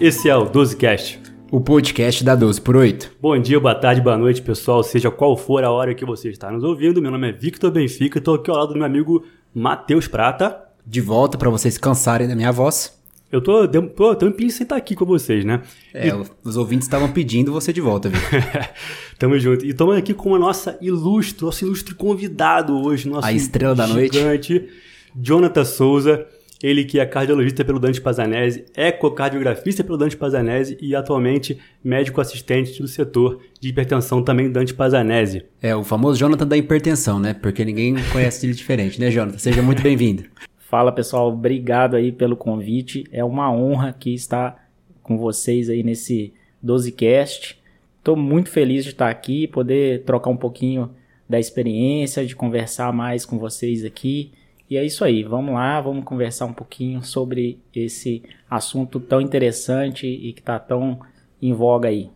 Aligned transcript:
Esse 0.00 0.30
é 0.30 0.34
o 0.34 0.46
12cast. 0.50 1.18
O 1.50 1.60
podcast 1.60 2.24
da 2.24 2.34
12 2.34 2.58
por 2.62 2.74
8. 2.74 3.16
Bom 3.20 3.38
dia, 3.38 3.60
boa 3.60 3.74
tarde, 3.74 4.00
boa 4.00 4.16
noite, 4.16 4.40
pessoal, 4.40 4.82
seja 4.82 5.10
qual 5.10 5.36
for 5.36 5.62
a 5.62 5.70
hora 5.70 5.94
que 5.94 6.06
você 6.06 6.30
está 6.30 6.50
nos 6.50 6.64
ouvindo. 6.64 7.02
Meu 7.02 7.10
nome 7.10 7.28
é 7.28 7.32
Victor 7.32 7.70
Benfica 7.70 8.16
e 8.16 8.18
estou 8.18 8.36
aqui 8.36 8.50
ao 8.50 8.56
lado 8.56 8.68
do 8.72 8.76
meu 8.76 8.86
amigo 8.86 9.26
Matheus 9.54 10.08
Prata. 10.08 10.58
De 10.86 11.02
volta 11.02 11.36
para 11.36 11.50
vocês 11.50 11.76
cansarem 11.76 12.26
da 12.26 12.34
minha 12.34 12.50
voz. 12.50 12.98
Eu 13.30 13.42
tô, 13.42 13.68
pô, 13.94 14.16
tô 14.16 14.26
em 14.26 14.48
sem 14.48 14.64
estar 14.64 14.76
aqui 14.76 14.94
com 14.94 15.04
vocês, 15.04 15.44
né? 15.44 15.60
É, 15.92 16.08
os 16.42 16.56
ouvintes 16.56 16.86
estavam 16.86 17.12
pedindo 17.12 17.52
você 17.52 17.70
de 17.70 17.82
volta, 17.82 18.08
viu? 18.08 18.20
Tamo 19.20 19.38
junto. 19.38 19.66
E 19.66 19.68
estamos 19.68 19.98
aqui 19.98 20.14
com 20.14 20.34
a 20.34 20.38
nossa 20.38 20.78
ilustre, 20.80 21.44
nosso 21.44 21.62
ilustre 21.62 21.94
convidado 21.94 22.74
hoje, 22.74 23.06
nosso 23.06 23.26
A 23.26 23.34
estrela 23.34 23.74
da 23.74 23.86
noite. 23.86 24.66
Jonathan 25.14 25.64
Souza. 25.66 26.26
Ele 26.62 26.84
que 26.84 27.00
é 27.00 27.06
cardiologista 27.06 27.64
pelo 27.64 27.78
Dante 27.78 28.00
Pazanese, 28.00 28.66
ecocardiografista 28.76 29.82
pelo 29.82 29.96
Dante 29.96 30.16
Pazanese 30.16 30.76
e 30.80 30.94
atualmente 30.94 31.58
médico 31.82 32.20
assistente 32.20 32.82
do 32.82 32.86
setor 32.86 33.40
de 33.58 33.70
hipertensão 33.70 34.22
também 34.22 34.48
do 34.48 34.52
Dante 34.52 34.74
Pazanese. 34.74 35.46
É 35.62 35.74
o 35.74 35.82
famoso 35.82 36.18
Jonathan 36.18 36.46
da 36.46 36.56
hipertensão, 36.56 37.18
né? 37.18 37.32
Porque 37.32 37.64
ninguém 37.64 37.96
conhece 38.12 38.44
ele 38.44 38.54
diferente, 38.54 39.00
né, 39.00 39.10
Jonathan? 39.10 39.38
Seja 39.38 39.62
muito 39.62 39.82
bem-vindo. 39.82 40.24
Fala 40.68 40.92
pessoal, 40.92 41.28
obrigado 41.28 41.96
aí 41.96 42.12
pelo 42.12 42.36
convite. 42.36 43.04
É 43.10 43.24
uma 43.24 43.50
honra 43.50 43.88
aqui 43.88 44.14
estar 44.14 44.68
com 45.02 45.16
vocês 45.16 45.70
aí 45.70 45.82
nesse 45.82 46.32
12cast. 46.64 47.56
Estou 47.98 48.16
muito 48.16 48.50
feliz 48.50 48.84
de 48.84 48.90
estar 48.90 49.08
aqui, 49.08 49.46
poder 49.48 50.04
trocar 50.04 50.30
um 50.30 50.36
pouquinho 50.36 50.90
da 51.28 51.40
experiência, 51.40 52.24
de 52.24 52.36
conversar 52.36 52.92
mais 52.92 53.24
com 53.24 53.38
vocês 53.38 53.84
aqui. 53.84 54.32
E 54.70 54.76
é 54.76 54.84
isso 54.84 55.04
aí, 55.04 55.24
vamos 55.24 55.52
lá, 55.52 55.80
vamos 55.80 56.04
conversar 56.04 56.46
um 56.46 56.52
pouquinho 56.52 57.02
sobre 57.02 57.58
esse 57.74 58.22
assunto 58.48 59.00
tão 59.00 59.20
interessante 59.20 60.06
e 60.06 60.32
que 60.32 60.38
está 60.38 60.60
tão 60.60 61.00
em 61.42 61.52
voga 61.52 61.88
aí. 61.88 62.08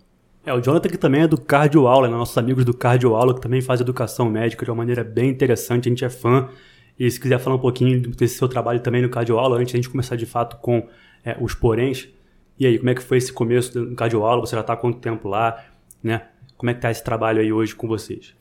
É, 0.47 0.55
o 0.55 0.61
Jonathan 0.61 0.89
que 0.89 0.97
também 0.97 1.23
é 1.23 1.27
do 1.27 1.37
Cardio 1.37 1.89
Aula, 1.89 2.07
né? 2.07 2.15
nossos 2.15 2.39
amigos 2.39 2.65
do 2.65 2.73
Cardio 2.73 3.17
Aula, 3.17 3.35
que 3.35 3.41
também 3.41 3.61
faz 3.61 3.81
educação 3.81 4.31
médica 4.31 4.65
de 4.65 4.71
uma 4.71 4.77
maneira 4.77 5.03
bem 5.03 5.31
interessante, 5.31 5.89
a 5.89 5.91
gente 5.91 6.05
é 6.05 6.09
fã. 6.09 6.49
E 6.97 7.11
se 7.11 7.19
quiser 7.19 7.41
falar 7.41 7.57
um 7.57 7.61
pouquinho 7.61 8.01
desse 8.11 8.39
seu 8.39 8.47
trabalho 8.47 8.79
também 8.79 9.03
no 9.03 9.09
Cardio 9.09 9.37
Aula, 9.37 9.57
antes 9.57 9.73
de 9.73 9.77
a 9.77 9.81
gente 9.83 9.91
começar 9.91 10.15
de 10.15 10.27
fato 10.27 10.59
com 10.59 10.87
é, 11.25 11.37
os 11.41 11.55
poréns. 11.55 12.09
E 12.57 12.67
aí, 12.67 12.79
como 12.79 12.89
é 12.89 12.95
que 12.95 13.03
foi 13.03 13.19
esse 13.19 13.33
começo 13.33 13.73
do 13.73 13.97
Cardio 13.97 14.23
Aula? 14.23 14.47
Você 14.47 14.55
já 14.55 14.61
está 14.61 14.75
há 14.75 14.77
quanto 14.77 15.01
tempo 15.01 15.29
lá? 15.29 15.65
Né? 16.01 16.23
Como 16.57 16.71
é 16.71 16.75
que 16.75 16.81
tá 16.81 16.89
esse 16.89 17.03
trabalho 17.03 17.41
aí 17.41 17.53
hoje 17.53 17.75
com 17.75 17.89
vocês? 17.89 18.33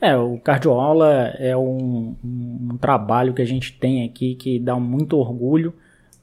É, 0.00 0.16
o 0.16 0.38
cardioaula 0.38 1.34
é 1.38 1.56
um, 1.56 2.14
um, 2.22 2.68
um 2.72 2.76
trabalho 2.76 3.32
que 3.32 3.40
a 3.40 3.46
gente 3.46 3.72
tem 3.72 4.04
aqui 4.04 4.34
que 4.34 4.58
dá 4.58 4.76
muito 4.76 5.16
orgulho, 5.16 5.72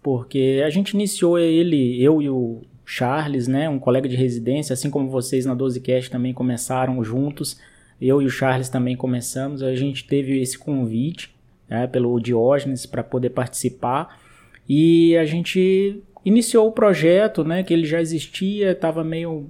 porque 0.03 0.61
a 0.65 0.69
gente 0.69 0.91
iniciou 0.91 1.39
ele, 1.39 2.01
eu 2.01 2.21
e 2.21 2.29
o 2.29 2.61
Charles, 2.85 3.47
né, 3.47 3.69
um 3.69 3.79
colega 3.79 4.07
de 4.07 4.15
residência, 4.15 4.73
assim 4.73 4.89
como 4.89 5.09
vocês 5.09 5.45
na 5.45 5.55
12cast 5.55 6.09
também 6.09 6.33
começaram 6.33 7.03
juntos, 7.03 7.59
eu 7.99 8.21
e 8.21 8.25
o 8.25 8.29
Charles 8.29 8.69
também 8.69 8.95
começamos, 8.95 9.63
a 9.63 9.73
gente 9.75 10.05
teve 10.05 10.41
esse 10.41 10.57
convite 10.57 11.33
né, 11.69 11.87
pelo 11.87 12.19
Diógenes 12.19 12.85
para 12.85 13.03
poder 13.03 13.29
participar 13.29 14.19
e 14.67 15.15
a 15.17 15.25
gente 15.25 16.01
iniciou 16.25 16.67
o 16.67 16.71
projeto, 16.71 17.43
né, 17.43 17.63
que 17.63 17.73
ele 17.73 17.85
já 17.85 18.01
existia, 18.01 18.71
estava 18.71 19.03
meio 19.03 19.49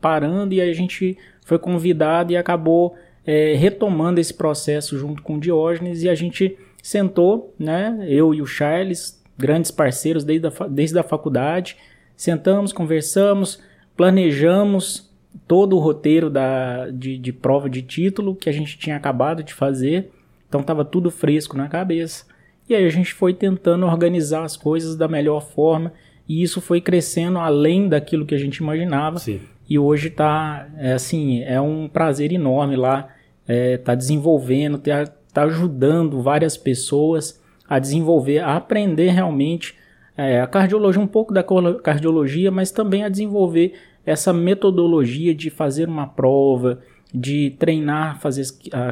parando 0.00 0.54
e 0.54 0.60
a 0.60 0.72
gente 0.72 1.16
foi 1.44 1.58
convidado 1.58 2.32
e 2.32 2.36
acabou 2.36 2.94
é, 3.26 3.54
retomando 3.54 4.20
esse 4.20 4.34
processo 4.34 4.98
junto 4.98 5.22
com 5.22 5.36
o 5.36 5.40
Diógenes 5.40 6.02
e 6.02 6.08
a 6.08 6.14
gente 6.14 6.58
sentou, 6.82 7.54
né, 7.58 8.04
eu 8.08 8.34
e 8.34 8.42
o 8.42 8.46
Charles, 8.46 9.22
grandes 9.38 9.70
parceiros 9.70 10.24
desde 10.24 10.46
a, 10.46 10.50
desde 10.68 10.98
a 10.98 11.02
faculdade, 11.02 11.76
sentamos, 12.16 12.72
conversamos, 12.72 13.60
planejamos 13.96 15.10
todo 15.46 15.76
o 15.76 15.78
roteiro 15.78 16.28
da, 16.28 16.90
de, 16.90 17.16
de 17.16 17.32
prova 17.32 17.70
de 17.70 17.82
título 17.82 18.34
que 18.34 18.48
a 18.48 18.52
gente 18.52 18.78
tinha 18.78 18.96
acabado 18.96 19.42
de 19.42 19.54
fazer, 19.54 20.10
então 20.48 20.60
estava 20.60 20.84
tudo 20.84 21.10
fresco 21.10 21.56
na 21.56 21.68
cabeça. 21.68 22.26
E 22.68 22.74
aí 22.74 22.84
a 22.84 22.90
gente 22.90 23.12
foi 23.12 23.34
tentando 23.34 23.86
organizar 23.86 24.44
as 24.44 24.56
coisas 24.56 24.96
da 24.96 25.08
melhor 25.08 25.40
forma 25.40 25.92
e 26.28 26.42
isso 26.42 26.60
foi 26.60 26.80
crescendo 26.80 27.38
além 27.38 27.88
daquilo 27.88 28.26
que 28.26 28.34
a 28.34 28.38
gente 28.38 28.58
imaginava. 28.58 29.18
Sim. 29.18 29.40
E 29.68 29.78
hoje 29.78 30.10
tá, 30.10 30.68
é 30.76 30.92
assim, 30.92 31.42
é 31.42 31.60
um 31.60 31.88
prazer 31.88 32.32
enorme 32.32 32.76
lá, 32.76 33.08
é, 33.46 33.76
tá 33.76 33.94
desenvolvendo, 33.94 34.78
tá, 34.78 35.04
tá 35.32 35.42
ajudando 35.44 36.22
várias 36.22 36.56
pessoas 36.56 37.40
a 37.68 37.78
desenvolver, 37.78 38.38
a 38.38 38.56
aprender 38.56 39.10
realmente 39.10 39.74
é, 40.16 40.40
a 40.40 40.46
cardiologia, 40.46 41.00
um 41.00 41.06
pouco 41.06 41.32
da 41.32 41.42
cardiologia, 41.82 42.50
mas 42.50 42.70
também 42.70 43.02
a 43.04 43.08
desenvolver 43.08 43.72
essa 44.04 44.32
metodologia 44.32 45.34
de 45.34 45.48
fazer 45.48 45.88
uma 45.88 46.06
prova, 46.06 46.80
de 47.14 47.50
treinar, 47.58 48.20
fazer 48.20 48.42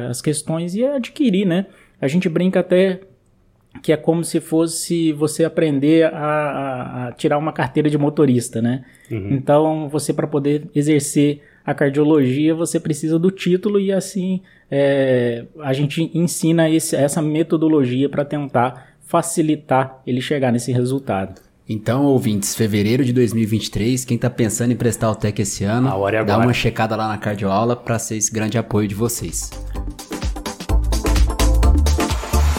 as, 0.09 0.21
questões 0.21 0.73
e 0.75 0.83
adquirir, 0.85 1.45
né? 1.45 1.65
A 1.99 2.07
gente 2.07 2.27
brinca 2.29 2.59
até 2.61 3.01
que 3.81 3.91
é 3.93 3.97
como 3.97 4.23
se 4.23 4.39
fosse 4.39 5.11
você 5.13 5.43
aprender 5.45 6.05
a, 6.05 6.17
a- 6.17 7.07
a 7.07 7.11
tirar 7.13 7.37
uma 7.37 7.53
carteira 7.53 7.89
de 7.89 7.97
motorista, 7.97 8.61
né? 8.61 8.83
Então, 9.33 9.87
você 9.89 10.13
para 10.13 10.27
poder 10.27 10.67
exercer 10.75 11.41
a 11.65 11.73
cardiologia, 11.73 12.53
você 12.55 12.79
precisa 12.79 13.17
do 13.19 13.29
título 13.31 13.79
e 13.79 13.91
assim 13.91 14.41
é, 14.69 15.45
a 15.61 15.73
gente 15.73 16.09
ensina 16.13 16.69
esse- 16.69 16.95
essa 16.95 17.21
metodologia 17.21 18.07
para 18.07 18.23
tentar 18.23 18.95
facilitar 19.01 20.01
ele 20.07 20.21
chegar 20.21 20.51
nesse 20.51 20.71
resultado. 20.71 21.41
Então, 21.67 22.05
ouvintes, 22.05 22.55
fevereiro 22.55 23.03
de 23.05 23.13
2023, 23.13 24.03
quem 24.05 24.17
tá 24.17 24.29
pensando 24.29 24.71
em 24.71 24.75
prestar 24.75 25.11
o 25.11 25.15
TEC 25.15 25.39
esse 25.41 25.63
ano, 25.63 25.87
A 25.89 25.95
hora 25.95 26.17
é 26.17 26.23
dá 26.23 26.37
uma 26.37 26.53
checada 26.53 26.95
lá 26.95 27.07
na 27.07 27.17
cardioaula 27.17 27.75
para 27.75 27.99
ser 27.99 28.15
esse 28.17 28.31
grande 28.31 28.57
apoio 28.57 28.87
de 28.87 28.95
vocês. 28.95 29.49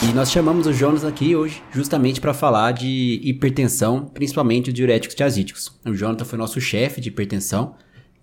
E 0.02 0.12
nós 0.14 0.30
chamamos 0.30 0.66
o 0.66 0.72
Jonas 0.72 1.04
aqui 1.04 1.34
hoje 1.36 1.62
justamente 1.72 2.20
para 2.20 2.34
falar 2.34 2.72
de 2.72 3.20
hipertensão, 3.22 4.04
principalmente 4.12 4.68
os 4.68 4.74
diuréticos 4.74 5.14
tiazídicos. 5.14 5.72
O 5.86 5.94
Jonathan 5.94 6.24
foi 6.24 6.38
nosso 6.38 6.60
chefe 6.60 7.00
de 7.00 7.08
hipertensão, 7.08 7.74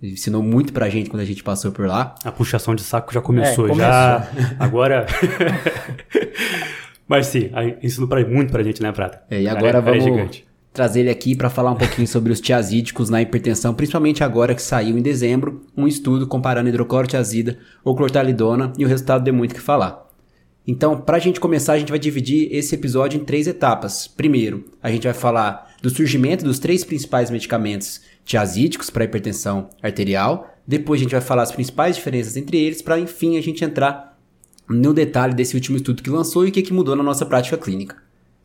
ensinou 0.01 0.41
muito 0.43 0.71
pra 0.73 0.89
gente 0.89 1.09
quando 1.09 1.21
a 1.21 1.25
gente 1.25 1.43
passou 1.43 1.71
por 1.71 1.87
lá. 1.87 2.15
A 2.23 2.31
puxação 2.31 2.73
de 2.75 2.81
saco 2.83 3.13
já 3.13 3.21
começou, 3.21 3.69
É, 3.69 3.73
já. 3.75 4.27
Agora. 4.59 5.05
Mas 7.07 7.27
sim, 7.27 7.49
ensinou 7.81 8.07
pra, 8.07 8.23
muito 8.27 8.51
pra 8.51 8.61
gente, 8.63 8.81
né, 8.81 8.91
Prata? 8.91 9.21
É, 9.29 9.41
e 9.41 9.45
Cara, 9.45 9.57
agora 9.57 9.77
é- 9.77 9.79
é 9.79 9.81
vamos 9.81 10.03
gigante. 10.03 10.45
trazer 10.71 10.99
ele 11.01 11.09
aqui 11.09 11.35
para 11.35 11.49
falar 11.49 11.71
um 11.71 11.75
pouquinho 11.75 12.07
sobre 12.07 12.31
os 12.31 12.39
tiazídicos 12.39 13.09
na 13.09 13.21
hipertensão, 13.21 13.73
principalmente 13.73 14.23
agora 14.23 14.53
que 14.53 14.61
saiu 14.61 14.97
em 14.97 15.01
dezembro 15.01 15.65
um 15.75 15.87
estudo 15.87 16.27
comparando 16.27 16.69
hidroclorotiazida 16.69 17.57
ou 17.83 17.95
clortalidona 17.95 18.71
e 18.77 18.85
o 18.85 18.87
resultado 18.87 19.23
deu 19.23 19.33
muito 19.33 19.51
o 19.51 19.55
que 19.55 19.61
falar. 19.61 20.07
Então, 20.67 21.01
para 21.01 21.17
a 21.17 21.19
gente 21.19 21.39
começar, 21.39 21.73
a 21.73 21.79
gente 21.79 21.89
vai 21.89 21.97
dividir 21.97 22.47
esse 22.51 22.75
episódio 22.75 23.19
em 23.19 23.25
três 23.25 23.47
etapas. 23.47 24.07
Primeiro, 24.07 24.65
a 24.83 24.91
gente 24.91 25.05
vai 25.05 25.13
falar 25.15 25.67
do 25.81 25.89
surgimento 25.89 26.43
dos 26.43 26.59
três 26.59 26.83
principais 26.83 27.29
medicamentos 27.29 28.01
tiazídicos 28.25 28.89
para 28.89 29.05
hipertensão 29.05 29.69
arterial. 29.81 30.55
Depois, 30.67 30.99
a 30.99 31.03
gente 31.03 31.11
vai 31.11 31.21
falar 31.21 31.43
as 31.43 31.51
principais 31.51 31.95
diferenças 31.95 32.37
entre 32.37 32.57
eles, 32.57 32.81
para 32.81 32.99
enfim 32.99 33.37
a 33.37 33.41
gente 33.41 33.63
entrar 33.63 34.17
no 34.67 34.93
detalhe 34.93 35.33
desse 35.33 35.55
último 35.55 35.77
estudo 35.77 36.03
que 36.03 36.09
lançou 36.09 36.45
e 36.45 36.49
o 36.49 36.51
que, 36.51 36.61
que 36.61 36.73
mudou 36.73 36.95
na 36.95 37.03
nossa 37.03 37.25
prática 37.25 37.57
clínica. 37.57 37.95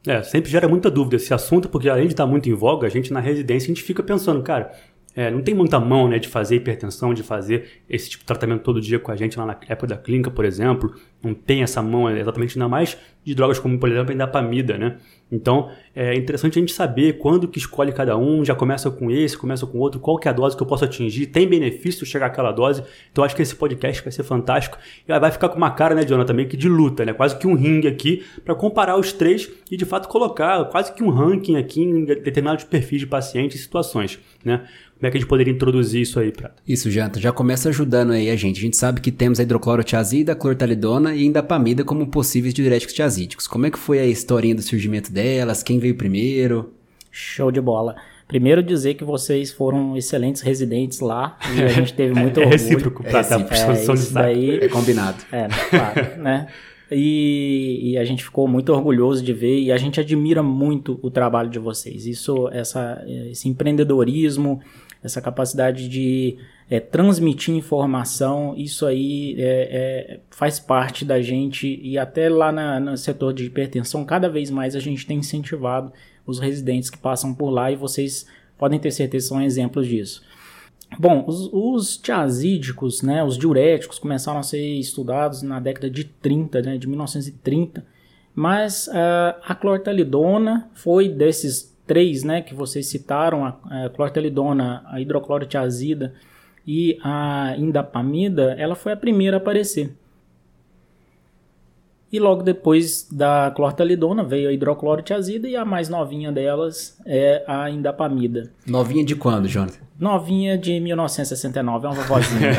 É, 0.06 0.22
sempre 0.22 0.50
gera 0.50 0.68
muita 0.68 0.90
dúvida 0.90 1.16
esse 1.16 1.32
assunto, 1.32 1.68
porque 1.68 1.88
além 1.88 2.06
de 2.06 2.12
estar 2.12 2.26
muito 2.26 2.48
em 2.48 2.52
voga, 2.52 2.86
a 2.86 2.90
gente 2.90 3.12
na 3.12 3.20
residência 3.20 3.66
a 3.66 3.74
gente 3.74 3.82
fica 3.82 4.02
pensando, 4.02 4.42
cara, 4.42 4.72
é, 5.16 5.30
não 5.30 5.42
tem 5.42 5.54
muita 5.54 5.78
mão 5.78 6.08
né, 6.08 6.18
de 6.18 6.28
fazer 6.28 6.56
hipertensão, 6.56 7.14
de 7.14 7.22
fazer 7.22 7.82
esse 7.88 8.10
tipo 8.10 8.22
de 8.22 8.26
tratamento 8.26 8.62
todo 8.62 8.80
dia 8.80 8.98
com 8.98 9.12
a 9.12 9.16
gente 9.16 9.38
lá 9.38 9.46
na 9.46 9.56
época 9.68 9.86
da 9.86 9.96
clínica, 9.96 10.30
por 10.30 10.44
exemplo. 10.44 10.94
Não 11.22 11.32
tem 11.32 11.62
essa 11.62 11.80
mão 11.80 12.10
exatamente, 12.10 12.58
ainda 12.58 12.68
mais 12.68 12.98
de 13.24 13.34
drogas 13.34 13.58
como, 13.58 13.78
por 13.78 13.90
exemplo, 13.90 14.10
a 14.10 14.14
indapamida, 14.14 14.76
né? 14.76 14.98
Então, 15.32 15.70
é 15.96 16.14
interessante 16.14 16.58
a 16.58 16.60
gente 16.60 16.72
saber 16.72 17.14
quando 17.14 17.48
que 17.48 17.58
escolhe 17.58 17.90
cada 17.90 18.16
um, 18.16 18.44
já 18.44 18.54
começa 18.54 18.90
com 18.90 19.10
esse, 19.10 19.36
começa 19.36 19.66
com 19.66 19.78
outro, 19.78 19.98
qual 19.98 20.18
que 20.18 20.28
é 20.28 20.30
a 20.30 20.34
dose 20.34 20.54
que 20.54 20.62
eu 20.62 20.66
posso 20.66 20.84
atingir, 20.84 21.26
tem 21.26 21.48
benefício 21.48 22.04
chegar 22.04 22.26
àquela 22.26 22.52
dose. 22.52 22.84
Então, 23.10 23.24
acho 23.24 23.34
que 23.34 23.40
esse 23.40 23.56
podcast 23.56 24.02
vai 24.02 24.12
ser 24.12 24.22
fantástico. 24.22 24.76
E 25.08 25.18
vai 25.18 25.30
ficar 25.30 25.48
com 25.48 25.56
uma 25.56 25.70
cara, 25.70 25.94
né, 25.94 26.04
Jonathan, 26.04 26.26
também 26.26 26.46
que 26.46 26.56
de 26.56 26.68
luta, 26.68 27.04
né? 27.04 27.14
Quase 27.14 27.38
que 27.38 27.46
um 27.46 27.54
ringue 27.54 27.88
aqui 27.88 28.24
para 28.44 28.54
comparar 28.54 28.98
os 28.98 29.12
três 29.12 29.50
e, 29.70 29.76
de 29.76 29.86
fato, 29.86 30.08
colocar 30.08 30.62
quase 30.66 30.92
que 30.92 31.02
um 31.02 31.08
ranking 31.08 31.56
aqui 31.56 31.82
em 31.82 32.04
determinados 32.04 32.64
perfis 32.64 33.00
de 33.00 33.06
pacientes 33.06 33.58
e 33.58 33.62
situações, 33.62 34.18
né? 34.44 34.64
Como 34.98 35.08
é 35.08 35.10
que 35.10 35.16
a 35.16 35.20
gente 35.20 35.28
poderia 35.28 35.52
introduzir 35.52 36.02
isso 36.02 36.18
aí, 36.18 36.32
Prata? 36.32 36.56
Isso, 36.66 36.90
Janta, 36.90 37.20
já 37.20 37.32
começa 37.32 37.68
ajudando 37.68 38.12
aí 38.12 38.30
a 38.30 38.36
gente. 38.36 38.58
A 38.58 38.62
gente 38.62 38.76
sabe 38.76 39.00
que 39.00 39.10
temos 39.10 39.38
a 39.38 39.42
hidroclorotiazida, 39.42 40.32
a 40.32 40.36
clortalidona 40.36 41.14
e 41.14 41.26
indapamida 41.26 41.84
como 41.84 42.06
possíveis 42.06 42.54
diuréticos 42.54 42.94
tiazídicos. 42.94 43.46
Como 43.46 43.66
é 43.66 43.70
que 43.70 43.78
foi 43.78 43.98
a 43.98 44.06
historinha 44.06 44.54
do 44.54 44.62
surgimento 44.62 45.12
delas? 45.12 45.62
Quem 45.62 45.78
veio 45.78 45.94
primeiro? 45.94 46.72
Show 47.10 47.50
de 47.50 47.60
bola. 47.60 47.96
Primeiro 48.26 48.62
dizer 48.62 48.94
que 48.94 49.04
vocês 49.04 49.52
foram 49.52 49.96
excelentes 49.96 50.40
residentes 50.40 51.00
lá 51.00 51.38
e 51.54 51.62
a 51.62 51.68
gente 51.68 51.92
teve 51.92 52.14
muito 52.18 52.40
é 52.40 52.44
orgulho. 52.44 52.58
recíproco, 52.58 53.02
Prata, 53.02 53.34
a 53.34 53.38
recíproco. 53.38 53.92
de 53.92 54.00
isso 54.00 54.14
daí 54.14 54.58
É 54.58 54.68
combinado. 54.68 55.18
É, 55.30 55.46
claro, 55.70 56.22
né? 56.22 56.46
E, 56.90 57.80
e, 57.82 57.98
a 57.98 58.04
gente 58.04 58.22
ficou 58.22 58.46
muito 58.46 58.72
orgulhoso 58.72 59.22
de 59.24 59.32
ver 59.32 59.58
e 59.58 59.72
a 59.72 59.76
gente 59.76 59.98
admira 59.98 60.42
muito 60.42 60.98
o 61.02 61.10
trabalho 61.10 61.48
de 61.48 61.58
vocês. 61.58 62.06
Isso, 62.06 62.48
essa, 62.52 63.02
esse 63.30 63.48
empreendedorismo, 63.48 64.60
essa 65.04 65.20
capacidade 65.20 65.86
de 65.86 66.38
é, 66.68 66.80
transmitir 66.80 67.54
informação, 67.54 68.54
isso 68.56 68.86
aí 68.86 69.36
é, 69.38 69.44
é, 69.44 70.20
faz 70.30 70.58
parte 70.58 71.04
da 71.04 71.20
gente 71.20 71.78
e 71.82 71.98
até 71.98 72.30
lá 72.30 72.50
na, 72.50 72.80
no 72.80 72.96
setor 72.96 73.34
de 73.34 73.44
hipertensão, 73.44 74.02
cada 74.04 74.30
vez 74.30 74.50
mais 74.50 74.74
a 74.74 74.80
gente 74.80 75.06
tem 75.06 75.18
incentivado 75.18 75.92
os 76.26 76.38
residentes 76.38 76.88
que 76.88 76.96
passam 76.96 77.34
por 77.34 77.50
lá 77.50 77.70
e 77.70 77.76
vocês 77.76 78.26
podem 78.56 78.78
ter 78.78 78.90
certeza 78.90 79.28
são 79.28 79.42
exemplos 79.42 79.86
disso. 79.86 80.22
Bom, 80.98 81.24
os, 81.26 81.50
os 81.52 81.96
tiazídicos, 81.98 83.02
né, 83.02 83.22
os 83.22 83.36
diuréticos, 83.36 83.98
começaram 83.98 84.38
a 84.38 84.42
ser 84.42 84.62
estudados 84.78 85.42
na 85.42 85.60
década 85.60 85.90
de 85.90 86.04
30, 86.04 86.62
né, 86.62 86.78
de 86.78 86.88
1930, 86.88 87.84
mas 88.34 88.86
uh, 88.88 89.36
a 89.44 89.54
clortalidona 89.54 90.70
foi 90.72 91.08
desses 91.08 91.73
três 91.86 92.22
né, 92.22 92.42
que 92.42 92.54
vocês 92.54 92.86
citaram, 92.86 93.44
a, 93.44 93.84
a 93.84 93.90
clortalidona, 93.90 94.82
a 94.86 95.00
hidroclorotiazida 95.00 96.14
e 96.66 96.98
a 97.02 97.54
indapamida, 97.58 98.54
ela 98.58 98.74
foi 98.74 98.92
a 98.92 98.96
primeira 98.96 99.36
a 99.36 99.38
aparecer. 99.38 99.94
E 102.10 102.20
logo 102.20 102.42
depois 102.42 103.08
da 103.10 103.50
clortalidona 103.56 104.22
veio 104.22 104.48
a 104.48 104.52
hidroclorotiazida 104.52 105.48
e 105.48 105.56
a 105.56 105.64
mais 105.64 105.88
novinha 105.88 106.30
delas 106.30 106.96
é 107.04 107.42
a 107.46 107.68
indapamida. 107.68 108.52
Novinha 108.66 109.04
de 109.04 109.16
quando, 109.16 109.48
Jonathan? 109.48 109.80
Novinha 109.98 110.56
de 110.56 110.78
1969, 110.78 111.86
é 111.86 111.90
uma 111.90 112.02
vovozinha. 112.02 112.50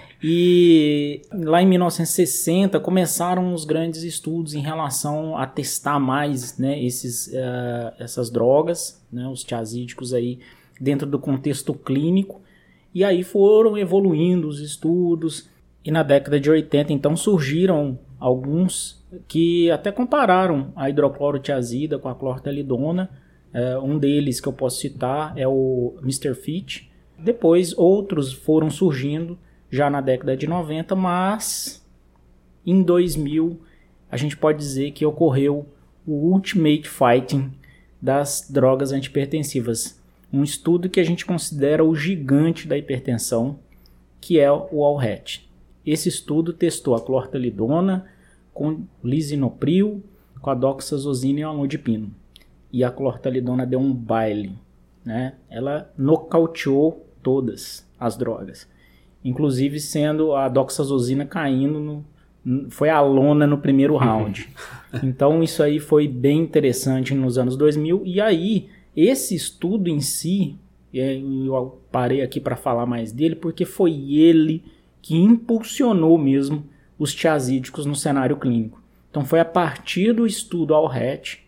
e 0.22 1.22
lá 1.32 1.62
em 1.62 1.66
1960 1.66 2.80
começaram 2.80 3.52
os 3.52 3.64
grandes 3.64 4.02
estudos 4.02 4.54
em 4.54 4.60
relação 4.60 5.36
a 5.36 5.46
testar 5.46 5.98
mais 6.00 6.58
né, 6.58 6.82
esses, 6.82 7.28
uh, 7.28 7.92
essas 7.98 8.30
drogas, 8.30 9.04
né, 9.12 9.28
os 9.28 9.44
tiazídicos 9.44 10.14
aí, 10.14 10.38
dentro 10.80 11.06
do 11.06 11.18
contexto 11.18 11.74
clínico. 11.74 12.40
E 12.94 13.04
aí 13.04 13.22
foram 13.22 13.76
evoluindo 13.76 14.48
os 14.48 14.60
estudos. 14.60 15.48
E 15.84 15.90
na 15.90 16.02
década 16.02 16.40
de 16.40 16.50
80, 16.50 16.92
então, 16.92 17.14
surgiram 17.14 17.98
alguns 18.18 19.04
que 19.28 19.70
até 19.70 19.92
compararam 19.92 20.72
a 20.74 20.88
hidroclorotiazida 20.88 21.98
com 21.98 22.08
a 22.08 22.14
clortalidona. 22.14 23.10
É, 23.52 23.78
um 23.78 23.98
deles 23.98 24.40
que 24.40 24.48
eu 24.48 24.52
posso 24.52 24.80
citar 24.80 25.34
é 25.36 25.46
o 25.46 25.94
Mr. 26.02 26.34
Fit. 26.34 26.90
Depois 27.18 27.76
outros 27.76 28.32
foram 28.32 28.70
surgindo 28.70 29.38
já 29.76 29.90
na 29.90 30.00
década 30.00 30.36
de 30.36 30.46
90, 30.46 30.96
mas 30.96 31.84
em 32.64 32.82
2000 32.82 33.60
a 34.10 34.16
gente 34.16 34.36
pode 34.36 34.58
dizer 34.58 34.92
que 34.92 35.04
ocorreu 35.04 35.66
o 36.06 36.32
ultimate 36.32 36.88
fighting 36.88 37.52
das 38.00 38.48
drogas 38.50 38.92
antipertensivas. 38.92 40.00
Um 40.32 40.42
estudo 40.42 40.88
que 40.88 41.00
a 41.00 41.04
gente 41.04 41.26
considera 41.26 41.84
o 41.84 41.94
gigante 41.94 42.66
da 42.66 42.78
hipertensão, 42.78 43.58
que 44.20 44.38
é 44.38 44.50
o 44.50 44.84
ALHET. 44.84 45.48
Esse 45.84 46.08
estudo 46.08 46.52
testou 46.52 46.94
a 46.94 47.00
clortalidona 47.00 48.06
com 48.52 48.84
lisinopril, 49.04 50.02
com 50.40 50.50
a 50.50 50.54
doxazosina 50.54 51.40
e 51.40 51.44
o 51.44 51.48
amlodipino. 51.50 52.10
E 52.72 52.82
a 52.82 52.90
clortalidona 52.90 53.66
deu 53.66 53.78
um 53.78 53.92
baile, 53.92 54.58
né? 55.04 55.34
Ela 55.50 55.92
nocauteou 55.96 57.06
todas 57.22 57.86
as 57.98 58.16
drogas, 58.16 58.68
inclusive 59.28 59.80
sendo 59.80 60.34
a 60.34 60.48
doxazosina 60.48 61.26
caindo 61.26 61.80
no, 62.44 62.70
foi 62.70 62.88
a 62.88 63.00
lona 63.00 63.46
no 63.46 63.58
primeiro 63.58 63.96
round. 63.96 64.48
então 65.02 65.42
isso 65.42 65.62
aí 65.62 65.80
foi 65.80 66.06
bem 66.06 66.40
interessante 66.40 67.12
nos 67.14 67.36
anos 67.36 67.56
2000 67.56 68.02
e 68.04 68.20
aí 68.20 68.68
esse 68.96 69.34
estudo 69.34 69.90
em 69.90 70.00
si, 70.00 70.56
eu 70.92 71.80
parei 71.90 72.22
aqui 72.22 72.40
para 72.40 72.56
falar 72.56 72.86
mais 72.86 73.12
dele 73.12 73.34
porque 73.34 73.64
foi 73.64 73.92
ele 74.12 74.64
que 75.02 75.16
impulsionou 75.16 76.16
mesmo 76.16 76.64
os 76.98 77.14
tiazídicos 77.14 77.84
no 77.84 77.94
cenário 77.94 78.36
clínico. 78.36 78.80
Então 79.10 79.24
foi 79.24 79.40
a 79.40 79.44
partir 79.44 80.12
do 80.12 80.26
estudo 80.26 80.74
Alret 80.74 81.40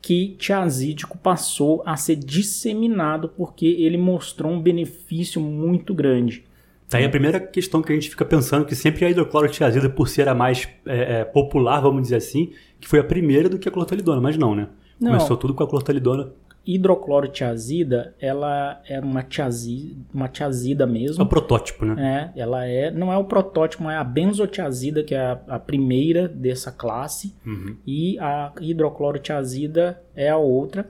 que 0.00 0.36
tiazídico 0.38 1.18
passou 1.18 1.82
a 1.84 1.96
ser 1.96 2.16
disseminado 2.16 3.28
porque 3.28 3.66
ele 3.66 3.96
mostrou 3.96 4.52
um 4.52 4.60
benefício 4.60 5.40
muito 5.40 5.92
grande. 5.92 6.44
Tá 6.88 6.98
aí 6.98 7.04
a 7.04 7.10
primeira 7.10 7.40
questão 7.40 7.82
que 7.82 7.92
a 7.92 7.94
gente 7.94 8.10
fica 8.10 8.24
pensando, 8.24 8.64
que 8.64 8.74
sempre 8.74 9.04
a 9.04 9.10
hidroclorotiazida, 9.10 9.88
por 9.90 10.08
ser 10.08 10.28
a 10.28 10.34
mais 10.34 10.68
é, 10.86 11.20
é, 11.20 11.24
popular, 11.24 11.80
vamos 11.80 12.02
dizer 12.02 12.16
assim, 12.16 12.52
que 12.80 12.86
foi 12.86 13.00
a 13.00 13.04
primeira 13.04 13.48
do 13.48 13.58
que 13.58 13.68
a 13.68 13.72
clortalidona, 13.72 14.20
mas 14.20 14.36
não, 14.36 14.54
né? 14.54 14.68
Não. 15.00 15.12
Começou 15.12 15.36
tudo 15.36 15.52
com 15.52 15.64
a 15.64 15.68
clortalidona 15.68 16.32
hidroclorotiazida, 16.66 18.14
ela 18.20 18.82
é 18.88 18.98
uma 18.98 19.22
tiazida, 19.22 19.94
uma 20.12 20.28
tiazida 20.28 20.86
mesmo. 20.86 21.22
É 21.22 21.24
o 21.24 21.28
protótipo, 21.28 21.84
né? 21.84 22.32
É, 22.34 22.40
ela 22.40 22.66
é, 22.66 22.90
não 22.90 23.12
é 23.12 23.16
o 23.16 23.24
protótipo, 23.24 23.88
é 23.88 23.96
a 23.96 24.02
benzotiazida, 24.02 25.04
que 25.04 25.14
é 25.14 25.20
a, 25.20 25.40
a 25.46 25.58
primeira 25.60 26.26
dessa 26.26 26.72
classe, 26.72 27.34
uhum. 27.46 27.76
e 27.86 28.18
a 28.18 28.52
hidroclorotiazida 28.60 30.02
é 30.14 30.28
a 30.28 30.36
outra. 30.36 30.88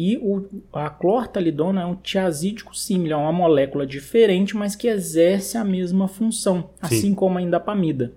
E 0.00 0.16
o, 0.18 0.46
a 0.72 0.88
clortalidona 0.88 1.82
é 1.82 1.84
um 1.84 1.96
tiazídico 1.96 2.72
similar, 2.76 3.18
é 3.18 3.22
uma 3.24 3.32
molécula 3.32 3.84
diferente, 3.84 4.56
mas 4.56 4.76
que 4.76 4.86
exerce 4.86 5.58
a 5.58 5.64
mesma 5.64 6.06
função, 6.06 6.70
Sim. 6.84 6.94
assim 6.94 7.14
como 7.14 7.36
a 7.36 7.42
indapamida. 7.42 8.12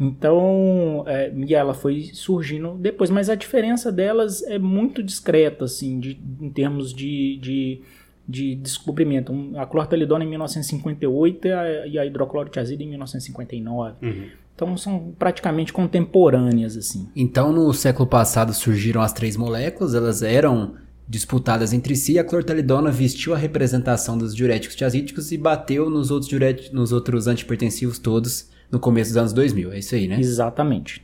Então, 0.00 1.04
é, 1.06 1.30
e 1.36 1.54
ela 1.54 1.74
foi 1.74 2.04
surgindo 2.14 2.78
depois, 2.80 3.10
mas 3.10 3.28
a 3.28 3.34
diferença 3.34 3.92
delas 3.92 4.42
é 4.44 4.58
muito 4.58 5.02
discreta, 5.02 5.66
assim, 5.66 6.00
de, 6.00 6.18
em 6.40 6.48
termos 6.48 6.94
de, 6.94 7.36
de, 7.42 7.82
de 8.26 8.54
descobrimento. 8.54 9.34
A 9.58 9.66
clortalidona 9.66 10.24
em 10.24 10.28
1958 10.28 11.46
e 11.46 11.52
a, 11.52 11.86
e 11.88 11.98
a 11.98 12.06
hidroclorotiazida 12.06 12.82
em 12.82 12.88
1959. 12.88 13.96
Uhum. 14.00 14.28
Então 14.54 14.76
são 14.78 15.12
praticamente 15.18 15.74
contemporâneas, 15.74 16.74
assim. 16.74 17.06
Então, 17.14 17.52
no 17.52 17.70
século 17.74 18.08
passado 18.08 18.54
surgiram 18.54 19.02
as 19.02 19.12
três 19.12 19.36
moléculas, 19.36 19.94
elas 19.94 20.22
eram 20.22 20.87
disputadas 21.08 21.72
entre 21.72 21.96
si, 21.96 22.18
a 22.18 22.24
clortalidona 22.24 22.90
vestiu 22.90 23.34
a 23.34 23.38
representação 23.38 24.18
dos 24.18 24.34
diuréticos 24.34 24.76
tiazídicos 24.76 25.32
e 25.32 25.38
bateu 25.38 25.88
nos 25.88 26.10
outros, 26.10 26.28
diuréticos, 26.28 26.70
nos 26.70 26.92
outros 26.92 27.26
antipertensivos 27.26 27.98
todos 27.98 28.50
no 28.70 28.78
começo 28.78 29.10
dos 29.10 29.16
anos 29.16 29.32
2000, 29.32 29.72
é 29.72 29.78
isso 29.78 29.94
aí, 29.94 30.06
né? 30.06 30.20
Exatamente. 30.20 31.02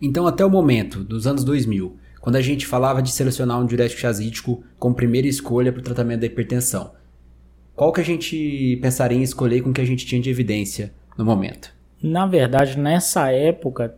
Então, 0.00 0.26
até 0.26 0.44
o 0.44 0.50
momento 0.50 1.04
dos 1.04 1.26
anos 1.26 1.44
2000, 1.44 1.96
quando 2.20 2.36
a 2.36 2.40
gente 2.40 2.66
falava 2.66 3.02
de 3.02 3.10
selecionar 3.10 3.60
um 3.60 3.66
diurético 3.66 4.00
tiazídico 4.00 4.64
como 4.78 4.94
primeira 4.94 5.28
escolha 5.28 5.70
para 5.70 5.80
o 5.80 5.84
tratamento 5.84 6.20
da 6.20 6.26
hipertensão, 6.26 6.92
qual 7.76 7.92
que 7.92 8.00
a 8.00 8.04
gente 8.04 8.78
pensaria 8.80 9.18
em 9.18 9.22
escolher 9.22 9.60
com 9.60 9.70
o 9.70 9.72
que 9.72 9.80
a 9.80 9.86
gente 9.86 10.06
tinha 10.06 10.20
de 10.20 10.30
evidência 10.30 10.94
no 11.16 11.24
momento? 11.24 11.72
Na 12.02 12.26
verdade, 12.26 12.78
nessa 12.78 13.30
época, 13.30 13.94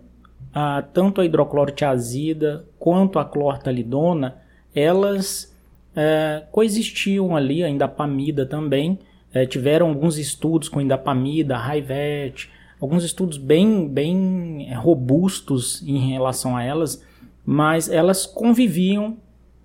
a, 0.52 0.82
tanto 0.82 1.20
a 1.20 1.24
hidroclorotiazida 1.24 2.66
quanto 2.78 3.18
a 3.18 3.24
clortalidona, 3.24 4.36
elas 4.74 5.54
é, 5.94 6.44
coexistiam 6.50 7.36
ali, 7.36 7.62
a 7.62 7.68
indapamida 7.68 8.44
também, 8.44 8.98
é, 9.32 9.46
tiveram 9.46 9.88
alguns 9.88 10.18
estudos 10.18 10.68
com 10.68 10.80
indapamida, 10.80 11.56
Raivet, 11.56 12.50
alguns 12.80 13.04
estudos 13.04 13.38
bem, 13.38 13.88
bem 13.88 14.68
é, 14.70 14.74
robustos 14.74 15.82
em 15.86 16.10
relação 16.10 16.56
a 16.56 16.62
elas, 16.62 17.02
mas 17.44 17.88
elas 17.88 18.26
conviviam 18.26 19.16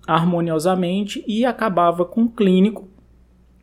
harmoniosamente 0.06 1.24
e 1.26 1.44
acabava 1.44 2.04
com 2.04 2.24
o 2.24 2.30
clínico 2.30 2.88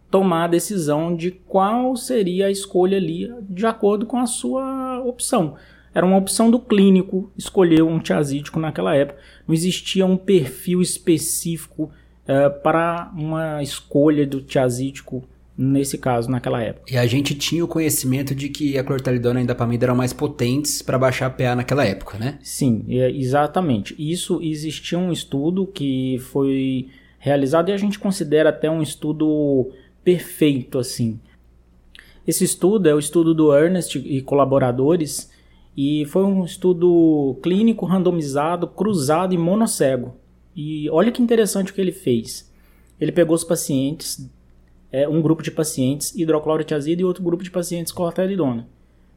tomar 0.09 0.45
a 0.45 0.47
decisão 0.47 1.15
de 1.15 1.31
qual 1.31 1.95
seria 1.95 2.47
a 2.47 2.51
escolha 2.51 2.97
ali 2.97 3.29
de 3.41 3.65
acordo 3.65 4.05
com 4.05 4.17
a 4.17 4.25
sua 4.25 5.03
opção. 5.03 5.55
Era 5.97 6.05
uma 6.05 6.17
opção 6.17 6.51
do 6.51 6.59
clínico 6.59 7.31
escolher 7.35 7.81
um 7.81 7.97
tiazídico 7.97 8.59
naquela 8.59 8.95
época. 8.95 9.17
Não 9.47 9.55
existia 9.55 10.05
um 10.05 10.15
perfil 10.15 10.79
específico 10.79 11.85
uh, 12.25 12.61
para 12.61 13.11
uma 13.17 13.63
escolha 13.63 14.23
do 14.23 14.39
tiazídico 14.39 15.27
nesse 15.57 15.97
caso, 15.97 16.29
naquela 16.29 16.61
época. 16.61 16.93
E 16.93 16.95
a 16.95 17.07
gente 17.07 17.33
tinha 17.33 17.65
o 17.65 17.67
conhecimento 17.67 18.35
de 18.35 18.47
que 18.47 18.77
a 18.77 18.83
clortalidona 18.83 19.39
e 19.39 19.41
a 19.41 19.43
indapamida 19.43 19.87
eram 19.87 19.95
mais 19.95 20.13
potentes 20.13 20.83
para 20.83 20.99
baixar 20.99 21.25
a 21.25 21.29
PA 21.31 21.55
naquela 21.55 21.83
época, 21.83 22.19
né? 22.19 22.37
Sim, 22.43 22.85
é, 22.89 23.09
exatamente. 23.09 23.95
Isso 23.97 24.39
existia 24.43 24.99
um 24.99 25.11
estudo 25.11 25.65
que 25.65 26.19
foi 26.31 26.89
realizado 27.17 27.69
e 27.69 27.73
a 27.73 27.77
gente 27.77 27.97
considera 27.97 28.49
até 28.49 28.69
um 28.69 28.83
estudo 28.83 29.71
perfeito, 30.03 30.77
assim. 30.77 31.19
Esse 32.27 32.43
estudo 32.43 32.87
é 32.87 32.93
o 32.93 32.99
estudo 32.99 33.33
do 33.33 33.51
Ernest 33.51 33.97
e 33.97 34.21
colaboradores 34.21 35.35
e 35.77 36.05
foi 36.05 36.23
um 36.23 36.43
estudo 36.43 37.37
clínico 37.43 37.85
randomizado, 37.85 38.67
cruzado 38.67 39.35
e 39.35 39.37
monocego. 39.37 40.15
E 40.55 40.89
olha 40.89 41.11
que 41.11 41.21
interessante 41.21 41.71
o 41.71 41.75
que 41.75 41.79
ele 41.79 41.91
fez. 41.91 42.51
Ele 42.99 43.11
pegou 43.11 43.35
os 43.35 43.43
pacientes 43.43 44.27
é, 44.91 45.07
um 45.07 45.21
grupo 45.21 45.43
de 45.43 45.51
pacientes 45.51 46.15
hidroclorotiazida 46.15 47.01
e 47.01 47.05
outro 47.05 47.23
grupo 47.23 47.43
de 47.43 47.51
pacientes 47.51 47.91
clortalidona. 47.91 48.67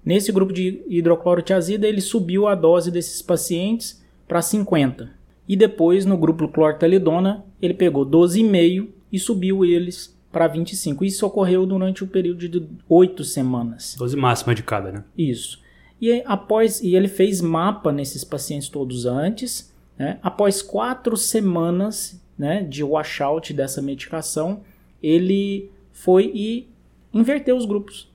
Nesse 0.05 0.33
grupo 0.33 0.53
de 0.53 0.83
hidroclorotiazida, 0.89 1.87
ele 1.87 2.01
subiu 2.01 2.47
a 2.47 2.55
dose 2.55 2.91
desses 2.91 3.23
pacientes 3.23 4.03
para 4.27 4.43
50. 4.43 5.11
E 5.49 5.57
depois, 5.57 6.05
no 6.05 6.17
grupo 6.17 6.49
clortelidona, 6.49 7.45
ele 7.61 7.75
pegou 7.75 8.05
12,5 8.05 8.89
e 9.13 9.19
subiu 9.19 9.65
eles 9.65 10.17
para 10.31 10.47
25. 10.47 11.05
Isso 11.05 11.27
ocorreu 11.27 11.67
durante 11.67 12.05
o 12.05 12.07
período 12.07 12.49
de 12.49 12.67
8 12.89 13.25
semanas. 13.25 13.97
12 13.99 14.17
máxima 14.17 14.55
de 14.55 14.63
cada, 14.63 14.93
né? 14.93 15.05
Isso. 15.17 15.59
E 16.01 16.23
após 16.25 16.81
e 16.81 16.97
ele 16.97 17.09
fez 17.09 17.41
mapa 17.41 17.93
nesses 17.93 18.25
pacientes 18.25 18.69
todos 18.69 19.05
antes. 19.05 19.73
Né? 19.99 20.19
Após 20.23 20.63
quatro 20.63 21.17
semanas 21.17 22.21
né, 22.39 22.63
de 22.63 22.83
washout 22.83 23.53
dessa 23.53 23.83
medicação, 23.83 24.63
ele 25.03 25.71
foi 25.93 26.33
e 26.35 26.69
inverteu 27.13 27.57
os 27.57 27.67
grupos. 27.67 28.11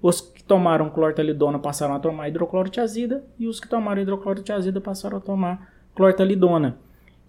Os 0.00 0.20
que 0.20 0.42
tomaram 0.42 0.88
clortalidona 0.88 1.58
passaram 1.58 1.94
a 1.94 2.00
tomar 2.00 2.28
hidroclorotiazida 2.28 3.24
e 3.38 3.46
os 3.46 3.60
que 3.60 3.68
tomaram 3.68 4.00
hidroclorotiazida 4.00 4.80
passaram 4.80 5.18
a 5.18 5.20
tomar 5.20 5.74
clortalidona. 5.94 6.78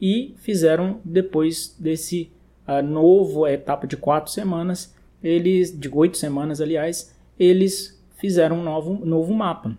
E 0.01 0.35
fizeram 0.37 1.01
depois 1.03 1.75
desse 1.77 2.31
uh, 2.65 2.81
novo 2.81 3.45
etapa 3.45 3.85
de 3.85 3.97
quatro 3.97 4.31
semanas, 4.31 4.95
eles 5.21 5.77
de 5.77 5.89
oito 5.93 6.17
semanas, 6.17 6.61
aliás, 6.61 7.13
eles 7.37 7.98
fizeram 8.19 8.57
um 8.57 8.63
novo, 8.63 9.05
novo 9.05 9.33
mapa. 9.33 9.75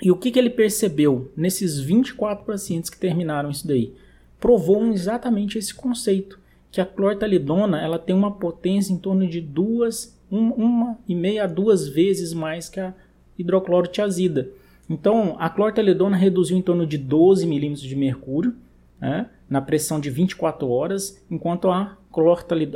E 0.00 0.10
o 0.10 0.16
que, 0.16 0.30
que 0.30 0.38
ele 0.38 0.50
percebeu 0.50 1.30
nesses 1.36 1.80
24 1.80 2.44
pacientes 2.44 2.88
que 2.88 2.98
terminaram 2.98 3.50
isso 3.50 3.66
daí? 3.66 3.92
Provou 4.38 4.86
exatamente 4.92 5.58
esse 5.58 5.74
conceito, 5.74 6.38
que 6.70 6.80
a 6.80 6.86
clortalidona 6.86 7.80
ela 7.80 7.98
tem 7.98 8.14
uma 8.14 8.30
potência 8.30 8.92
em 8.92 8.98
torno 8.98 9.26
de 9.26 9.40
duas, 9.40 10.18
um, 10.30 10.50
uma 10.50 10.98
e 11.08 11.14
meia 11.14 11.44
a 11.44 11.46
duas 11.46 11.88
vezes 11.88 12.32
mais 12.32 12.68
que 12.68 12.80
a 12.80 12.94
hidroclorotiazida. 13.38 14.48
Então, 14.88 15.36
a 15.38 15.50
clortalidona 15.50 16.16
reduziu 16.16 16.56
em 16.56 16.62
torno 16.62 16.86
de 16.86 16.96
12 16.96 17.46
milímetros 17.46 17.86
de 17.86 17.96
mercúrio 17.96 18.54
né, 19.00 19.28
na 19.48 19.60
pressão 19.60 20.00
de 20.00 20.10
24 20.10 20.68
horas, 20.68 21.22
enquanto 21.30 21.68
a, 21.68 21.96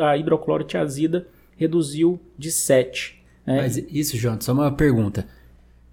a 0.01 0.17
hidroclorotiazida 0.17 1.27
reduziu 1.57 2.21
de 2.37 2.51
7. 2.51 3.24
Né? 3.47 3.57
Mas 3.63 3.77
isso, 3.77 4.17
Jonathan, 4.17 4.45
só 4.45 4.53
uma 4.53 4.73
pergunta. 4.73 5.27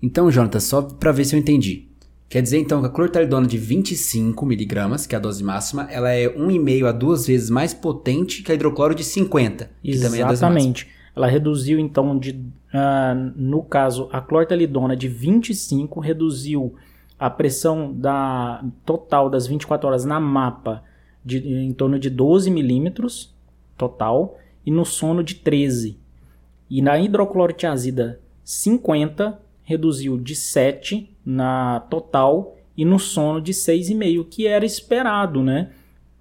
Então, 0.01 0.31
Jonathan, 0.31 0.59
só 0.59 0.81
para 0.81 1.11
ver 1.11 1.25
se 1.25 1.35
eu 1.35 1.39
entendi. 1.39 1.87
Quer 2.27 2.41
dizer 2.41 2.59
então 2.59 2.79
que 2.79 2.87
a 2.87 2.89
clortalidona 2.89 3.45
de 3.45 3.57
25 3.57 4.45
miligramas, 4.45 5.05
que 5.05 5.13
é 5.13 5.17
a 5.17 5.21
dose 5.21 5.43
máxima, 5.43 5.83
ela 5.91 6.11
é 6.11 6.29
1,5 6.29 6.87
a 6.87 6.91
2 6.93 7.27
vezes 7.27 7.49
mais 7.49 7.73
potente 7.73 8.41
que 8.41 8.51
a 8.51 8.55
hidrocloro 8.55 8.95
de 8.95 9.03
50, 9.03 9.69
que 9.83 9.91
Exatamente. 9.91 10.01
também 10.01 10.21
é 10.21 10.23
a 10.23 10.27
dose 10.27 10.41
máxima. 10.41 10.91
Ela 11.13 11.27
reduziu 11.27 11.77
então 11.77 12.17
de, 12.17 12.31
uh, 12.31 13.33
no 13.35 13.61
caso, 13.61 14.07
a 14.13 14.21
clortalidona 14.21 14.95
de 14.95 15.09
25 15.09 15.99
reduziu 15.99 16.73
a 17.19 17.29
pressão 17.29 17.93
da 17.93 18.63
total 18.85 19.29
das 19.29 19.45
24 19.45 19.87
horas 19.87 20.05
na 20.05 20.19
mapa 20.19 20.83
de, 21.23 21.37
em 21.37 21.73
torno 21.73 21.99
de 21.99 22.09
12 22.09 22.49
milímetros 22.49 23.35
total 23.77 24.39
e 24.65 24.71
no 24.71 24.85
sono 24.85 25.23
de 25.23 25.35
13. 25.35 25.99
E 26.71 26.81
na 26.81 26.97
hidroclorotiazida 26.97 28.21
50 28.45 29.37
reduziu 29.61 30.17
de 30.17 30.33
7 30.33 31.13
na 31.25 31.81
total 31.81 32.55
e 32.77 32.85
no 32.85 32.97
sono 32.97 33.41
de 33.41 33.51
6,5, 33.51 34.25
que 34.29 34.47
era 34.47 34.65
esperado, 34.65 35.43
né? 35.43 35.71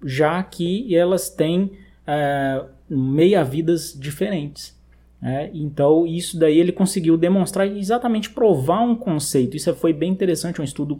Já 0.03 0.43
que 0.43 0.93
elas 0.93 1.29
têm 1.29 1.71
é, 2.05 2.65
meia-vidas 2.89 3.97
diferentes. 3.97 4.77
É, 5.23 5.49
então, 5.53 6.05
isso 6.05 6.37
daí 6.37 6.59
ele 6.59 6.73
conseguiu 6.73 7.15
demonstrar 7.15 7.65
e 7.65 7.79
exatamente 7.79 8.29
provar 8.29 8.81
um 8.81 8.95
conceito. 8.95 9.55
Isso 9.55 9.73
foi 9.75 9.93
bem 9.93 10.11
interessante, 10.11 10.59
um 10.59 10.65
estudo 10.65 10.99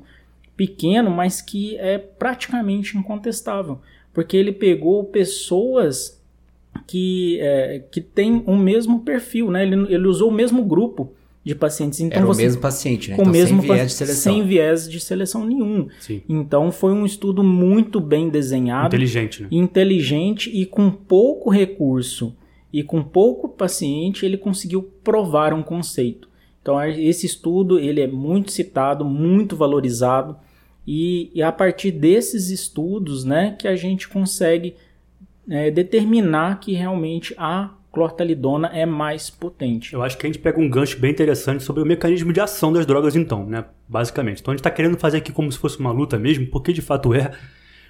pequeno, 0.55 1.11
mas 1.11 1.41
que 1.41 1.75
é 1.75 1.97
praticamente 1.97 2.97
incontestável. 2.97 3.81
Porque 4.13 4.37
ele 4.37 4.53
pegou 4.53 5.03
pessoas 5.03 6.20
que, 6.87 7.39
é, 7.41 7.83
que 7.91 8.01
têm 8.01 8.43
o 8.45 8.55
mesmo 8.55 9.01
perfil, 9.01 9.51
né? 9.51 9.63
ele, 9.63 9.93
ele 9.93 10.07
usou 10.07 10.29
o 10.29 10.33
mesmo 10.33 10.63
grupo 10.63 11.13
de 11.43 11.55
pacientes. 11.55 11.99
Então, 11.99 12.17
Era 12.17 12.25
o 12.25 12.33
você, 12.33 12.43
mesmo 12.43 12.61
paciente, 12.61 13.09
né? 13.09 13.15
Com 13.15 13.23
então, 13.23 13.33
mesmo 13.33 13.61
sem 13.61 13.71
viés 13.71 13.87
de 13.87 13.93
seleção. 13.93 14.33
Sem 14.33 14.47
viés 14.47 14.89
de 14.89 14.99
seleção 14.99 15.45
nenhum. 15.45 15.87
Sim. 15.99 16.21
Então 16.29 16.71
foi 16.71 16.93
um 16.93 17.05
estudo 17.05 17.43
muito 17.43 17.99
bem 17.99 18.29
desenhado. 18.29 18.95
Inteligente, 18.95 19.43
né? 19.43 19.47
Inteligente 19.51 20.49
e 20.53 20.65
com 20.65 20.91
pouco 20.91 21.49
recurso 21.49 22.35
e 22.71 22.83
com 22.83 23.03
pouco 23.03 23.49
paciente 23.49 24.25
ele 24.25 24.37
conseguiu 24.37 24.83
provar 25.03 25.53
um 25.53 25.63
conceito. 25.63 26.29
Então 26.61 26.81
esse 26.83 27.25
estudo 27.25 27.79
ele 27.79 28.01
é 28.01 28.07
muito 28.07 28.51
citado, 28.51 29.03
muito 29.03 29.55
valorizado 29.55 30.37
e, 30.85 31.31
e 31.33 31.41
a 31.41 31.51
partir 31.51 31.91
desses 31.91 32.49
estudos, 32.49 33.23
né, 33.23 33.55
que 33.57 33.67
a 33.67 33.75
gente 33.75 34.07
consegue 34.07 34.75
é, 35.49 35.71
determinar 35.71 36.59
que 36.59 36.73
realmente 36.73 37.33
há 37.37 37.71
clortalidona 37.91 38.67
é 38.67 38.85
mais 38.85 39.29
potente. 39.29 39.93
Eu 39.93 40.01
acho 40.01 40.17
que 40.17 40.25
a 40.25 40.29
gente 40.29 40.39
pega 40.39 40.59
um 40.59 40.69
gancho 40.69 40.97
bem 40.99 41.11
interessante 41.11 41.63
sobre 41.63 41.83
o 41.83 41.85
mecanismo 41.85 42.31
de 42.31 42.39
ação 42.39 42.71
das 42.71 42.85
drogas, 42.85 43.15
então, 43.15 43.45
né? 43.45 43.65
Basicamente. 43.87 44.41
Então 44.41 44.51
a 44.51 44.55
gente 44.55 44.61
está 44.61 44.71
querendo 44.71 44.97
fazer 44.97 45.17
aqui 45.17 45.31
como 45.31 45.51
se 45.51 45.57
fosse 45.57 45.77
uma 45.79 45.91
luta 45.91 46.17
mesmo, 46.17 46.47
porque 46.47 46.71
de 46.71 46.81
fato 46.81 47.13
é. 47.13 47.31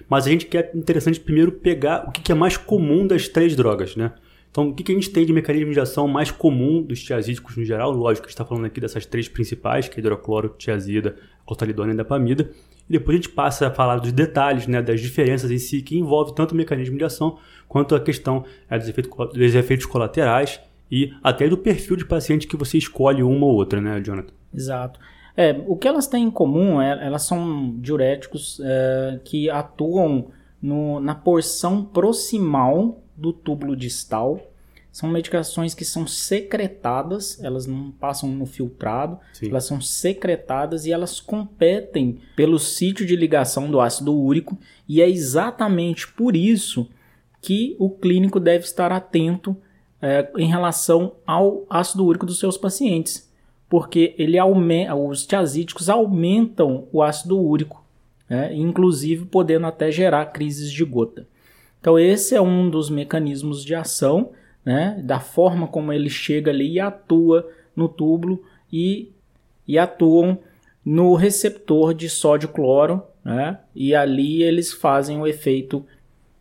Mas 0.08 0.26
a 0.26 0.30
gente 0.30 0.46
quer 0.46 0.72
interessante 0.74 1.20
primeiro 1.20 1.52
pegar 1.52 2.08
o 2.08 2.10
que 2.10 2.32
é 2.32 2.34
mais 2.34 2.56
comum 2.56 3.06
das 3.06 3.28
três 3.28 3.54
drogas, 3.54 3.94
né? 3.94 4.12
Então, 4.52 4.68
o 4.68 4.74
que 4.74 4.92
a 4.92 4.94
gente 4.94 5.08
tem 5.08 5.24
de 5.24 5.32
mecanismo 5.32 5.72
de 5.72 5.80
ação 5.80 6.06
mais 6.06 6.30
comum 6.30 6.82
dos 6.82 7.02
tiazídicos 7.02 7.56
no 7.56 7.64
geral? 7.64 7.90
Lógico, 7.90 8.26
a 8.26 8.28
gente 8.28 8.34
está 8.34 8.44
falando 8.44 8.66
aqui 8.66 8.78
dessas 8.78 9.06
três 9.06 9.26
principais, 9.26 9.88
que 9.88 9.98
é 9.98 10.00
hidrocloro, 10.00 10.54
tiazida, 10.58 11.16
clortalidona 11.46 11.94
e 11.94 11.96
dapamida. 11.96 12.50
E 12.86 12.92
depois 12.92 13.14
a 13.14 13.22
gente 13.22 13.30
passa 13.30 13.68
a 13.68 13.70
falar 13.70 13.96
dos 13.96 14.12
detalhes, 14.12 14.66
né, 14.66 14.82
das 14.82 15.00
diferenças 15.00 15.50
em 15.50 15.56
si, 15.56 15.80
que 15.80 15.98
envolve 15.98 16.34
tanto 16.34 16.52
o 16.52 16.54
mecanismo 16.54 16.98
de 16.98 17.04
ação 17.04 17.38
quanto 17.66 17.94
a 17.94 18.00
questão 18.00 18.44
é, 18.68 18.78
dos, 18.78 18.88
efeitos, 18.88 19.10
dos 19.32 19.54
efeitos 19.54 19.86
colaterais 19.86 20.60
e 20.90 21.14
até 21.24 21.48
do 21.48 21.56
perfil 21.56 21.96
de 21.96 22.04
paciente 22.04 22.46
que 22.46 22.54
você 22.54 22.76
escolhe 22.76 23.22
uma 23.22 23.46
ou 23.46 23.54
outra, 23.54 23.80
né, 23.80 24.02
Jonathan? 24.02 24.34
Exato. 24.52 25.00
É, 25.34 25.58
o 25.66 25.76
que 25.76 25.88
elas 25.88 26.06
têm 26.06 26.24
em 26.24 26.30
comum 26.30 26.82
é 26.82 27.06
elas 27.06 27.22
são 27.22 27.74
diuréticos 27.80 28.60
é, 28.62 29.18
que 29.24 29.48
atuam 29.48 30.26
no, 30.60 31.00
na 31.00 31.14
porção 31.14 31.82
proximal 31.82 33.01
do 33.22 33.32
túbulo 33.32 33.74
distal 33.74 34.52
são 34.92 35.08
medicações 35.08 35.72
que 35.72 35.86
são 35.86 36.06
secretadas, 36.06 37.42
elas 37.42 37.66
não 37.66 37.90
passam 37.90 38.28
no 38.28 38.44
filtrado, 38.44 39.18
Sim. 39.32 39.48
elas 39.48 39.64
são 39.64 39.80
secretadas 39.80 40.84
e 40.84 40.92
elas 40.92 41.18
competem 41.18 42.18
pelo 42.36 42.58
sítio 42.58 43.06
de 43.06 43.16
ligação 43.16 43.70
do 43.70 43.80
ácido 43.80 44.14
úrico, 44.14 44.58
e 44.86 45.00
é 45.00 45.08
exatamente 45.08 46.06
por 46.12 46.36
isso 46.36 46.90
que 47.40 47.74
o 47.78 47.88
clínico 47.88 48.38
deve 48.38 48.66
estar 48.66 48.92
atento 48.92 49.56
é, 50.00 50.30
em 50.36 50.46
relação 50.46 51.14
ao 51.26 51.64
ácido 51.70 52.04
úrico 52.04 52.26
dos 52.26 52.38
seus 52.38 52.58
pacientes, 52.58 53.32
porque 53.70 54.14
ele 54.18 54.38
aumenta, 54.38 54.94
os 54.94 55.24
tiazídicos 55.24 55.88
aumentam 55.88 56.86
o 56.92 57.02
ácido 57.02 57.40
úrico, 57.40 57.82
é, 58.28 58.54
inclusive 58.54 59.24
podendo 59.24 59.66
até 59.66 59.90
gerar 59.90 60.26
crises 60.26 60.70
de 60.70 60.84
gota. 60.84 61.26
Então 61.82 61.98
esse 61.98 62.36
é 62.36 62.40
um 62.40 62.70
dos 62.70 62.88
mecanismos 62.88 63.64
de 63.64 63.74
ação 63.74 64.30
né, 64.64 65.02
da 65.04 65.18
forma 65.18 65.66
como 65.66 65.92
ele 65.92 66.08
chega 66.08 66.52
ali 66.52 66.74
e 66.74 66.80
atua 66.80 67.50
no 67.74 67.88
túbulo 67.88 68.40
e, 68.72 69.10
e 69.66 69.76
atuam 69.76 70.38
no 70.84 71.16
receptor 71.16 71.92
de 71.92 72.08
sódio-cloro, 72.08 73.02
né, 73.24 73.58
e 73.74 73.96
ali 73.96 74.44
eles 74.44 74.72
fazem 74.72 75.18
o 75.18 75.26
efeito 75.26 75.84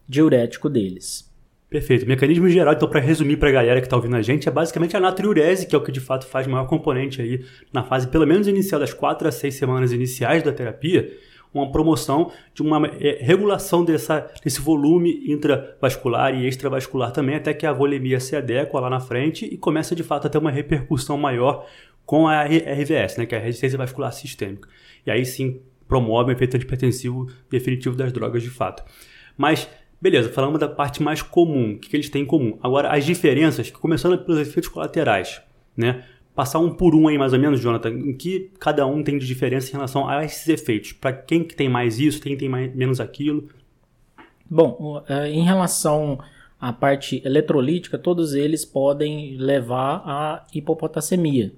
diurético 0.07 0.69
deles. 0.69 1.27
Perfeito. 1.67 2.05
Mecanismo 2.05 2.47
geral, 2.47 2.75
então, 2.75 2.87
para 2.87 2.99
resumir 2.99 3.37
para 3.37 3.49
a 3.49 3.53
galera 3.53 3.79
que 3.79 3.87
está 3.87 3.95
ouvindo 3.95 4.17
a 4.17 4.21
gente, 4.21 4.47
é 4.47 4.51
basicamente 4.51 4.95
a 4.95 4.99
natriurese, 4.99 5.65
que 5.65 5.73
é 5.73 5.77
o 5.77 5.83
que 5.83 5.91
de 5.91 6.01
fato 6.01 6.27
faz 6.27 6.45
maior 6.45 6.67
componente 6.67 7.19
aí 7.19 7.43
na 7.73 7.81
fase, 7.81 8.09
pelo 8.09 8.27
menos 8.27 8.47
inicial, 8.47 8.79
das 8.79 8.93
4 8.93 9.27
a 9.27 9.31
6 9.31 9.55
semanas 9.55 9.91
iniciais 9.91 10.43
da 10.43 10.51
terapia 10.51 11.09
uma 11.53 11.71
promoção 11.71 12.31
de 12.53 12.61
uma 12.61 12.87
é, 12.99 13.19
regulação 13.21 13.83
dessa, 13.83 14.31
desse 14.43 14.61
volume 14.61 15.23
intravascular 15.27 16.33
e 16.33 16.47
extravascular 16.47 17.11
também, 17.11 17.35
até 17.35 17.53
que 17.53 17.65
a 17.65 17.73
volemia 17.73 18.19
se 18.19 18.35
adequa 18.35 18.79
lá 18.79 18.89
na 18.89 18.99
frente 18.99 19.45
e 19.45 19.57
começa 19.57 19.95
de 19.95 20.03
fato 20.03 20.27
a 20.27 20.29
ter 20.29 20.37
uma 20.37 20.51
repercussão 20.51 21.17
maior 21.17 21.67
com 22.05 22.27
a 22.27 22.43
RVS, 22.43 23.17
né, 23.17 23.25
que 23.25 23.35
é 23.35 23.37
a 23.37 23.41
resistência 23.41 23.77
vascular 23.77 24.11
sistêmica. 24.11 24.67
E 25.05 25.11
aí 25.11 25.25
sim 25.25 25.61
promove 25.87 26.31
o 26.31 26.33
efeito 26.33 26.55
antipertensivo 26.55 27.27
definitivo 27.49 27.95
das 27.95 28.11
drogas 28.11 28.41
de 28.41 28.49
fato. 28.49 28.83
Mas 29.37 29.69
Beleza, 30.01 30.29
falamos 30.29 30.59
da 30.59 30.67
parte 30.67 31.03
mais 31.03 31.21
comum, 31.21 31.73
o 31.73 31.77
que, 31.77 31.87
que 31.87 31.95
eles 31.95 32.09
têm 32.09 32.23
em 32.23 32.25
comum. 32.25 32.57
Agora, 32.63 32.89
as 32.89 33.05
diferenças, 33.05 33.69
começando 33.69 34.17
pelos 34.17 34.41
efeitos 34.41 34.67
colaterais, 34.67 35.39
né? 35.77 36.03
Passar 36.35 36.59
um 36.59 36.73
por 36.73 36.95
um 36.95 37.07
aí 37.07 37.17
mais 37.17 37.33
ou 37.33 37.39
menos, 37.39 37.59
Jonathan, 37.59 37.89
em 37.89 38.13
que 38.13 38.51
cada 38.59 38.85
um 38.85 39.03
tem 39.03 39.17
de 39.17 39.25
diferença 39.25 39.69
em 39.69 39.73
relação 39.73 40.07
a 40.07 40.23
esses 40.23 40.47
efeitos? 40.47 40.93
Para 40.93 41.13
quem 41.13 41.43
que 41.43 41.55
tem 41.55 41.69
mais 41.69 41.99
isso, 41.99 42.21
quem 42.21 42.37
tem 42.37 42.49
mais, 42.49 42.73
menos 42.73 42.99
aquilo? 42.99 43.49
Bom, 44.49 45.03
é, 45.07 45.29
em 45.29 45.43
relação 45.43 46.19
à 46.59 46.71
parte 46.73 47.21
eletrolítica, 47.25 47.97
todos 47.97 48.33
eles 48.33 48.65
podem 48.65 49.35
levar 49.37 50.03
à 50.05 50.45
hipopotassemia. 50.53 51.53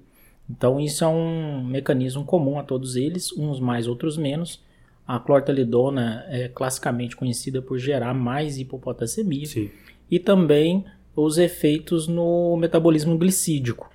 Então 0.48 0.78
isso 0.78 1.04
é 1.04 1.08
um 1.08 1.64
mecanismo 1.64 2.24
comum 2.24 2.58
a 2.58 2.62
todos 2.62 2.96
eles, 2.96 3.32
uns 3.32 3.60
mais, 3.60 3.86
outros 3.86 4.16
menos. 4.16 4.62
A 5.06 5.18
clortalidona 5.18 6.24
é 6.28 6.48
classicamente 6.48 7.16
conhecida 7.16 7.60
por 7.60 7.78
gerar 7.78 8.14
mais 8.14 8.58
hipopotassemia 8.58 9.46
Sim. 9.46 9.70
e 10.10 10.18
também 10.18 10.84
os 11.14 11.38
efeitos 11.38 12.08
no 12.08 12.56
metabolismo 12.56 13.16
glicídico. 13.16 13.93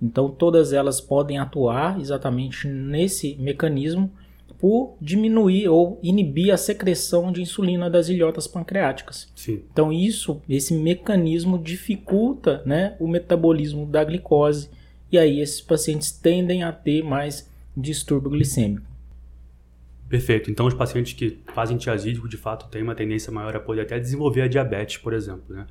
Então 0.00 0.30
todas 0.30 0.72
elas 0.72 1.00
podem 1.00 1.38
atuar 1.38 2.00
exatamente 2.00 2.68
nesse 2.68 3.36
mecanismo 3.36 4.10
por 4.58 4.96
diminuir 5.00 5.68
ou 5.68 6.00
inibir 6.02 6.52
a 6.52 6.56
secreção 6.56 7.30
de 7.30 7.40
insulina 7.40 7.88
das 7.88 8.08
ilhotas 8.08 8.46
pancreáticas. 8.46 9.30
Sim. 9.34 9.62
Então 9.72 9.92
isso, 9.92 10.42
esse 10.48 10.74
mecanismo 10.74 11.58
dificulta, 11.58 12.62
né, 12.66 12.96
o 12.98 13.06
metabolismo 13.06 13.86
da 13.86 14.02
glicose 14.02 14.68
e 15.10 15.18
aí 15.18 15.40
esses 15.40 15.60
pacientes 15.60 16.10
tendem 16.10 16.62
a 16.62 16.72
ter 16.72 17.02
mais 17.02 17.48
distúrbio 17.76 18.30
glicêmico. 18.30 18.86
Perfeito. 20.08 20.50
Então, 20.50 20.66
os 20.66 20.74
pacientes 20.74 21.12
que 21.12 21.38
fazem 21.52 21.76
tiazídico, 21.76 22.28
de 22.28 22.38
fato, 22.38 22.66
têm 22.70 22.82
uma 22.82 22.94
tendência 22.94 23.30
maior 23.30 23.54
a 23.54 23.60
poder 23.60 23.82
até 23.82 23.98
desenvolver 23.98 24.42
a 24.42 24.48
diabetes, 24.48 24.96
por 24.96 25.12
exemplo, 25.12 25.54
né? 25.54 25.66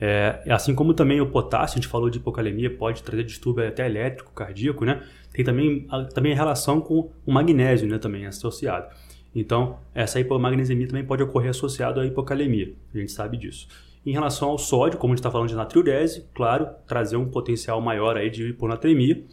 É, 0.00 0.42
assim 0.48 0.74
como 0.74 0.92
também 0.92 1.20
o 1.20 1.26
potássio, 1.26 1.78
a 1.78 1.80
gente 1.80 1.88
falou 1.88 2.10
de 2.10 2.18
hipocalemia, 2.18 2.68
pode 2.68 3.02
trazer 3.02 3.24
distúrbio 3.24 3.66
até 3.66 3.86
elétrico, 3.86 4.32
cardíaco, 4.32 4.84
né? 4.84 5.02
Tem 5.32 5.44
também 5.44 5.86
a, 5.88 6.04
também 6.04 6.32
a 6.32 6.36
relação 6.36 6.80
com 6.80 7.10
o 7.24 7.32
magnésio, 7.32 7.88
né? 7.88 7.98
Também 7.98 8.26
associado. 8.26 8.86
Então, 9.34 9.78
essa 9.94 10.20
hipomagnesemia 10.20 10.86
também 10.86 11.04
pode 11.04 11.22
ocorrer 11.22 11.50
associado 11.50 12.00
à 12.00 12.06
hipocalemia. 12.06 12.72
A 12.94 12.98
gente 12.98 13.12
sabe 13.12 13.36
disso. 13.36 13.66
Em 14.06 14.12
relação 14.12 14.50
ao 14.50 14.58
sódio, 14.58 14.98
como 14.98 15.12
a 15.12 15.14
gente 15.14 15.20
está 15.20 15.30
falando 15.30 15.48
de 15.48 15.56
natriurese, 15.56 16.26
claro, 16.34 16.68
trazer 16.86 17.16
um 17.16 17.28
potencial 17.28 17.80
maior 17.80 18.16
aí 18.16 18.30
de 18.30 18.48
hiponatremia. 18.50 19.24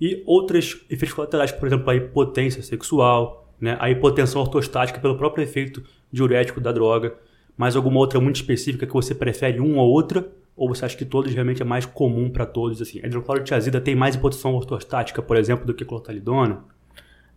E 0.00 0.22
outros 0.26 0.84
efeitos 0.90 1.14
colaterais, 1.14 1.52
por 1.52 1.66
exemplo, 1.66 1.88
a 1.88 1.94
hipotência 1.94 2.62
sexual, 2.62 3.54
né? 3.58 3.76
a 3.80 3.88
hipotensão 3.88 4.42
ortostática 4.42 5.00
pelo 5.00 5.16
próprio 5.16 5.42
efeito 5.42 5.82
diurético 6.12 6.60
da 6.60 6.72
droga. 6.72 7.14
Mais 7.56 7.74
alguma 7.76 7.98
outra 7.98 8.20
muito 8.20 8.36
específica 8.36 8.86
que 8.86 8.92
você 8.92 9.14
prefere 9.14 9.60
uma 9.60 9.82
ou 9.82 9.90
outra? 9.90 10.28
Ou 10.56 10.68
você 10.68 10.84
acha 10.84 10.96
que 10.96 11.04
todos 11.04 11.32
realmente 11.34 11.60
é 11.62 11.64
mais 11.64 11.84
comum 11.86 12.30
para 12.30 12.46
todos? 12.46 12.80
Assim, 12.80 13.00
a 13.02 13.06
hidroclorotiazida 13.06 13.80
tem 13.80 13.94
mais 13.94 14.14
hipotensão 14.14 14.54
ortostática, 14.54 15.20
por 15.22 15.36
exemplo, 15.36 15.66
do 15.66 15.74
que 15.74 15.84
clortalidona? 15.84 16.64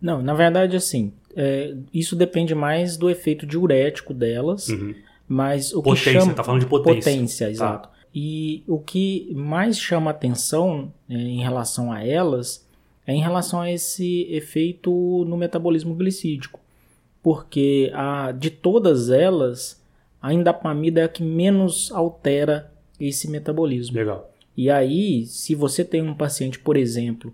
Não, 0.00 0.22
na 0.22 0.32
verdade, 0.32 0.76
assim, 0.76 1.12
é, 1.36 1.74
isso 1.92 2.16
depende 2.16 2.54
mais 2.54 2.96
do 2.96 3.10
efeito 3.10 3.46
diurético 3.46 4.14
delas, 4.14 4.68
Uhum. 4.68 4.94
mas 5.28 5.74
o 5.74 5.82
Potência, 5.82 6.12
que 6.12 6.18
chama... 6.20 6.34
tá 6.34 6.42
falando 6.44 6.60
de 6.62 6.66
potência. 6.66 7.12
Potência, 7.12 7.46
Tá. 7.46 7.50
exato. 7.52 7.88
E 8.14 8.62
o 8.66 8.78
que 8.78 9.30
mais 9.34 9.78
chama 9.78 10.10
atenção 10.10 10.90
é, 11.08 11.14
em 11.14 11.42
relação 11.42 11.92
a 11.92 12.04
elas 12.04 12.66
é 13.06 13.12
em 13.12 13.20
relação 13.20 13.60
a 13.60 13.70
esse 13.70 14.26
efeito 14.30 14.90
no 15.28 15.36
metabolismo 15.36 15.94
glicídico. 15.94 16.58
Porque 17.22 17.90
a, 17.94 18.32
de 18.32 18.50
todas 18.50 19.10
elas, 19.10 19.79
a 20.20 20.32
indapamida 20.32 21.00
é 21.00 21.04
a 21.04 21.08
que 21.08 21.22
menos 21.22 21.90
altera 21.92 22.72
esse 22.98 23.28
metabolismo. 23.28 23.96
Legal. 23.96 24.30
E 24.56 24.70
aí, 24.70 25.24
se 25.26 25.54
você 25.54 25.84
tem 25.84 26.02
um 26.02 26.14
paciente, 26.14 26.58
por 26.58 26.76
exemplo, 26.76 27.32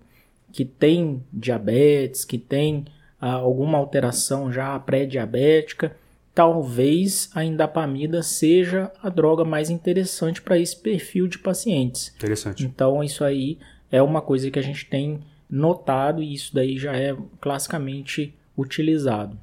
que 0.51 0.63
tem 0.63 1.23
diabetes, 1.31 2.23
que 2.23 2.37
tem 2.37 2.85
ah, 3.19 3.33
alguma 3.33 3.77
alteração 3.77 4.51
já 4.51 4.79
pré-diabética, 4.79 5.95
talvez 6.33 7.29
a 7.33 7.43
indapamida 7.43 8.21
seja 8.23 8.91
a 9.01 9.09
droga 9.09 9.43
mais 9.43 9.69
interessante 9.69 10.41
para 10.41 10.57
esse 10.57 10.75
perfil 10.77 11.27
de 11.27 11.39
pacientes. 11.39 12.13
Interessante. 12.15 12.63
Então, 12.63 13.03
isso 13.03 13.23
aí 13.23 13.57
é 13.91 14.01
uma 14.01 14.21
coisa 14.21 14.49
que 14.49 14.59
a 14.59 14.63
gente 14.63 14.85
tem 14.85 15.19
notado 15.49 16.21
e 16.21 16.33
isso 16.33 16.53
daí 16.53 16.77
já 16.77 16.95
é 16.95 17.15
classicamente 17.41 18.33
utilizado. 18.57 19.37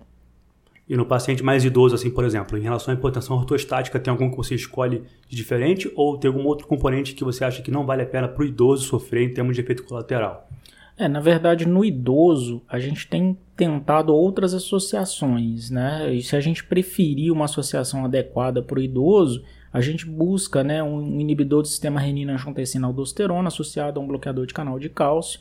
E 0.88 0.96
no 0.96 1.06
paciente 1.06 1.42
mais 1.42 1.64
idoso, 1.64 1.94
assim, 1.94 2.10
por 2.10 2.24
exemplo, 2.24 2.58
em 2.58 2.62
relação 2.62 2.92
à 2.92 2.96
hipotensão 2.96 3.36
ortostática, 3.36 3.98
tem 3.98 4.10
algum 4.10 4.30
que 4.30 4.36
você 4.36 4.54
escolhe 4.54 5.02
de 5.28 5.34
diferente 5.34 5.90
ou 5.96 6.18
tem 6.18 6.28
algum 6.28 6.44
outro 6.44 6.66
componente 6.66 7.14
que 7.14 7.24
você 7.24 7.42
acha 7.44 7.62
que 7.62 7.70
não 7.70 7.86
vale 7.86 8.02
a 8.02 8.06
pena 8.06 8.28
para 8.28 8.42
o 8.42 8.46
idoso 8.46 8.84
sofrer 8.84 9.22
em 9.22 9.32
termos 9.32 9.56
de 9.56 9.62
efeito 9.62 9.84
colateral? 9.84 10.48
É, 10.96 11.08
na 11.08 11.20
verdade, 11.20 11.66
no 11.66 11.84
idoso, 11.84 12.62
a 12.68 12.78
gente 12.78 13.08
tem 13.08 13.36
tentado 13.56 14.14
outras 14.14 14.54
associações, 14.54 15.70
né? 15.70 16.14
E 16.14 16.22
se 16.22 16.36
a 16.36 16.40
gente 16.40 16.62
preferir 16.62 17.32
uma 17.32 17.46
associação 17.46 18.04
adequada 18.04 18.62
para 18.62 18.78
o 18.78 18.82
idoso, 18.82 19.42
a 19.72 19.80
gente 19.80 20.06
busca 20.06 20.62
né, 20.62 20.80
um 20.82 21.18
inibidor 21.20 21.62
do 21.62 21.68
sistema 21.68 21.98
renina-angiotensina-aldosterona 21.98 23.48
associado 23.48 23.98
a 23.98 24.02
um 24.02 24.06
bloqueador 24.06 24.46
de 24.46 24.54
canal 24.54 24.78
de 24.78 24.88
cálcio. 24.88 25.40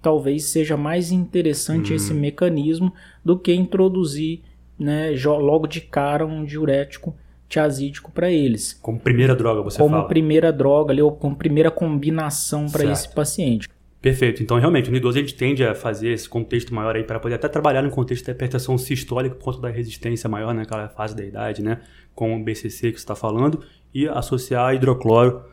Talvez 0.00 0.44
seja 0.44 0.76
mais 0.76 1.10
interessante 1.10 1.92
esse 1.92 2.14
mecanismo 2.14 2.92
do 3.24 3.36
que 3.36 3.52
introduzir 3.52 4.42
né, 4.78 5.10
logo 5.24 5.66
de 5.66 5.80
cara 5.80 6.26
um 6.26 6.44
diurético 6.44 7.14
tiazídico 7.48 8.10
para 8.10 8.30
eles. 8.30 8.72
Como 8.72 8.98
primeira 8.98 9.36
droga, 9.36 9.62
você 9.62 9.78
como 9.78 9.96
fala. 9.96 10.08
primeira 10.08 10.52
droga 10.52 10.92
ali, 10.92 11.02
ou 11.02 11.12
como 11.12 11.36
primeira 11.36 11.70
combinação 11.70 12.66
para 12.66 12.84
esse 12.90 13.08
paciente. 13.14 13.68
Perfeito. 14.00 14.42
Então, 14.42 14.58
realmente, 14.58 14.90
no 14.90 14.96
idoso 14.96 15.18
a 15.18 15.20
gente 15.20 15.34
tende 15.34 15.64
a 15.64 15.74
fazer 15.74 16.10
esse 16.10 16.28
contexto 16.28 16.74
maior 16.74 16.96
aí 16.96 17.04
para 17.04 17.20
poder 17.20 17.36
até 17.36 17.46
trabalhar 17.48 17.82
no 17.82 17.90
contexto 17.90 18.26
da 18.26 18.32
hipertensão 18.32 18.76
sistólica 18.76 19.36
por 19.36 19.44
conta 19.44 19.60
da 19.60 19.68
resistência 19.68 20.28
maior 20.28 20.52
naquela 20.52 20.88
fase 20.88 21.14
da 21.14 21.24
idade, 21.24 21.62
né? 21.62 21.80
Com 22.14 22.34
o 22.34 22.42
BCC 22.42 22.90
que 22.90 22.98
você 22.98 23.04
está 23.04 23.14
falando 23.14 23.62
e 23.94 24.08
associar 24.08 24.74
hidrocloro 24.74 25.44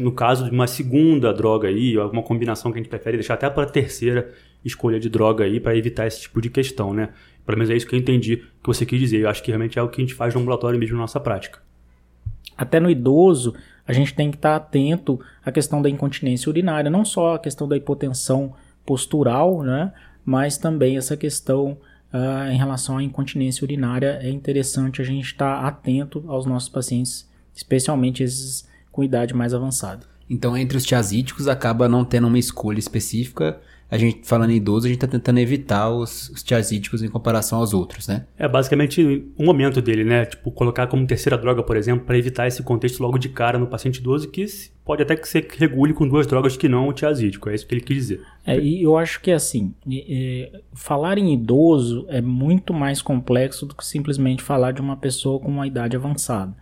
no 0.00 0.12
caso 0.12 0.44
de 0.44 0.50
uma 0.52 0.68
segunda 0.68 1.32
droga 1.32 1.66
aí, 1.66 1.96
ou 1.96 2.04
alguma 2.04 2.22
combinação 2.22 2.70
que 2.70 2.78
a 2.78 2.80
gente 2.80 2.88
prefere 2.88 3.16
deixar 3.16 3.34
até 3.34 3.50
para 3.50 3.64
a 3.64 3.66
terceira 3.66 4.32
escolha 4.64 5.00
de 5.00 5.08
droga 5.08 5.44
aí 5.44 5.58
para 5.58 5.76
evitar 5.76 6.06
esse 6.06 6.22
tipo 6.22 6.40
de 6.40 6.48
questão, 6.48 6.94
né? 6.94 7.08
Pelo 7.46 7.58
menos 7.58 7.70
é 7.70 7.76
isso 7.76 7.86
que 7.86 7.94
eu 7.94 7.98
entendi 7.98 8.36
que 8.36 8.66
você 8.66 8.86
quis 8.86 8.98
dizer. 8.98 9.20
Eu 9.20 9.28
acho 9.28 9.42
que 9.42 9.50
realmente 9.50 9.78
é 9.78 9.82
o 9.82 9.88
que 9.88 10.00
a 10.00 10.04
gente 10.04 10.14
faz 10.14 10.34
no 10.34 10.40
ambulatório 10.40 10.78
mesmo 10.78 10.96
na 10.96 11.02
nossa 11.02 11.20
prática. 11.20 11.60
Até 12.56 12.78
no 12.78 12.90
idoso, 12.90 13.54
a 13.86 13.92
gente 13.92 14.14
tem 14.14 14.30
que 14.30 14.36
estar 14.36 14.56
atento 14.56 15.20
à 15.44 15.50
questão 15.50 15.82
da 15.82 15.90
incontinência 15.90 16.48
urinária, 16.48 16.90
não 16.90 17.04
só 17.04 17.34
a 17.34 17.38
questão 17.38 17.68
da 17.68 17.76
hipotensão 17.76 18.54
postural, 18.86 19.62
né? 19.62 19.92
Mas 20.24 20.56
também 20.56 20.96
essa 20.96 21.16
questão 21.16 21.76
ah, 22.16 22.48
em 22.52 22.56
relação 22.56 22.96
à 22.96 23.02
incontinência 23.02 23.64
urinária. 23.64 24.20
É 24.22 24.30
interessante 24.30 25.02
a 25.02 25.04
gente 25.04 25.24
estar 25.24 25.66
atento 25.66 26.24
aos 26.28 26.46
nossos 26.46 26.68
pacientes, 26.68 27.28
especialmente 27.52 28.22
esses 28.22 28.68
com 28.92 29.02
idade 29.02 29.34
mais 29.34 29.52
avançada. 29.52 30.06
Então, 30.30 30.56
entre 30.56 30.76
os 30.78 30.84
tiazídicos, 30.84 31.48
acaba 31.48 31.88
não 31.88 32.04
tendo 32.04 32.28
uma 32.28 32.38
escolha 32.38 32.78
específica. 32.78 33.60
A 33.90 33.98
gente, 33.98 34.26
falando 34.26 34.50
em 34.50 34.56
idoso, 34.56 34.86
a 34.86 34.88
gente 34.88 34.98
tá 34.98 35.06
tentando 35.06 35.38
evitar 35.38 35.90
os, 35.90 36.28
os 36.30 36.42
tiazídicos 36.42 37.02
em 37.02 37.08
comparação 37.08 37.58
aos 37.58 37.72
outros, 37.72 38.08
né? 38.08 38.26
É 38.36 38.48
basicamente 38.48 39.24
o 39.36 39.44
momento 39.44 39.80
dele, 39.80 40.02
né? 40.04 40.24
Tipo, 40.24 40.50
colocar 40.50 40.86
como 40.88 41.06
terceira 41.06 41.38
droga, 41.38 41.62
por 41.62 41.76
exemplo, 41.76 42.04
para 42.04 42.18
evitar 42.18 42.46
esse 42.48 42.62
contexto 42.62 43.00
logo 43.00 43.18
de 43.18 43.28
cara 43.28 43.58
no 43.58 43.66
paciente 43.66 43.98
idoso, 43.98 44.28
que 44.30 44.48
se- 44.48 44.72
pode 44.84 45.02
até 45.02 45.14
que 45.14 45.28
ser 45.28 45.42
que 45.42 45.58
regule 45.60 45.92
com 45.92 46.08
duas 46.08 46.26
drogas 46.26 46.56
que 46.56 46.68
não 46.68 46.88
o 46.88 46.92
tiazídico. 46.92 47.48
É 47.48 47.54
isso 47.54 47.66
que 47.66 47.74
ele 47.74 47.82
quis 47.82 47.96
dizer. 47.96 48.20
É, 48.44 48.58
e 48.58 48.82
eu 48.82 48.96
acho 48.96 49.20
que 49.20 49.30
assim, 49.30 49.72
é, 49.88 50.50
é, 50.54 50.60
falar 50.74 51.16
em 51.18 51.32
idoso 51.32 52.04
é 52.08 52.20
muito 52.20 52.74
mais 52.74 53.00
complexo 53.00 53.64
do 53.66 53.74
que 53.74 53.86
simplesmente 53.86 54.42
falar 54.42 54.72
de 54.72 54.80
uma 54.80 54.96
pessoa 54.96 55.38
com 55.38 55.48
uma 55.48 55.66
idade 55.66 55.94
avançada. 55.96 56.54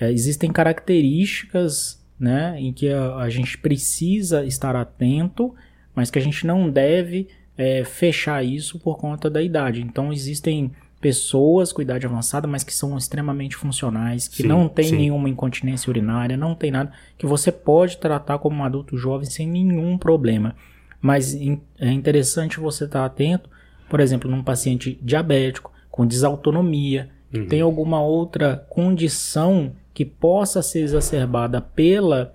É, 0.00 0.10
existem 0.10 0.50
características 0.50 2.00
né, 2.18 2.56
em 2.58 2.72
que 2.72 2.88
a, 2.90 3.16
a 3.16 3.30
gente 3.30 3.58
precisa 3.58 4.44
estar 4.44 4.76
atento, 4.76 5.54
mas 5.94 6.10
que 6.10 6.18
a 6.18 6.22
gente 6.22 6.46
não 6.46 6.70
deve 6.70 7.28
é, 7.56 7.84
fechar 7.84 8.44
isso 8.44 8.78
por 8.78 8.96
conta 8.98 9.28
da 9.28 9.42
idade. 9.42 9.80
Então 9.82 10.12
existem 10.12 10.70
pessoas 11.00 11.72
com 11.72 11.80
idade 11.80 12.04
avançada, 12.06 12.46
mas 12.46 12.62
que 12.62 12.74
são 12.74 12.96
extremamente 12.98 13.56
funcionais, 13.56 14.28
que 14.28 14.42
Sim, 14.42 14.48
não 14.48 14.68
tem 14.68 14.84
sim. 14.84 14.96
nenhuma 14.96 15.28
incontinência 15.30 15.88
urinária, 15.90 16.36
não 16.36 16.54
tem 16.54 16.70
nada, 16.70 16.92
que 17.16 17.24
você 17.26 17.50
pode 17.50 17.96
tratar 17.96 18.38
como 18.38 18.56
um 18.56 18.64
adulto 18.64 18.98
jovem 18.98 19.26
sem 19.28 19.48
nenhum 19.48 19.96
problema. 19.96 20.54
Mas 21.00 21.34
é 21.78 21.90
interessante 21.90 22.60
você 22.60 22.84
estar 22.84 23.06
atento, 23.06 23.48
por 23.88 23.98
exemplo, 24.00 24.30
num 24.30 24.42
paciente 24.42 24.98
diabético, 25.02 25.72
com 25.90 26.06
desautonomia, 26.06 27.08
que 27.32 27.44
tem 27.46 27.60
alguma 27.62 28.02
outra 28.02 28.66
condição 28.68 29.72
que 29.94 30.04
possa 30.04 30.60
ser 30.62 30.80
exacerbada 30.80 31.60
pela, 31.60 32.34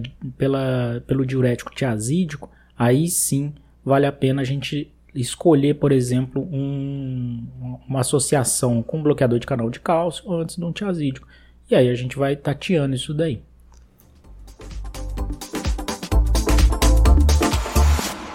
di- 0.00 0.14
pela, 0.38 1.02
pelo 1.06 1.26
diurético 1.26 1.74
tiazídico, 1.74 2.50
aí 2.78 3.08
sim 3.08 3.52
vale 3.84 4.06
a 4.06 4.12
pena 4.12 4.42
a 4.42 4.44
gente 4.44 4.92
escolher, 5.14 5.74
por 5.74 5.90
exemplo, 5.90 6.42
um- 6.52 7.44
uma 7.88 8.00
associação 8.00 8.82
com 8.82 8.98
um 8.98 9.02
bloqueador 9.02 9.38
de 9.38 9.46
canal 9.46 9.68
de 9.68 9.80
cálcio 9.80 10.30
antes 10.32 10.56
de 10.56 10.64
um 10.64 10.72
tiazídico. 10.72 11.26
E 11.70 11.74
aí 11.74 11.88
a 11.88 11.94
gente 11.94 12.16
vai 12.16 12.36
tateando 12.36 12.94
isso 12.94 13.12
daí. 13.12 13.42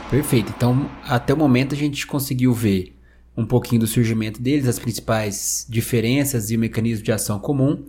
Perfeito. 0.10 0.54
Então, 0.56 0.90
até 1.04 1.34
o 1.34 1.38
momento 1.38 1.74
a 1.74 1.78
gente 1.78 2.06
conseguiu 2.06 2.54
ver 2.54 2.96
um 3.36 3.46
pouquinho 3.46 3.82
do 3.82 3.88
surgimento 3.88 4.40
deles, 4.40 4.68
as 4.68 4.78
principais 4.78 5.66
diferenças 5.68 6.52
e 6.52 6.56
o 6.56 6.60
mecanismo 6.60 7.04
de 7.04 7.12
ação 7.12 7.40
comum. 7.40 7.84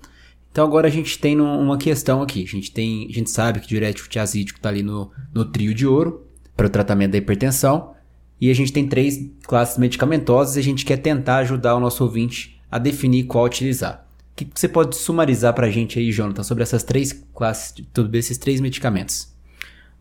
Então 0.51 0.65
agora 0.65 0.87
a 0.87 0.91
gente 0.91 1.19
tem 1.19 1.39
uma 1.39 1.77
questão 1.77 2.23
aqui. 2.23 2.43
A 2.43 2.47
gente 2.47 2.71
tem, 2.71 3.07
a 3.11 3.13
gente 3.13 3.29
sabe 3.29 3.61
que 3.61 3.69
diurético 3.69 4.09
tiazídico 4.09 4.59
está 4.59 4.69
ali 4.69 4.83
no, 4.83 5.11
no 5.35 5.45
trio 5.45 5.75
de 5.75 5.87
ouro. 5.87 6.24
Para 6.57 6.67
o 6.67 6.71
tratamento 6.71 7.13
da 7.13 7.19
hipertensão. 7.19 7.95
E 8.41 8.51
a 8.51 8.55
gente 8.55 8.73
tem 8.73 8.87
três 8.87 9.19
classes 9.45 9.79
medicamentosas 9.79 10.57
e 10.57 10.61
a 10.61 10.63
gente 10.63 10.85
quer 10.85 10.97
tentar 10.99 11.37
ajudar 11.39 11.77
o 11.77 11.81
nosso 11.81 12.03
ouvinte 12.05 12.61
a 12.71 12.79
definir 12.79 13.25
qual 13.25 13.45
utilizar. 13.45 14.07
O 14.33 14.37
que 14.37 14.49
você 14.53 14.69
pode 14.69 14.97
sumarizar 14.97 15.55
para 15.55 15.69
a 15.69 15.71
gente 15.71 15.99
aí, 15.99 16.11
Jonathan, 16.11 16.43
sobre 16.43 16.63
essas 16.63 16.83
três 16.83 17.13
classes, 17.13 17.75
sobre 17.95 18.19
esses 18.19 18.37
três 18.37 18.61
medicamentos? 18.61 19.33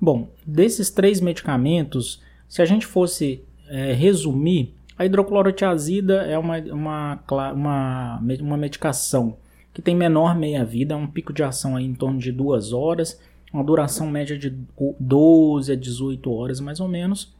Bom, 0.02 0.32
desses 0.46 0.90
três 0.90 1.22
medicamentos, 1.22 2.22
se 2.50 2.62
a 2.62 2.66
gente 2.66 2.86
fosse 2.86 3.44
é, 3.70 3.94
resumir, 3.94 4.74
a 4.98 5.06
hidroclorotiazida 5.06 6.24
é 6.24 6.38
uma, 6.38 6.58
uma, 6.58 7.24
uma, 7.54 8.20
uma 8.20 8.58
medicação 8.58 9.38
que 9.74 9.82
tem 9.82 9.96
menor 9.96 10.36
meia-vida, 10.36 10.96
um 10.96 11.08
pico 11.08 11.34
de 11.34 11.44
ação 11.44 11.76
aí 11.76 11.86
em 11.86 11.96
torno 11.96 12.20
de 12.20 12.32
duas 12.32 12.74
horas, 12.74 13.20
uma 13.54 13.64
duração 13.64 14.10
média 14.10 14.38
de 14.38 14.50
12 15.00 15.72
a 15.72 15.76
18 15.76 16.32
horas 16.32 16.60
mais 16.60 16.80
ou 16.80 16.88
menos. 16.88 17.32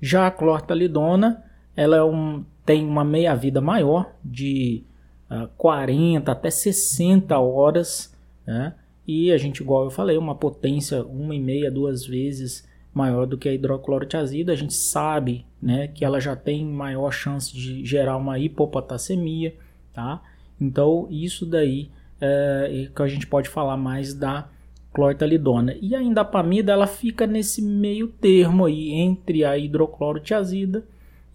Já 0.00 0.26
a 0.26 0.30
clortalidona, 0.30 1.42
ela 1.74 1.96
é 1.96 2.02
um, 2.04 2.44
tem 2.66 2.86
uma 2.86 3.02
meia-vida 3.02 3.60
maior, 3.60 4.12
de 4.22 4.84
uh, 5.30 5.44
ah, 5.44 5.48
40 5.56 6.30
até 6.30 6.50
60 6.50 7.38
horas, 7.38 8.14
né? 8.46 8.74
e 9.06 9.32
a 9.32 9.38
gente, 9.38 9.62
igual 9.62 9.84
eu 9.84 9.90
falei, 9.90 10.18
uma 10.18 10.34
potência 10.34 11.02
uma 11.04 11.34
e 11.34 11.40
meia, 11.40 11.70
duas 11.70 12.04
vezes 12.04 12.68
maior 12.92 13.26
do 13.26 13.38
que 13.38 13.48
a 13.48 13.54
hidroclorotiazida. 13.54 14.52
A 14.52 14.56
gente 14.56 14.74
sabe 14.74 15.46
né, 15.62 15.88
que 15.88 16.04
ela 16.04 16.20
já 16.20 16.34
tem 16.34 16.64
maior 16.64 17.10
chance 17.10 17.54
de 17.54 17.84
gerar 17.84 18.16
uma 18.16 18.38
hipopotassemia, 18.38 19.54
tá? 19.92 20.22
Então, 20.60 21.06
isso 21.10 21.44
daí 21.46 21.90
é, 22.20 22.88
que 22.94 23.02
a 23.02 23.06
gente 23.06 23.26
pode 23.26 23.48
falar 23.48 23.76
mais 23.76 24.14
da 24.14 24.48
clortalidona. 24.96 25.76
E 25.82 25.94
a 25.94 26.02
indapamida, 26.02 26.72
ela 26.72 26.86
fica 26.86 27.26
nesse 27.26 27.60
meio 27.60 28.08
termo 28.08 28.64
aí 28.64 28.92
entre 28.92 29.44
a 29.44 29.58
hidroclorotiazida 29.58 30.86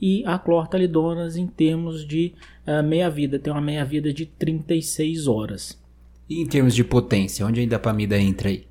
e 0.01 0.23
a 0.25 0.39
clortalidona 0.39 1.29
em 1.37 1.45
termos 1.45 2.03
de 2.03 2.33
uh, 2.65 2.81
meia-vida. 2.81 3.37
Tem 3.37 3.53
uma 3.53 3.61
meia-vida 3.61 4.11
de 4.11 4.25
36 4.25 5.27
horas. 5.27 5.79
E 6.27 6.41
em 6.41 6.47
termos 6.47 6.73
de 6.73 6.83
potência, 6.83 7.45
onde 7.45 7.59
a 7.59 7.63
indapamida 7.63 8.17
entra 8.17 8.49
aí? 8.49 8.65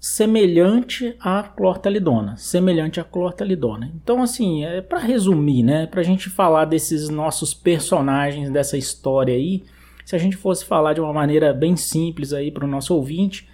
Semelhante 0.00 1.14
à 1.20 1.42
clortalidona, 1.44 2.36
semelhante 2.36 2.98
à 2.98 3.04
clortalidona. 3.04 3.92
Então, 3.94 4.20
assim, 4.20 4.64
é 4.64 4.80
para 4.80 4.98
resumir, 4.98 5.62
né, 5.62 5.86
para 5.86 6.00
a 6.00 6.04
gente 6.04 6.28
falar 6.28 6.64
desses 6.64 7.08
nossos 7.08 7.54
personagens 7.54 8.50
dessa 8.50 8.76
história 8.76 9.34
aí, 9.34 9.62
se 10.04 10.16
a 10.16 10.18
gente 10.18 10.36
fosse 10.36 10.64
falar 10.64 10.94
de 10.94 11.00
uma 11.00 11.12
maneira 11.12 11.52
bem 11.52 11.76
simples 11.76 12.32
aí 12.32 12.50
para 12.50 12.64
o 12.64 12.68
nosso 12.68 12.94
ouvinte, 12.94 13.49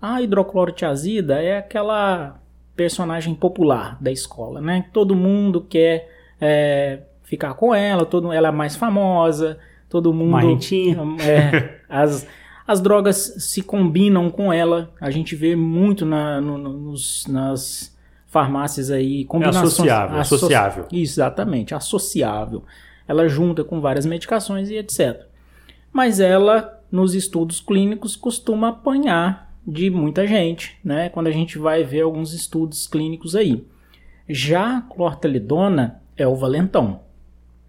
a 0.00 0.22
hidroclorotiazida 0.22 1.42
é 1.42 1.58
aquela 1.58 2.40
personagem 2.76 3.34
popular 3.34 3.96
da 4.00 4.12
escola, 4.12 4.60
né? 4.60 4.86
Todo 4.92 5.14
mundo 5.14 5.60
quer 5.60 6.08
é, 6.40 7.00
ficar 7.24 7.54
com 7.54 7.74
ela, 7.74 8.06
todo, 8.06 8.32
ela 8.32 8.48
é 8.48 8.52
mais 8.52 8.76
famosa, 8.76 9.58
todo 9.88 10.12
mundo. 10.12 10.30
Marrentinha. 10.30 10.96
É, 11.20 11.80
as, 11.90 12.26
as 12.66 12.80
drogas 12.80 13.34
se 13.38 13.62
combinam 13.62 14.30
com 14.30 14.52
ela. 14.52 14.90
A 15.00 15.10
gente 15.10 15.34
vê 15.34 15.56
muito 15.56 16.06
na, 16.06 16.40
no, 16.40 16.56
nos, 16.56 17.26
nas 17.26 17.96
farmácias 18.28 18.90
aí 18.90 19.24
combinações. 19.24 19.64
É 19.64 19.66
associável, 19.66 20.18
asso 20.18 20.34
associável. 20.36 20.86
Exatamente, 20.92 21.74
associável. 21.74 22.62
Ela 23.08 23.26
junta 23.26 23.64
com 23.64 23.80
várias 23.80 24.06
medicações 24.06 24.70
e 24.70 24.76
etc. 24.76 25.26
Mas 25.92 26.20
ela, 26.20 26.80
nos 26.92 27.14
estudos 27.14 27.60
clínicos, 27.60 28.14
costuma 28.14 28.68
apanhar 28.68 29.47
de 29.70 29.90
muita 29.90 30.26
gente, 30.26 30.78
né? 30.82 31.10
Quando 31.10 31.26
a 31.26 31.30
gente 31.30 31.58
vai 31.58 31.84
ver 31.84 32.00
alguns 32.00 32.32
estudos 32.32 32.86
clínicos 32.86 33.36
aí. 33.36 33.66
Já 34.26 34.78
a 34.78 34.80
clortalidona 34.80 36.00
é 36.16 36.26
o 36.26 36.34
valentão. 36.34 37.00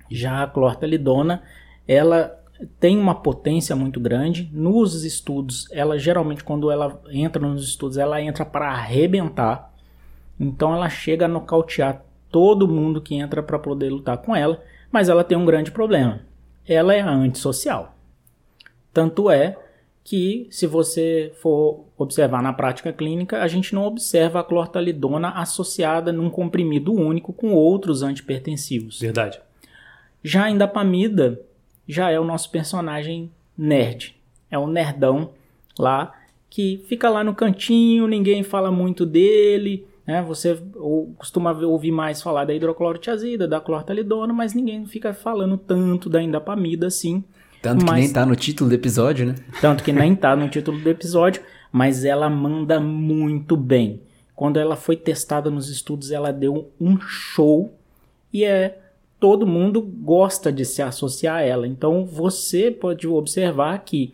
Já 0.10 0.44
a 0.44 0.48
clortalidona, 0.48 1.44
ela 1.86 2.40
tem 2.80 2.98
uma 2.98 3.16
potência 3.16 3.76
muito 3.76 4.00
grande. 4.00 4.50
Nos 4.54 5.04
estudos, 5.04 5.68
ela 5.74 6.00
geralmente 6.00 6.42
quando 6.42 6.72
ela 6.72 7.02
entra 7.12 7.46
nos 7.46 7.66
estudos, 7.68 7.98
ela 7.98 8.22
entra 8.22 8.46
para 8.46 8.72
arrebentar. 8.72 9.74
Então 10.40 10.74
ela 10.74 10.88
chega 10.88 11.26
a 11.26 11.30
nocautear 11.30 12.02
todo 12.32 12.66
mundo 12.66 13.02
que 13.02 13.16
entra 13.16 13.44
para 13.44 13.60
poder 13.60 13.90
lutar 13.90 14.20
com 14.20 14.34
ela, 14.34 14.64
mas 14.90 15.10
ela 15.10 15.24
tem 15.24 15.38
um 15.38 15.46
grande 15.46 15.70
problema. 15.70 16.22
Ela 16.66 16.94
é 16.94 17.02
antissocial. 17.02 17.94
Tanto 18.94 19.30
é 19.30 19.58
que, 20.10 20.48
se 20.50 20.66
você 20.66 21.32
for 21.36 21.86
observar 21.96 22.42
na 22.42 22.52
prática 22.52 22.92
clínica, 22.92 23.44
a 23.44 23.48
gente 23.48 23.76
não 23.76 23.84
observa 23.84 24.40
a 24.40 24.44
clortalidona 24.44 25.30
associada 25.34 26.12
num 26.12 26.32
comprimido 26.32 26.92
único 26.92 27.32
com 27.32 27.54
outros 27.54 28.02
antipertensivos. 28.02 29.00
Verdade. 29.00 29.40
Já 30.24 30.46
a 30.46 30.50
indapamida 30.50 31.40
já 31.88 32.10
é 32.10 32.20
o 32.20 32.24
nosso 32.24 32.50
personagem 32.50 33.30
nerd. 33.56 34.16
É 34.50 34.58
um 34.58 34.66
nerdão 34.66 35.30
lá 35.78 36.16
que 36.50 36.84
fica 36.88 37.08
lá 37.08 37.24
no 37.24 37.36
cantinho, 37.36 38.08
ninguém 38.08 38.42
fala 38.42 38.72
muito 38.72 39.06
dele, 39.06 39.86
né? 40.08 40.24
Você 40.24 40.60
ou, 40.76 41.14
costuma 41.20 41.52
ouvir 41.52 41.92
mais 41.92 42.20
falar 42.20 42.46
da 42.46 42.54
hidroclorotiazida, 42.56 43.48
da 43.48 43.62
clortalidona, 43.62 44.34
mas 44.34 44.56
ninguém 44.56 44.88
fica 44.88 45.14
falando 45.14 45.56
tanto 45.56 46.10
da 46.10 46.20
indapamida 46.20 46.88
assim. 46.88 47.24
Tanto 47.62 47.86
mas, 47.86 47.96
que 47.96 48.02
nem 48.02 48.14
tá 48.14 48.26
no 48.26 48.36
título 48.36 48.70
do 48.70 48.76
episódio, 48.76 49.26
né? 49.26 49.36
Tanto 49.62 49.84
que 49.84 49.92
nem 49.92 50.16
tá 50.16 50.36
no 50.36 50.48
título 50.50 50.80
do 50.80 50.90
episódio, 50.90 51.42
mas 51.72 52.06
ela 52.06 52.30
manda 52.30 52.80
muito 52.80 53.58
bem. 53.58 54.02
Quando 54.36 54.58
ela 54.58 54.76
foi 54.76 54.96
testada 54.96 55.50
nos 55.50 55.70
estudos, 55.70 56.12
ela 56.12 56.32
deu 56.32 56.72
um 56.80 57.00
show 57.02 57.74
e 58.32 58.46
é 58.46 58.80
todo 59.20 59.46
mundo 59.46 59.82
gosta 59.82 60.52
de 60.52 60.64
se 60.64 60.82
associar 60.82 61.38
a 61.38 61.42
ela. 61.42 61.68
Então 61.68 62.06
você 62.06 62.72
pode 62.72 63.06
observar 63.06 63.78
que 63.80 64.14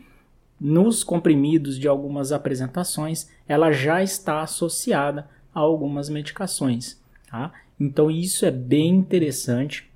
nos 0.60 1.04
comprimidos 1.04 1.78
de 1.78 1.88
algumas 1.88 2.32
apresentações, 2.32 3.30
ela 3.48 3.72
já 3.72 4.02
está 4.02 4.42
associada 4.42 5.28
a 5.54 5.60
algumas 5.60 6.10
medicações, 6.10 7.00
tá? 7.30 7.52
Então 7.80 8.10
isso 8.10 8.46
é 8.46 8.52
bem 8.52 8.96
interessante, 8.96 9.88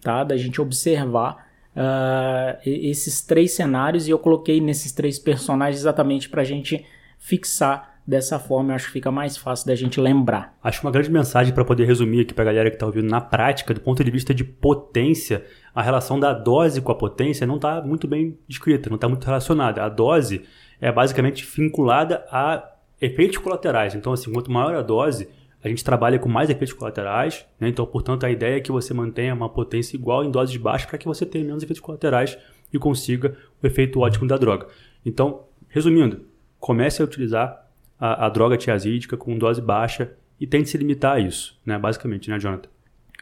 tá? 0.00 0.24
Da 0.24 0.36
gente 0.36 0.60
observar 0.60 1.47
uh, 1.78 2.58
esses 2.66 3.22
três 3.22 3.52
cenários 3.52 4.08
e 4.08 4.10
eu 4.10 4.18
coloquei 4.18 4.60
nesses 4.60 4.90
três 4.90 5.18
personagens 5.18 5.80
exatamente 5.80 6.28
para 6.28 6.42
a 6.42 6.44
gente 6.44 6.84
fixar 7.16 8.00
dessa 8.06 8.38
forma. 8.38 8.72
Eu 8.72 8.76
acho 8.76 8.86
que 8.86 8.92
fica 8.92 9.10
mais 9.10 9.36
fácil 9.36 9.66
da 9.66 9.74
gente 9.74 10.00
lembrar. 10.00 10.56
Acho 10.62 10.82
uma 10.82 10.90
grande 10.90 11.10
mensagem 11.10 11.54
para 11.54 11.64
poder 11.64 11.84
resumir 11.84 12.22
aqui 12.22 12.34
para 12.34 12.42
a 12.42 12.46
galera 12.46 12.70
que 12.70 12.76
está 12.76 12.86
ouvindo 12.86 13.08
na 13.08 13.20
prática, 13.20 13.72
do 13.72 13.80
ponto 13.80 14.02
de 14.02 14.10
vista 14.10 14.34
de 14.34 14.42
potência, 14.42 15.44
a 15.74 15.82
relação 15.82 16.18
da 16.18 16.32
dose 16.32 16.80
com 16.80 16.90
a 16.90 16.94
potência 16.94 17.46
não 17.46 17.56
está 17.56 17.80
muito 17.82 18.08
bem 18.08 18.36
descrita, 18.48 18.88
não 18.90 18.96
está 18.96 19.08
muito 19.08 19.24
relacionada. 19.24 19.84
A 19.84 19.88
dose 19.88 20.42
é 20.80 20.90
basicamente 20.90 21.44
vinculada 21.44 22.24
a 22.30 22.72
efeitos 23.00 23.38
colaterais. 23.38 23.94
Então, 23.94 24.12
assim, 24.12 24.32
quanto 24.32 24.50
maior 24.50 24.74
a 24.74 24.82
dose, 24.82 25.28
a 25.62 25.68
gente 25.68 25.82
trabalha 25.82 26.18
com 26.18 26.28
mais 26.28 26.48
efeitos 26.48 26.72
colaterais, 26.72 27.44
né? 27.58 27.68
então, 27.68 27.84
portanto, 27.84 28.24
a 28.24 28.30
ideia 28.30 28.56
é 28.56 28.60
que 28.60 28.70
você 28.70 28.94
mantenha 28.94 29.34
uma 29.34 29.48
potência 29.48 29.96
igual 29.96 30.24
em 30.24 30.30
doses 30.30 30.56
baixas 30.56 30.88
para 30.88 30.98
que 30.98 31.06
você 31.06 31.26
tenha 31.26 31.44
menos 31.44 31.62
efeitos 31.62 31.80
colaterais 31.80 32.38
e 32.72 32.78
consiga 32.78 33.36
o 33.62 33.66
efeito 33.66 34.00
ótimo 34.00 34.26
da 34.26 34.36
droga. 34.36 34.68
Então, 35.04 35.44
resumindo, 35.68 36.26
comece 36.60 37.02
a 37.02 37.04
utilizar 37.04 37.68
a, 37.98 38.26
a 38.26 38.28
droga 38.28 38.56
tiazídica 38.56 39.16
com 39.16 39.36
dose 39.36 39.60
baixa 39.60 40.12
e 40.40 40.46
tente 40.46 40.68
se 40.68 40.78
limitar 40.78 41.16
a 41.16 41.20
isso, 41.20 41.58
né? 41.66 41.76
basicamente, 41.78 42.30
né, 42.30 42.38
Jonathan? 42.38 42.68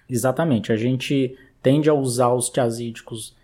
Exatamente. 0.09 0.73
A 0.73 0.77
gente 0.77 1.37
tende 1.63 1.89
a 1.89 1.95
usar 1.95 2.33
os 2.33 2.51
tiazídicos 2.51 3.35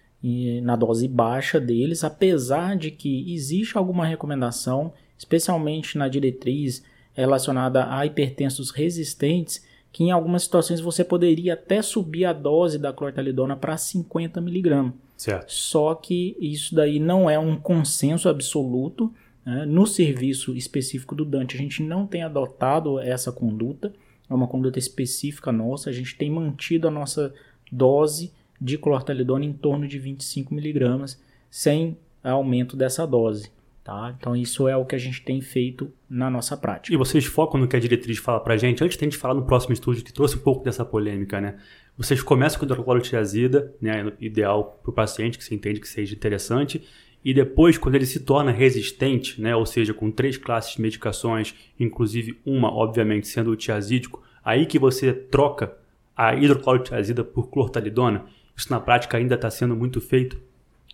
na 0.63 0.77
dose 0.77 1.09
baixa 1.09 1.59
deles, 1.59 2.05
apesar 2.05 2.77
de 2.77 2.93
que 2.93 3.35
existe 3.35 3.77
alguma 3.77 4.07
recomendação, 4.07 4.93
especialmente 5.19 5.99
na 5.99 6.07
diretriz 6.09 6.85
relacionada 7.15 7.93
a 7.95 8.05
hipertensos 8.07 8.71
resistentes, 8.71 9.65
que 9.93 10.05
em 10.05 10.11
algumas 10.11 10.45
situações 10.45 10.81
você 10.81 11.05
poderia 11.05 11.55
até 11.55 11.83
subir 11.83 12.25
a 12.25 12.33
dose 12.33 12.79
da 12.79 12.93
clortalidona 12.93 13.55
para 13.55 13.77
50 13.77 14.41
mg. 14.41 14.93
Certo. 15.17 15.53
Só 15.53 15.95
que 15.95 16.37
isso 16.41 16.75
daí 16.75 16.99
não 16.99 17.29
é 17.29 17.39
um 17.39 17.57
consenso 17.57 18.29
absoluto. 18.29 19.13
Né? 19.45 19.67
No 19.67 19.87
serviço 19.87 20.57
específico 20.57 21.15
do 21.15 21.25
Dante, 21.25 21.57
a 21.57 21.61
gente 21.61 21.83
não 21.83 22.07
tem 22.07 22.23
adotado 22.23 22.99
essa 22.99 23.31
conduta, 23.31 23.93
é 24.29 24.35
uma 24.35 24.49
conduta 24.49 24.79
específica 24.79 25.53
nossa, 25.53 25.91
a 25.91 25.93
gente 25.93 26.17
tem 26.17 26.31
mantido 26.31 26.89
a 26.89 26.91
nossa 26.91 27.33
dose 27.71 28.33
de 28.61 28.79
clortalidona 28.79 29.45
em 29.45 29.53
torno 29.53 29.87
de 29.87 29.99
25 29.99 30.55
mg, 30.55 31.17
sem 31.51 31.97
aumento 32.23 32.77
dessa 32.77 33.07
dose. 33.07 33.51
Tá? 33.85 34.15
Então 34.17 34.37
isso 34.37 34.69
é 34.69 34.77
o 34.77 34.85
que 34.85 34.95
a 34.95 34.99
gente 34.99 35.23
tem 35.23 35.41
feito 35.41 35.93
na 36.09 36.31
nossa 36.31 36.57
prática. 36.57 36.95
E 36.95 36.97
vocês 36.97 37.25
focam 37.25 37.61
no 37.61 37.67
que 37.67 37.75
a 37.75 37.81
diretriz 37.81 38.19
fala 38.19 38.39
pra 38.39 38.57
gente, 38.57 38.85
antes 38.85 38.97
de 38.97 39.05
a 39.05 39.07
gente 39.07 39.17
falar 39.17 39.35
no 39.35 39.45
próximo 39.45 39.73
estúdio 39.73 40.05
que 40.05 40.13
trouxe 40.13 40.37
um 40.37 40.41
pouco 40.41 40.65
dessa 40.65 40.85
polêmica, 40.85 41.41
né? 41.41 41.57
Vocês 41.99 42.23
começam 42.23 42.61
com 42.61 42.65
hidroclorotiazida, 42.65 43.75
né, 43.81 44.13
ideal 44.21 44.81
para 44.83 44.91
o 44.91 44.95
paciente 44.95 45.37
que 45.37 45.45
você 45.45 45.55
entende 45.55 45.81
que 45.81 45.89
seja 45.89 46.15
interessante, 46.15 46.83
E 47.25 47.33
depois, 47.33 47.79
quando 47.79 47.95
ele 47.95 48.07
se 48.07 48.21
torna 48.21 48.51
resistente, 48.51 49.41
né, 49.41 49.55
ou 49.55 49.65
seja, 49.65 49.95
com 49.95 50.11
três 50.11 50.37
classes 50.37 50.75
de 50.75 50.83
medicações, 50.83 51.55
inclusive 51.79 52.41
uma, 52.45 52.73
obviamente, 52.73 53.29
sendo 53.29 53.51
o 53.51 53.57
tiazídico, 53.57 54.23
aí 54.45 54.67
que 54.67 54.79
você 54.79 55.13
troca 55.13 55.73
a 56.17 56.35
hidroclorotiazida 56.35 57.23
por 57.23 57.49
clortalidona. 57.49 58.25
Isso 58.57 58.71
na 58.71 58.81
prática 58.81 59.17
ainda 59.17 59.37
está 59.37 59.51
sendo 59.51 59.77
muito 59.77 60.01
feito? 60.01 60.39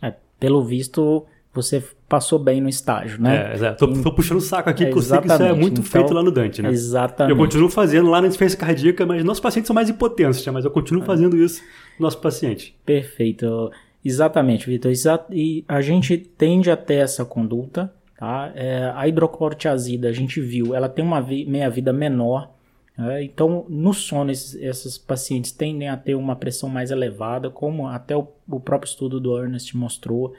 É, 0.02 0.14
pelo 0.38 0.62
visto, 0.62 1.26
você 1.62 1.82
passou 2.08 2.38
bem 2.38 2.60
no 2.60 2.68
estágio, 2.68 3.20
né? 3.20 3.50
É, 3.50 3.54
exato. 3.54 3.86
Tô, 3.86 4.02
tô 4.02 4.12
puxando 4.12 4.38
o 4.38 4.40
saco 4.40 4.70
aqui, 4.70 4.84
é, 4.84 4.86
porque 4.86 4.98
eu 4.98 5.02
sei 5.02 5.20
que 5.20 5.26
isso 5.26 5.42
é 5.42 5.52
muito 5.52 5.80
então, 5.80 5.84
feito 5.84 6.14
lá 6.14 6.22
no 6.22 6.30
Dante, 6.30 6.62
né? 6.62 6.70
Exatamente. 6.70 7.30
Eu 7.30 7.36
continuo 7.36 7.68
fazendo 7.68 8.08
lá 8.08 8.20
na 8.20 8.28
insuficiência 8.28 8.58
cardíaca, 8.58 9.04
mas 9.04 9.24
nossos 9.24 9.40
pacientes 9.40 9.66
são 9.66 9.74
mais 9.74 9.90
impotentes, 9.90 10.44
né? 10.46 10.52
mas 10.52 10.64
eu 10.64 10.70
continuo 10.70 11.02
fazendo 11.02 11.36
isso 11.36 11.62
no 11.98 12.04
nosso 12.04 12.18
paciente. 12.18 12.74
Perfeito. 12.84 13.70
Exatamente, 14.04 14.66
Vitor. 14.66 14.92
E 15.30 15.64
a 15.68 15.80
gente 15.80 16.16
tende 16.16 16.70
a 16.70 16.76
ter 16.76 16.94
essa 16.94 17.24
conduta, 17.24 17.92
tá? 18.16 18.52
É, 18.54 18.92
a 18.94 19.06
hidroclorotiazida, 19.08 20.08
a 20.08 20.12
gente 20.12 20.40
viu, 20.40 20.74
ela 20.74 20.88
tem 20.88 21.04
uma 21.04 21.20
meia-vida 21.20 21.92
menor, 21.92 22.50
né? 22.96 23.22
então 23.22 23.64
no 23.68 23.92
sono 23.92 24.30
esses, 24.30 24.54
esses, 24.54 24.98
pacientes 24.98 25.52
tendem 25.52 25.88
a 25.88 25.96
ter 25.96 26.14
uma 26.14 26.34
pressão 26.34 26.68
mais 26.68 26.90
elevada, 26.90 27.50
como 27.50 27.86
até 27.86 28.16
o, 28.16 28.26
o 28.48 28.58
próprio 28.58 28.88
estudo 28.88 29.20
do 29.20 29.36
Ernest 29.38 29.76
mostrou. 29.76 30.34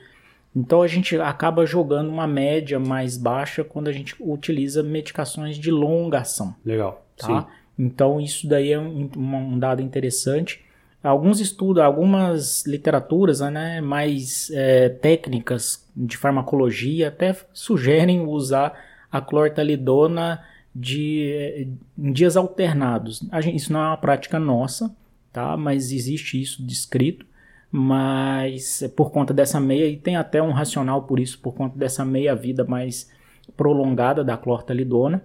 Então 0.56 0.82
a 0.82 0.88
gente 0.88 1.16
acaba 1.20 1.66
jogando 1.66 2.10
uma 2.10 2.28
média 2.28 2.80
mais 2.80 3.18
baixa 3.18 3.64
quando 3.64 3.88
a 3.88 3.92
gente 3.92 4.16
utiliza 4.20 4.82
medicações 4.82 5.58
de 5.58 5.70
longa 5.70 6.20
ação. 6.20 6.56
Legal. 6.66 7.06
Tá? 7.16 7.28
Sim. 7.28 7.48
Então 7.78 8.20
isso 8.20 8.48
daí 8.48 8.72
é 8.72 8.80
um, 8.80 9.10
um, 9.16 9.60
dado 9.60 9.82
interessante. 9.82 10.62
Alguns 11.02 11.40
estudos, 11.40 11.82
algumas 11.82 12.66
literaturas 12.66 13.40
né, 13.40 13.80
mais 13.80 14.52
é, 14.52 14.90
técnicas 14.90 15.88
de 15.96 16.18
farmacologia 16.18 17.08
até 17.08 17.34
sugerem 17.54 18.26
usar 18.26 18.78
a 19.10 19.22
clortalidona 19.22 20.44
de, 20.76 21.70
em 21.98 22.12
dias 22.12 22.36
alternados. 22.36 23.22
Gente, 23.42 23.56
isso 23.56 23.72
não 23.72 23.82
é 23.82 23.88
uma 23.88 23.98
prática 23.98 24.38
nossa, 24.38 24.94
tá? 25.32 25.56
mas 25.56 25.92
existe 25.92 26.42
isso 26.42 26.62
descrito 26.66 27.26
mas 27.72 28.84
por 28.96 29.12
conta 29.12 29.34
dessa 29.34 29.60
meia, 29.60 29.88
e 29.88 29.98
tem 29.98 30.16
até 30.16 30.42
um 30.42 30.52
racional 30.52 31.04
por 31.04 31.20
isso, 31.20 31.40
por 31.40 31.54
conta 31.54 31.78
dessa 31.78 32.04
meia 32.04 32.36
vida 32.36 32.64
mais 32.64 33.12
prolongada 33.56 34.24
da 34.24 34.38
clortalidona, 34.38 35.24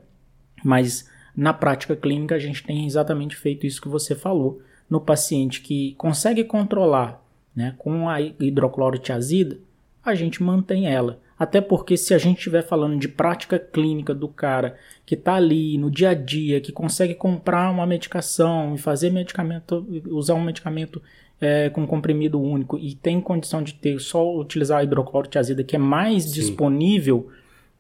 mas 0.62 1.08
na 1.36 1.52
prática 1.52 1.96
clínica 1.96 2.34
a 2.34 2.38
gente 2.38 2.62
tem 2.62 2.86
exatamente 2.86 3.36
feito 3.36 3.66
isso 3.66 3.80
que 3.80 3.88
você 3.88 4.14
falou, 4.14 4.60
no 4.88 5.00
paciente 5.00 5.60
que 5.62 5.94
consegue 5.94 6.44
controlar 6.44 7.22
né, 7.54 7.74
com 7.78 8.08
a 8.08 8.20
hidroclorotiazida, 8.20 9.58
a 10.04 10.14
gente 10.14 10.42
mantém 10.42 10.86
ela. 10.86 11.20
Até 11.38 11.60
porque 11.60 11.96
se 11.96 12.14
a 12.14 12.18
gente 12.18 12.38
estiver 12.38 12.62
falando 12.62 12.98
de 12.98 13.08
prática 13.08 13.58
clínica 13.58 14.14
do 14.14 14.28
cara 14.28 14.76
que 15.04 15.14
está 15.14 15.34
ali 15.34 15.76
no 15.76 15.90
dia 15.90 16.10
a 16.10 16.14
dia, 16.14 16.60
que 16.60 16.70
consegue 16.70 17.14
comprar 17.14 17.70
uma 17.70 17.86
medicação 17.86 18.74
e 18.74 18.78
fazer 18.78 19.10
medicamento, 19.10 19.84
usar 20.08 20.34
um 20.34 20.44
medicamento 20.44 21.02
é, 21.44 21.68
com 21.68 21.86
comprimido 21.86 22.40
único 22.40 22.78
e 22.78 22.94
tem 22.94 23.20
condição 23.20 23.62
de 23.62 23.74
ter 23.74 24.00
só 24.00 24.34
utilizar 24.34 24.78
a 24.78 24.84
hidroclorotiazida 24.84 25.62
que 25.62 25.76
é 25.76 25.78
mais 25.78 26.24
Sim. 26.24 26.32
disponível, 26.32 27.28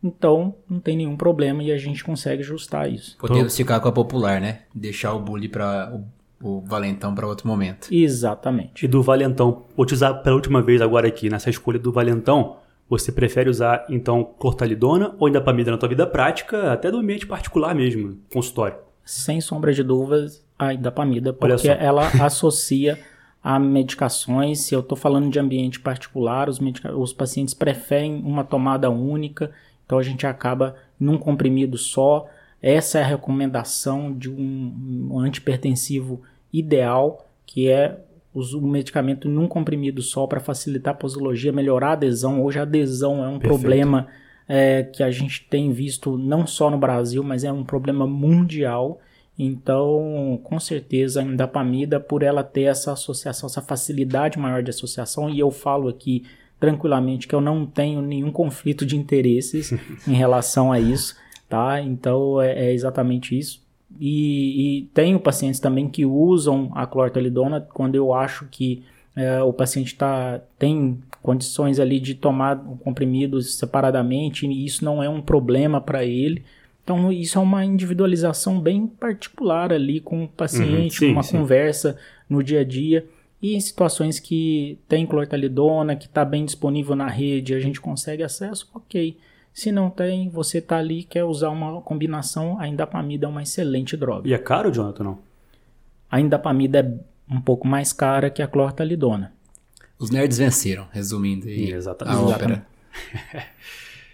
então 0.02 0.54
não 0.68 0.78
tem 0.78 0.98
nenhum 0.98 1.16
problema 1.16 1.62
e 1.62 1.72
a 1.72 1.78
gente 1.78 2.04
consegue 2.04 2.42
ajustar 2.42 2.92
isso. 2.92 3.16
Podemos 3.16 3.56
ficar 3.56 3.80
com 3.80 3.88
a 3.88 3.92
popular, 3.92 4.38
né? 4.38 4.60
Deixar 4.74 5.14
o 5.14 5.18
bully 5.18 5.48
para 5.48 5.98
o, 6.42 6.58
o 6.58 6.60
valentão 6.60 7.14
para 7.14 7.26
outro 7.26 7.48
momento. 7.48 7.88
Exatamente. 7.90 8.84
E 8.84 8.88
do 8.88 9.02
valentão, 9.02 9.64
vou 9.74 9.86
te 9.86 9.94
usar 9.94 10.12
pela 10.12 10.36
última 10.36 10.60
vez 10.60 10.82
agora 10.82 11.08
aqui 11.08 11.30
nessa 11.30 11.48
escolha 11.48 11.78
do 11.78 11.90
valentão. 11.90 12.58
Você 12.90 13.10
prefere 13.10 13.48
usar 13.48 13.86
então 13.88 14.22
clortalidona 14.38 15.14
ou 15.18 15.26
indapamida 15.26 15.70
na 15.70 15.78
tua 15.78 15.88
vida 15.88 16.06
prática, 16.06 16.70
até 16.70 16.90
do 16.90 16.98
ambiente 16.98 17.26
particular 17.26 17.74
mesmo, 17.74 18.18
consultório? 18.30 18.76
Sem 19.02 19.40
sombra 19.40 19.72
de 19.72 19.82
dúvidas, 19.82 20.44
a 20.58 20.74
indapamida, 20.74 21.32
porque 21.32 21.66
ela 21.68 22.08
associa 22.22 22.98
a 23.44 23.58
medicações. 23.58 24.60
Se 24.60 24.74
eu 24.74 24.80
estou 24.80 24.96
falando 24.96 25.30
de 25.30 25.38
ambiente 25.38 25.78
particular, 25.78 26.48
os, 26.48 26.58
os 26.96 27.12
pacientes 27.12 27.52
preferem 27.52 28.22
uma 28.24 28.42
tomada 28.42 28.88
única, 28.88 29.50
então 29.84 29.98
a 29.98 30.02
gente 30.02 30.26
acaba 30.26 30.74
num 30.98 31.18
comprimido 31.18 31.76
só. 31.76 32.26
Essa 32.62 33.00
é 33.00 33.02
a 33.02 33.06
recomendação 33.06 34.16
de 34.16 34.30
um, 34.30 35.08
um 35.10 35.18
antipertensivo 35.18 36.22
ideal, 36.50 37.28
que 37.44 37.68
é 37.68 38.00
o 38.34 38.60
medicamento 38.62 39.28
num 39.28 39.46
comprimido 39.46 40.00
só 40.00 40.26
para 40.26 40.40
facilitar 40.40 40.94
a 40.94 40.96
posologia, 40.96 41.52
melhorar 41.52 41.90
a 41.90 41.92
adesão. 41.92 42.42
Hoje 42.42 42.58
a 42.58 42.62
adesão 42.62 43.22
é 43.22 43.28
um 43.28 43.38
Perfeito. 43.38 43.48
problema 43.48 44.08
é, 44.48 44.82
que 44.84 45.02
a 45.02 45.10
gente 45.10 45.46
tem 45.50 45.70
visto 45.70 46.16
não 46.16 46.46
só 46.46 46.70
no 46.70 46.78
Brasil, 46.78 47.22
mas 47.22 47.44
é 47.44 47.52
um 47.52 47.62
problema 47.62 48.06
mundial. 48.06 48.98
Então, 49.38 50.40
com 50.44 50.60
certeza, 50.60 51.20
a 51.20 51.24
indapamida, 51.24 51.98
por 51.98 52.22
ela 52.22 52.44
ter 52.44 52.62
essa 52.62 52.92
associação, 52.92 53.48
essa 53.48 53.60
facilidade 53.60 54.38
maior 54.38 54.62
de 54.62 54.70
associação, 54.70 55.28
e 55.28 55.40
eu 55.40 55.50
falo 55.50 55.88
aqui 55.88 56.24
tranquilamente 56.60 57.26
que 57.26 57.34
eu 57.34 57.40
não 57.40 57.66
tenho 57.66 58.00
nenhum 58.00 58.30
conflito 58.30 58.86
de 58.86 58.96
interesses 58.96 59.72
em 60.06 60.14
relação 60.14 60.70
a 60.70 60.78
isso, 60.78 61.16
tá? 61.48 61.80
Então, 61.80 62.40
é, 62.40 62.68
é 62.68 62.72
exatamente 62.72 63.36
isso. 63.36 63.62
E, 64.00 64.78
e, 64.78 64.82
tenho 64.94 65.20
pacientes 65.20 65.60
também 65.60 65.88
que 65.88 66.04
usam 66.04 66.70
a 66.74 66.86
clortalidona 66.86 67.60
quando 67.60 67.94
eu 67.94 68.12
acho 68.12 68.46
que 68.50 68.82
é, 69.14 69.40
o 69.42 69.52
paciente 69.52 69.94
tá, 69.94 70.40
tem 70.58 70.98
condições 71.22 71.78
ali 71.78 72.00
de 72.00 72.14
tomar 72.14 72.56
comprimidos 72.82 73.54
separadamente 73.54 74.46
e 74.46 74.64
isso 74.64 74.84
não 74.84 75.02
é 75.02 75.08
um 75.08 75.22
problema 75.22 75.80
para 75.80 76.04
ele, 76.04 76.44
então, 76.84 77.10
isso 77.10 77.38
é 77.38 77.40
uma 77.40 77.64
individualização 77.64 78.60
bem 78.60 78.86
particular 78.86 79.72
ali 79.72 80.00
com 80.00 80.24
o 80.24 80.28
paciente, 80.28 81.02
uhum, 81.02 81.08
sim, 81.08 81.12
uma 81.12 81.22
sim. 81.22 81.38
conversa 81.38 81.96
no 82.28 82.42
dia 82.42 82.60
a 82.60 82.64
dia. 82.64 83.06
E 83.40 83.54
em 83.54 83.60
situações 83.60 84.20
que 84.20 84.78
tem 84.86 85.06
clortalidona, 85.06 85.96
que 85.96 86.04
está 86.04 86.26
bem 86.26 86.44
disponível 86.44 86.94
na 86.94 87.08
rede, 87.08 87.54
a 87.54 87.60
gente 87.60 87.80
consegue 87.80 88.22
acesso, 88.22 88.70
ok. 88.74 89.16
Se 89.52 89.72
não 89.72 89.88
tem, 89.88 90.28
você 90.28 90.58
está 90.58 90.76
ali 90.76 91.04
quer 91.04 91.24
usar 91.24 91.48
uma 91.48 91.80
combinação, 91.80 92.60
a 92.60 92.68
indapamida 92.68 93.26
é 93.26 93.28
uma 93.30 93.42
excelente 93.42 93.96
droga. 93.96 94.28
E 94.28 94.34
é 94.34 94.38
caro, 94.38 94.70
Jonathan, 94.70 95.04
não? 95.04 95.18
A 96.10 96.20
indapamida 96.20 96.80
é 96.80 97.34
um 97.34 97.40
pouco 97.40 97.66
mais 97.66 97.94
cara 97.94 98.28
que 98.28 98.42
a 98.42 98.46
clortalidona. 98.46 99.32
Os 99.98 100.10
nerds 100.10 100.36
venceram, 100.36 100.86
resumindo 100.92 101.46
aí 101.48 101.72
Exatamente. 101.72 102.16
a 102.16 102.20
ópera. 102.20 102.66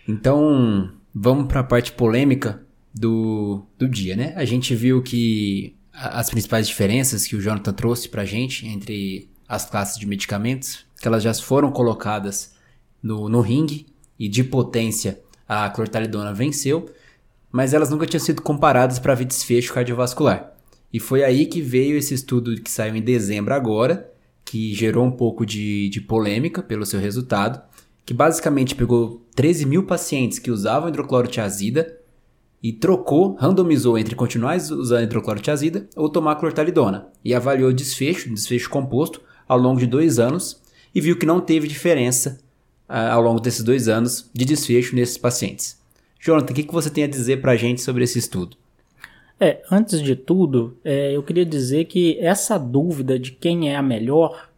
então, 0.06 0.92
vamos 1.14 1.46
para 1.46 1.61
a 1.61 1.64
parte 1.64 1.92
polêmica 1.92 2.64
do, 2.94 3.64
do 3.79 3.88
dia, 3.88 4.16
né? 4.16 4.33
A 4.37 4.44
gente 4.44 4.75
viu 4.75 5.03
que 5.03 5.77
as 5.92 6.31
principais 6.31 6.66
diferenças 6.66 7.27
que 7.27 7.37
o 7.37 7.40
Jonathan 7.40 7.73
trouxe 7.73 8.09
para 8.09 8.23
a 8.23 8.27
gente 8.27 8.66
entre 8.66 9.29
as 9.49 9.68
classes 9.68 9.99
de 9.99 10.07
medicamentos, 10.07 10.85
que 11.01 11.09
elas 11.09 11.23
já 11.23 11.35
foram 11.35 11.73
colocadas 11.73 12.55
no, 13.03 13.29
no 13.29 13.40
ringue 13.40 13.87
e 14.18 14.29
de 14.29 14.44
potência 14.44 15.20
a 15.49 15.68
clortalidona 15.68 16.33
venceu, 16.33 16.88
mas 17.51 17.75
elas 17.75 17.90
nunca 17.90 18.07
tinham 18.07 18.20
sido 18.20 18.40
comparadas 18.40 19.01
para 19.01 19.14
ver 19.14 19.25
desfecho 19.25 19.75
cardiovascular. 19.75 20.55
E 20.92 21.01
foi 21.01 21.25
aí 21.25 21.46
que 21.46 21.61
veio 21.61 21.96
esse 21.96 22.14
estudo 22.14 22.55
que 22.61 22.70
saiu 22.70 22.94
em 22.94 23.03
dezembro 23.03 23.53
agora, 23.53 24.09
que 24.44 24.73
gerou 24.75 25.05
um 25.05 25.11
pouco 25.11 25.44
de, 25.44 25.88
de 25.88 26.01
polêmica 26.01 26.62
pelo 26.62 26.87
seu 26.87 27.01
resultado, 27.01 27.61
que 28.11 28.14
basicamente 28.14 28.75
pegou 28.75 29.25
13 29.37 29.64
mil 29.66 29.85
pacientes 29.85 30.40
que 30.40 30.51
usavam 30.51 30.88
hidroclorotiazida 30.88 31.96
e 32.61 32.73
trocou, 32.73 33.37
randomizou 33.37 33.96
entre 33.96 34.16
continuar 34.16 34.57
usando 34.57 35.05
hidroclorotiazida 35.05 35.88
ou 35.94 36.09
tomar 36.09 36.35
clortalidona 36.35 37.07
e 37.25 37.33
avaliou 37.33 37.70
o 37.70 37.73
desfecho, 37.73 38.35
desfecho 38.35 38.68
composto, 38.68 39.23
ao 39.46 39.57
longo 39.57 39.79
de 39.79 39.87
dois 39.87 40.18
anos 40.18 40.61
e 40.92 41.01
viu 41.01 41.16
que 41.16 41.25
não 41.25 41.40
teve 41.40 41.68
diferença 41.68 42.40
uh, 42.88 43.12
ao 43.12 43.23
longo 43.23 43.38
desses 43.38 43.62
dois 43.62 43.87
anos 43.87 44.29
de 44.35 44.44
desfecho 44.44 44.96
nesses 44.96 45.16
pacientes. 45.16 45.81
Jonathan, 46.18 46.53
o 46.53 46.57
que, 46.57 46.64
que 46.64 46.75
você 46.75 46.90
tem 46.90 47.05
a 47.05 47.09
dizer 47.09 47.40
para 47.40 47.53
a 47.53 47.57
gente 47.57 47.81
sobre 47.81 48.03
esse 48.03 48.18
estudo? 48.18 48.57
É, 49.38 49.62
antes 49.70 50.03
de 50.03 50.16
tudo, 50.16 50.77
é, 50.85 51.14
eu 51.14 51.23
queria 51.23 51.46
dizer 51.46 51.85
que 51.85 52.18
essa 52.18 52.59
dúvida 52.59 53.16
de 53.20 53.31
quem 53.31 53.70
é 53.70 53.77
a 53.77 53.83
melhor 53.83 54.51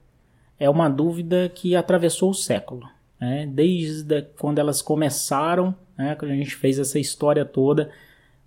é 0.59 0.71
uma 0.71 0.89
dúvida 0.89 1.53
que 1.55 1.77
atravessou 1.77 2.31
o 2.31 2.35
século. 2.35 2.89
Né? 3.23 3.47
Desde 3.47 4.23
quando 4.37 4.59
elas 4.59 4.83
começaram 4.83 5.73
né, 5.97 6.17
quando 6.17 6.33
a 6.33 6.35
gente 6.35 6.57
fez 6.57 6.77
essa 6.81 6.99
história 6.99 7.45
toda, 7.45 7.89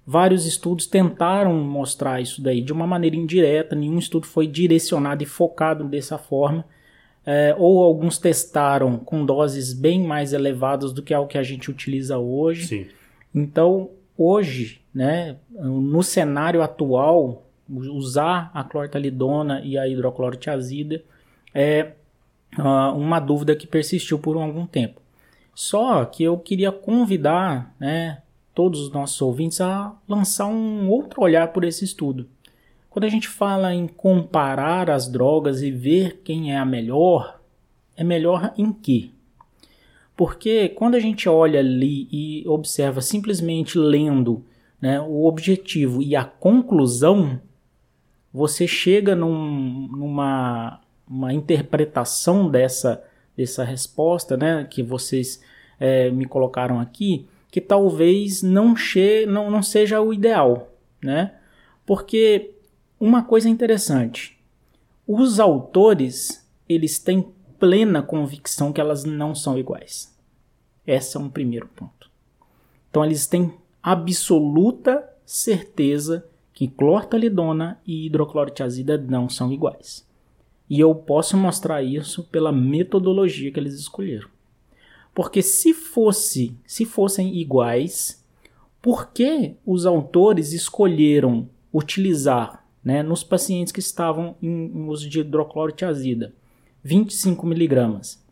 vários 0.05 0.45
estudos 0.45 0.85
tentaram 0.85 1.53
mostrar 1.53 2.19
isso 2.19 2.41
daí 2.41 2.59
de 2.59 2.73
uma 2.73 2.85
maneira 2.85 3.15
indireta, 3.15 3.73
nenhum 3.73 3.97
estudo 3.97 4.27
foi 4.27 4.45
direcionado 4.47 5.23
e 5.23 5.25
focado 5.25 5.85
dessa 5.85 6.17
forma, 6.17 6.65
é, 7.25 7.55
ou 7.57 7.81
alguns 7.81 8.17
testaram 8.17 8.97
com 8.97 9.25
doses 9.25 9.71
bem 9.71 10.03
mais 10.03 10.33
elevadas 10.33 10.91
do 10.91 11.01
que 11.01 11.13
é 11.13 11.17
o 11.17 11.25
que 11.25 11.37
a 11.37 11.43
gente 11.43 11.71
utiliza 11.71 12.17
hoje. 12.17 12.67
Sim. 12.67 12.87
Então, 13.33 13.91
hoje, 14.17 14.81
né, 14.93 15.37
no 15.49 16.03
cenário 16.03 16.61
atual, 16.61 17.47
usar 17.69 18.51
a 18.53 18.61
clortalidona 18.61 19.61
e 19.63 19.77
a 19.77 19.87
hidroclorotiazida 19.87 21.01
é 21.53 21.93
uh, 22.57 22.95
uma 22.95 23.19
dúvida 23.19 23.55
que 23.55 23.67
persistiu 23.67 24.19
por 24.19 24.37
algum 24.37 24.65
tempo. 24.65 25.01
Só 25.53 26.03
que 26.05 26.23
eu 26.23 26.37
queria 26.37 26.71
convidar 26.71 27.73
né, 27.79 28.21
todos 28.53 28.81
os 28.81 28.91
nossos 28.91 29.21
ouvintes 29.21 29.61
a 29.61 29.95
lançar 30.07 30.47
um 30.47 30.89
outro 30.89 31.21
olhar 31.21 31.53
por 31.53 31.63
esse 31.63 31.85
estudo. 31.85 32.27
Quando 32.89 33.05
a 33.05 33.09
gente 33.09 33.27
fala 33.27 33.73
em 33.73 33.87
comparar 33.87 34.89
as 34.89 35.07
drogas 35.07 35.61
e 35.61 35.71
ver 35.71 36.21
quem 36.23 36.53
é 36.53 36.57
a 36.57 36.65
melhor, 36.65 37.39
é 37.95 38.03
melhor 38.03 38.53
em 38.57 38.71
quê? 38.71 39.09
Porque 40.15 40.69
quando 40.69 40.95
a 40.95 40.99
gente 40.99 41.27
olha 41.27 41.59
ali 41.59 42.07
e 42.11 42.47
observa 42.47 43.01
simplesmente 43.01 43.77
lendo 43.77 44.45
né, 44.81 45.01
o 45.01 45.25
objetivo 45.25 46.01
e 46.01 46.15
a 46.15 46.23
conclusão, 46.23 47.41
você 48.33 48.67
chega 48.67 49.15
num, 49.15 49.87
numa 49.87 50.79
uma 51.07 51.33
interpretação 51.33 52.49
dessa, 52.49 53.03
dessa 53.35 53.63
resposta 53.63 54.35
né, 54.35 54.65
que 54.69 54.81
vocês 54.81 55.41
é, 55.79 56.09
me 56.09 56.25
colocaram 56.25 56.79
aqui, 56.79 57.27
que 57.51 57.61
talvez 57.61 58.41
não, 58.41 58.75
che 58.75 59.25
não, 59.25 59.49
não 59.49 59.61
seja 59.61 60.01
o 60.01 60.13
ideal. 60.13 60.69
Né? 61.01 61.33
Porque 61.85 62.51
uma 62.99 63.23
coisa 63.23 63.47
interessante, 63.47 64.37
os 65.07 65.39
autores 65.39 66.45
eles 66.67 66.97
têm 66.97 67.33
plena 67.59 68.01
convicção 68.01 68.73
que 68.73 68.81
elas 68.81 69.03
não 69.03 69.35
são 69.35 69.57
iguais. 69.57 70.13
Esse 70.85 71.17
é 71.17 71.19
um 71.19 71.29
primeiro 71.29 71.67
ponto. 71.67 72.09
Então 72.89 73.03
eles 73.03 73.27
têm 73.27 73.53
absoluta 73.81 75.07
certeza 75.25 76.27
que 76.53 76.67
clortalidona 76.67 77.79
e 77.85 78.05
hidroclorotiazida 78.05 78.97
não 78.97 79.27
são 79.27 79.51
iguais. 79.51 80.07
E 80.69 80.79
eu 80.79 80.93
posso 80.95 81.37
mostrar 81.37 81.83
isso 81.83 82.23
pela 82.23 82.51
metodologia 82.51 83.51
que 83.51 83.59
eles 83.59 83.75
escolheram. 83.75 84.27
Porque 85.13 85.41
se 85.41 85.73
fosse, 85.73 86.57
se 86.65 86.83
fossem 86.85 87.37
iguais, 87.37 88.23
por 88.81 89.11
que 89.11 89.55
os 89.65 89.85
autores 89.85 90.51
escolheram 90.51 91.49
utilizar, 91.73 92.65
né, 92.83 93.01
nos 93.01 93.23
pacientes 93.23 93.71
que 93.71 93.79
estavam 93.79 94.35
em, 94.41 94.87
uso 94.87 95.09
de 95.09 95.21
hidroclorotiazida, 95.21 96.33
25 96.83 97.45
miligramas, 97.45 98.23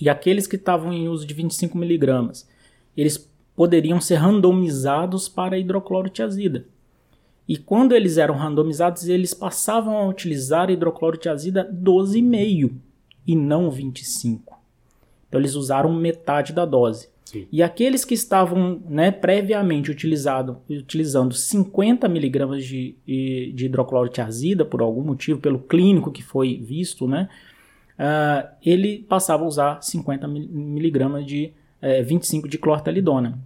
e 0.00 0.08
aqueles 0.08 0.46
que 0.46 0.56
estavam 0.56 0.92
em 0.92 1.08
uso 1.08 1.26
de 1.26 1.34
25 1.34 1.76
miligramas, 1.76 2.48
eles 2.96 3.30
poderiam 3.56 4.00
ser 4.00 4.16
randomizados 4.16 5.28
para 5.28 5.58
hidroclorotiazida. 5.58 6.66
E 7.48 7.56
quando 7.56 7.94
eles 7.94 8.18
eram 8.18 8.34
randomizados, 8.34 9.08
eles 9.08 9.32
passavam 9.32 9.96
a 9.96 10.06
utilizar 10.06 10.70
hidroclorotiazida 10.70 11.64
12,5 11.72 12.72
e 13.26 13.34
não 13.34 13.70
25. 13.70 14.58
Então 15.26 15.40
eles 15.40 15.54
usaram 15.54 15.92
metade 15.92 16.52
da 16.52 16.66
dose. 16.66 17.08
Sim. 17.24 17.46
E 17.52 17.62
aqueles 17.62 18.04
que 18.04 18.14
estavam 18.14 18.80
né, 18.88 19.10
previamente 19.10 19.90
utilizado, 19.90 20.58
utilizando 20.68 21.34
50 21.34 22.08
miligramas 22.08 22.64
de, 22.64 22.96
de 23.06 23.66
hidroclorotiazida, 23.66 24.64
por 24.64 24.80
algum 24.80 25.02
motivo, 25.02 25.38
pelo 25.38 25.58
clínico 25.58 26.10
que 26.10 26.22
foi 26.22 26.56
visto, 26.56 27.06
né, 27.06 27.28
uh, 27.98 28.48
ele 28.64 29.00
passava 29.08 29.44
a 29.44 29.46
usar 29.46 29.82
50 29.82 30.26
miligramas 30.26 31.26
de 31.26 31.52
uh, 31.82 32.04
25 32.04 32.48
de 32.48 32.56
clortalidona. 32.56 33.38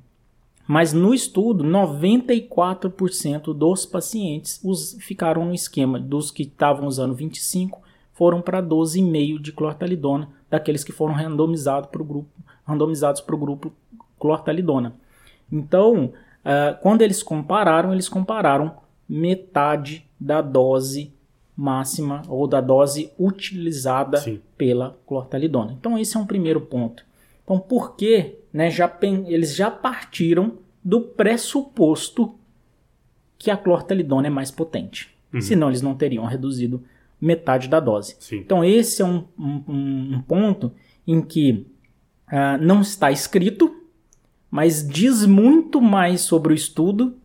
Mas 0.72 0.94
no 0.94 1.12
estudo, 1.12 1.62
94% 1.62 3.52
dos 3.52 3.84
pacientes 3.84 4.58
os, 4.64 4.96
ficaram 5.00 5.44
no 5.44 5.52
esquema. 5.52 6.00
Dos 6.00 6.30
que 6.30 6.44
estavam 6.44 6.86
usando 6.86 7.14
25, 7.14 7.82
foram 8.14 8.40
para 8.40 8.62
12,5 8.62 9.38
de 9.38 9.52
clortalidona, 9.52 10.30
daqueles 10.48 10.82
que 10.82 10.90
foram 10.90 11.12
randomizados 11.12 11.90
para 11.90 12.00
o 12.00 12.04
grupo, 12.06 12.30
randomizados 12.66 13.20
para 13.20 13.34
o 13.34 13.38
grupo 13.38 13.70
clortalidona. 14.18 14.94
Então, 15.52 16.06
uh, 16.06 16.80
quando 16.80 17.02
eles 17.02 17.22
compararam, 17.22 17.92
eles 17.92 18.08
compararam 18.08 18.76
metade 19.06 20.06
da 20.18 20.40
dose 20.40 21.12
máxima 21.54 22.22
ou 22.26 22.46
da 22.46 22.62
dose 22.62 23.12
utilizada 23.18 24.16
Sim. 24.16 24.40
pela 24.56 24.96
clortalidona. 25.06 25.76
Então, 25.78 25.98
esse 25.98 26.16
é 26.16 26.20
um 26.20 26.24
primeiro 26.24 26.62
ponto. 26.62 27.04
Então, 27.44 27.58
por 27.58 27.94
que 27.94 28.38
né, 28.50 28.70
já, 28.70 28.90
eles 29.26 29.54
já 29.54 29.70
partiram 29.70 30.61
do 30.84 31.00
pressuposto 31.00 32.34
que 33.38 33.50
a 33.50 33.56
clortalidona 33.56 34.26
é 34.26 34.30
mais 34.30 34.50
potente. 34.50 35.10
Uhum. 35.32 35.40
Senão 35.40 35.68
eles 35.68 35.82
não 35.82 35.94
teriam 35.94 36.24
reduzido 36.24 36.82
metade 37.20 37.68
da 37.68 37.78
dose. 37.78 38.16
Sim. 38.18 38.38
Então, 38.38 38.64
esse 38.64 39.00
é 39.00 39.04
um, 39.04 39.24
um, 39.38 40.16
um 40.16 40.22
ponto 40.22 40.72
em 41.06 41.22
que 41.22 41.66
uh, 42.28 42.60
não 42.60 42.80
está 42.80 43.12
escrito, 43.12 43.74
mas 44.50 44.86
diz 44.86 45.24
muito 45.24 45.80
mais 45.80 46.22
sobre 46.22 46.52
o 46.52 46.54
estudo 46.54 47.16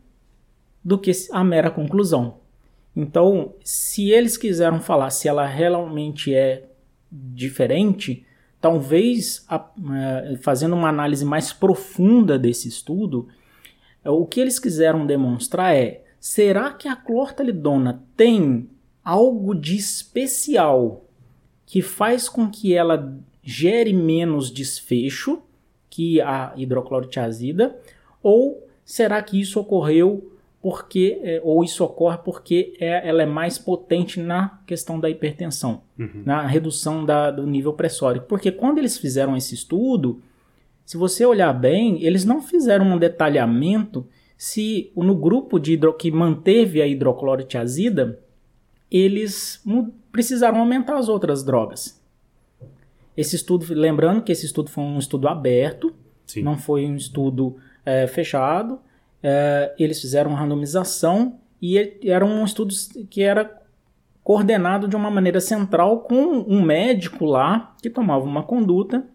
do 0.84 0.98
que 0.98 1.12
a 1.32 1.44
mera 1.44 1.72
conclusão. 1.72 2.38
Então, 2.96 3.54
se 3.64 4.10
eles 4.10 4.38
quiseram 4.38 4.80
falar 4.80 5.10
se 5.10 5.28
ela 5.28 5.46
realmente 5.46 6.34
é 6.34 6.68
diferente, 7.12 8.26
talvez 8.62 9.46
a, 9.48 9.58
uh, 9.58 10.38
fazendo 10.42 10.76
uma 10.76 10.90
análise 10.90 11.26
mais 11.26 11.52
profunda 11.52 12.40
desse 12.40 12.68
estudo, 12.68 13.28
o 14.12 14.26
que 14.26 14.40
eles 14.40 14.60
quiseram 14.60 15.06
demonstrar 15.06 15.76
é: 15.76 16.04
será 16.20 16.72
que 16.72 16.88
a 16.88 16.96
clortalidona 16.96 18.04
tem 18.16 18.70
algo 19.04 19.54
de 19.54 19.76
especial 19.76 21.06
que 21.66 21.82
faz 21.82 22.30
com 22.30 22.50
que 22.50 22.74
ela 22.74 23.18
gere 23.44 23.94
menos 23.94 24.52
desfecho 24.52 25.42
que 25.90 26.22
a 26.22 26.54
hidroclorotiazida? 26.56 27.80
Ou 28.22 28.68
será 28.84 29.22
que 29.22 29.40
isso 29.40 29.60
ocorreu 29.60 30.32
porque 30.62 31.20
é, 31.22 31.40
ou 31.44 31.64
isso 31.64 31.84
ocorre 31.84 32.18
porque 32.18 32.76
é, 32.80 33.08
ela 33.08 33.22
é 33.22 33.26
mais 33.26 33.58
potente 33.58 34.20
na 34.20 34.60
questão 34.66 35.00
da 35.00 35.10
hipertensão, 35.10 35.82
uhum. 35.98 36.24
na 36.26 36.46
redução 36.46 37.06
da, 37.06 37.32
do 37.32 37.46
nível 37.46 37.74
pressórico. 37.74 38.26
Porque 38.26 38.52
quando 38.52 38.80
eles 38.80 38.98
fizeram 38.98 39.38
esse 39.38 39.54
estudo, 39.54 40.22
se 40.88 40.96
você 40.96 41.26
olhar 41.26 41.52
bem, 41.52 42.02
eles 42.02 42.24
não 42.24 42.42
fizeram 42.42 42.86
um 42.86 42.98
detalhamento 42.98 44.08
se 44.38 44.90
no 44.96 45.14
grupo 45.14 45.60
de 45.60 45.74
hidro, 45.74 45.94
que 45.94 46.10
manteve 46.10 46.82
a 46.82 46.88
hidroclorotiazida, 46.88 48.18
eles 48.90 49.62
precisaram 50.14 50.60
aumentar 50.60 50.96
as 50.96 51.10
outras 51.10 51.44
drogas. 51.44 52.02
Esse 53.18 53.36
estudo, 53.36 53.66
lembrando 53.74 54.22
que 54.22 54.32
esse 54.32 54.46
estudo 54.46 54.70
foi 54.70 54.82
um 54.82 54.98
estudo 54.98 55.28
aberto, 55.28 55.94
Sim. 56.26 56.44
não 56.44 56.58
foi 56.58 56.86
um 56.86 56.96
estudo 56.96 57.58
é, 57.86 58.08
fechado, 58.08 58.80
é, 59.22 59.76
eles 59.78 60.00
fizeram 60.00 60.30
uma 60.30 60.40
randomização 60.40 61.38
e 61.62 62.00
era 62.02 62.26
um 62.26 62.46
estudo 62.46 62.74
que 63.10 63.22
era 63.22 63.62
coordenado 64.24 64.88
de 64.88 64.96
uma 64.96 65.12
maneira 65.12 65.42
central 65.42 66.00
com 66.00 66.46
um 66.48 66.62
médico 66.62 67.26
lá 67.26 67.76
que 67.82 67.90
tomava 67.90 68.24
uma 68.24 68.44
conduta 68.44 69.06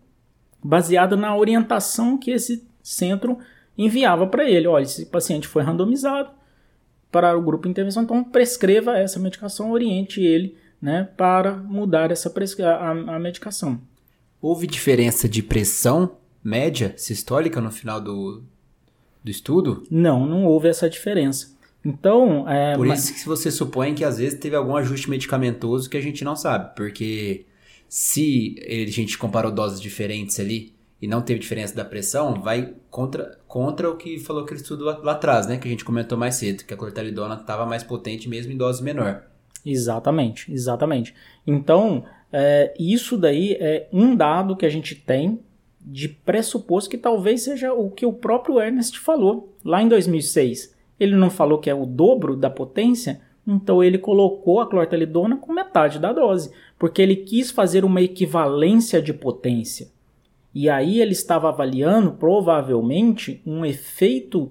baseada 0.63 1.17
na 1.17 1.37
orientação 1.37 2.17
que 2.17 2.31
esse 2.31 2.65
centro 2.83 3.39
enviava 3.77 4.27
para 4.27 4.49
ele. 4.49 4.67
Olha, 4.67 4.83
esse 4.83 5.07
paciente 5.07 5.49
foi 5.49 5.63
randomizado 5.63 6.31
para 7.11 7.37
o 7.37 7.43
grupo 7.43 7.65
de 7.65 7.71
intervenção, 7.71 8.03
então 8.03 8.25
prescreva 8.25 8.97
essa 8.97 9.19
medicação, 9.19 9.71
oriente 9.71 10.23
ele 10.23 10.57
né, 10.81 11.09
para 11.17 11.55
mudar 11.55 12.11
essa 12.11 12.33
a, 12.65 12.91
a 12.91 13.19
medicação. 13.19 13.81
Houve 14.41 14.67
diferença 14.67 15.29
de 15.29 15.43
pressão 15.43 16.17
média 16.43 16.93
sistólica 16.97 17.61
no 17.61 17.71
final 17.71 18.01
do, 18.01 18.43
do 19.23 19.31
estudo? 19.31 19.85
Não, 19.89 20.27
não 20.27 20.45
houve 20.45 20.69
essa 20.69 20.91
diferença. 20.91 21.53
Então, 21.85 22.49
é, 22.49 22.77
por 22.77 22.87
isso 22.87 23.13
que 23.15 23.27
você 23.27 23.51
supõe 23.51 23.95
que 23.95 24.05
às 24.05 24.19
vezes 24.19 24.39
teve 24.39 24.57
algum 24.57 24.77
ajuste 24.77 25.11
medicamentoso 25.11 25.91
que 25.91 25.97
a 25.97 26.01
gente 26.01 26.25
não 26.25 26.37
sabe, 26.37 26.75
porque 26.77 27.45
se 27.93 28.57
a 28.67 28.91
gente 28.91 29.19
comparou 29.19 29.53
doses 29.53 29.79
diferentes 29.79 30.41
ali 30.41 30.75
e 30.99 31.07
não 31.07 31.21
teve 31.21 31.39
diferença 31.39 31.77
da 31.77 31.85
pressão, 31.85 32.41
vai 32.41 32.73
contra, 32.89 33.39
contra 33.47 33.91
o 33.91 33.99
que 33.99 34.19
falou 34.19 34.45
aquele 34.45 34.63
estudo 34.63 34.83
lá, 34.83 34.97
lá 34.97 35.13
atrás, 35.13 35.47
né, 35.47 35.59
que 35.59 35.69
a 35.69 35.71
gente 35.71 35.85
comentou 35.85 36.17
mais 36.17 36.37
cedo, 36.37 36.65
que 36.65 36.73
a 36.73 36.77
clortalidona 36.77 37.35
estava 37.35 37.67
mais 37.67 37.83
potente 37.83 38.31
mesmo 38.31 38.51
em 38.51 38.57
dose 38.57 38.83
menor. 38.83 39.25
Exatamente, 39.63 40.51
exatamente. 40.51 41.15
Então, 41.47 42.03
é, 42.33 42.73
isso 42.79 43.19
daí 43.19 43.59
é 43.61 43.87
um 43.93 44.17
dado 44.17 44.57
que 44.57 44.65
a 44.65 44.71
gente 44.71 44.95
tem 44.95 45.41
de 45.79 46.09
pressuposto 46.09 46.89
que 46.89 46.97
talvez 46.97 47.43
seja 47.43 47.75
o 47.75 47.91
que 47.91 48.07
o 48.07 48.13
próprio 48.15 48.59
Ernest 48.59 48.99
falou 49.01 49.55
lá 49.63 49.83
em 49.83 49.89
2006. 49.89 50.75
Ele 50.99 51.15
não 51.15 51.29
falou 51.29 51.59
que 51.59 51.69
é 51.69 51.75
o 51.75 51.85
dobro 51.85 52.37
da 52.37 52.49
potência, 52.49 53.21
então 53.47 53.83
ele 53.83 53.99
colocou 53.99 54.61
a 54.61 54.67
clortalidona 54.67 55.37
com 55.37 55.53
metade 55.53 55.99
da 55.99 56.13
dose, 56.13 56.51
porque 56.83 57.01
ele 57.01 57.15
quis 57.15 57.53
fazer 57.53 57.85
uma 57.85 58.03
equivalência 58.03 59.01
de 59.01 59.15
potência. 59.15 59.87
E 60.53 60.69
aí 60.69 61.01
ele 61.01 61.13
estava 61.13 61.49
avaliando 61.49 62.11
provavelmente 62.11 63.41
um 63.47 63.65
efeito, 63.65 64.51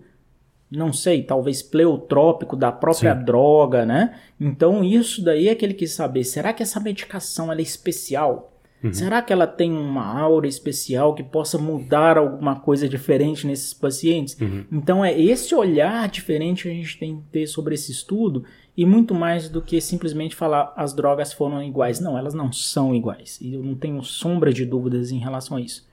não 0.71 0.93
sei, 0.93 1.23
talvez 1.23 1.61
pleotrópico 1.61 2.55
da 2.55 2.71
própria 2.71 3.13
Sim. 3.13 3.25
droga, 3.25 3.85
né? 3.85 4.15
Então 4.39 4.81
isso 4.81 5.21
daí 5.21 5.49
é 5.49 5.55
que 5.55 5.65
ele 5.65 5.73
quis 5.73 5.91
saber, 5.91 6.23
será 6.23 6.53
que 6.53 6.63
essa 6.63 6.79
medicação 6.79 7.51
é 7.51 7.61
especial? 7.61 8.53
Uhum. 8.81 8.93
Será 8.93 9.21
que 9.21 9.33
ela 9.33 9.45
tem 9.45 9.69
uma 9.69 10.17
aura 10.17 10.47
especial 10.47 11.13
que 11.13 11.23
possa 11.23 11.57
mudar 11.57 12.17
alguma 12.17 12.61
coisa 12.61 12.87
diferente 12.87 13.45
nesses 13.45 13.73
pacientes? 13.73 14.39
Uhum. 14.39 14.63
Então 14.71 15.03
é 15.03 15.19
esse 15.19 15.53
olhar 15.53 16.07
diferente 16.07 16.63
que 16.63 16.69
a 16.69 16.73
gente 16.73 16.97
tem 16.97 17.17
que 17.17 17.23
ter 17.29 17.45
sobre 17.45 17.75
esse 17.75 17.91
estudo 17.91 18.45
e 18.75 18.85
muito 18.85 19.13
mais 19.13 19.49
do 19.49 19.61
que 19.61 19.81
simplesmente 19.81 20.35
falar 20.35 20.73
as 20.75 20.93
drogas 20.93 21.33
foram 21.33 21.61
iguais. 21.61 21.99
Não, 21.99 22.17
elas 22.17 22.33
não 22.33 22.51
são 22.51 22.95
iguais. 22.95 23.39
E 23.41 23.53
eu 23.53 23.63
não 23.63 23.75
tenho 23.75 24.01
sombra 24.03 24.53
de 24.53 24.65
dúvidas 24.65 25.11
em 25.11 25.19
relação 25.19 25.57
a 25.57 25.61
isso. 25.61 25.89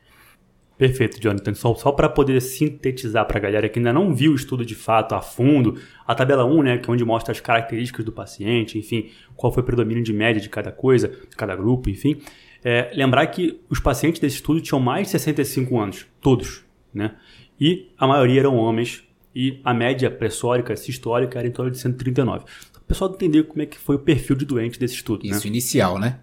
Perfeito, 0.79 1.21
Jonathan. 1.21 1.55
Só, 1.55 1.75
só 1.75 1.91
para 1.91 2.09
poder 2.09 2.41
sintetizar 2.41 3.27
para 3.27 3.39
a 3.39 3.41
galera 3.41 3.69
que 3.69 3.81
ainda 3.81 3.93
não 3.93 4.15
viu 4.15 4.31
o 4.31 4.37
estudo 4.37 4.65
de 4.65 4.77
fato 4.77 5.17
a 5.17 5.21
fundo, 5.21 5.81
a 6.07 6.15
tabela 6.15 6.45
1, 6.45 6.63
né, 6.63 6.79
que 6.79 6.89
é 6.89 6.93
onde 6.93 7.05
mostra 7.05 7.33
as 7.33 7.41
características 7.41 8.05
do 8.05 8.13
paciente, 8.13 8.79
enfim, 8.79 9.11
qual 9.35 9.53
foi 9.53 9.65
o 9.65 9.67
predomínio 9.67 10.05
de 10.05 10.13
média 10.13 10.41
de 10.41 10.49
cada 10.49 10.71
coisa, 10.71 11.09
de 11.09 11.37
cada 11.37 11.57
grupo, 11.57 11.91
enfim. 11.91 12.21
É, 12.63 12.93
lembrar 12.95 13.27
que 13.27 13.61
os 13.69 13.81
pacientes 13.81 14.21
desse 14.21 14.37
estudo 14.37 14.61
tinham 14.61 14.79
mais 14.79 15.09
de 15.09 15.13
65 15.13 15.79
anos, 15.79 16.07
todos, 16.21 16.65
né? 16.95 17.17
E 17.61 17.91
a 17.99 18.07
maioria 18.07 18.41
eram 18.41 18.57
homens 18.57 19.03
e 19.35 19.61
a 19.65 19.75
média 19.75 20.11
pressórica, 20.11 20.77
sistólica, 20.77 21.39
era 21.39 21.47
em 21.47 21.51
torno 21.51 21.71
de 21.71 21.79
139. 21.79 22.45
O 22.89 22.95
pessoal 22.95 23.13
entender 23.13 23.43
como 23.43 23.61
é 23.61 23.67
que 23.67 23.79
foi 23.79 23.97
o 23.97 23.99
perfil 23.99 24.35
de 24.35 24.47
doente 24.47 24.81
desse 24.81 24.95
estudo, 24.95 25.27
Isso 25.27 25.45
né? 25.45 25.47
inicial, 25.47 25.99
né? 25.99 26.21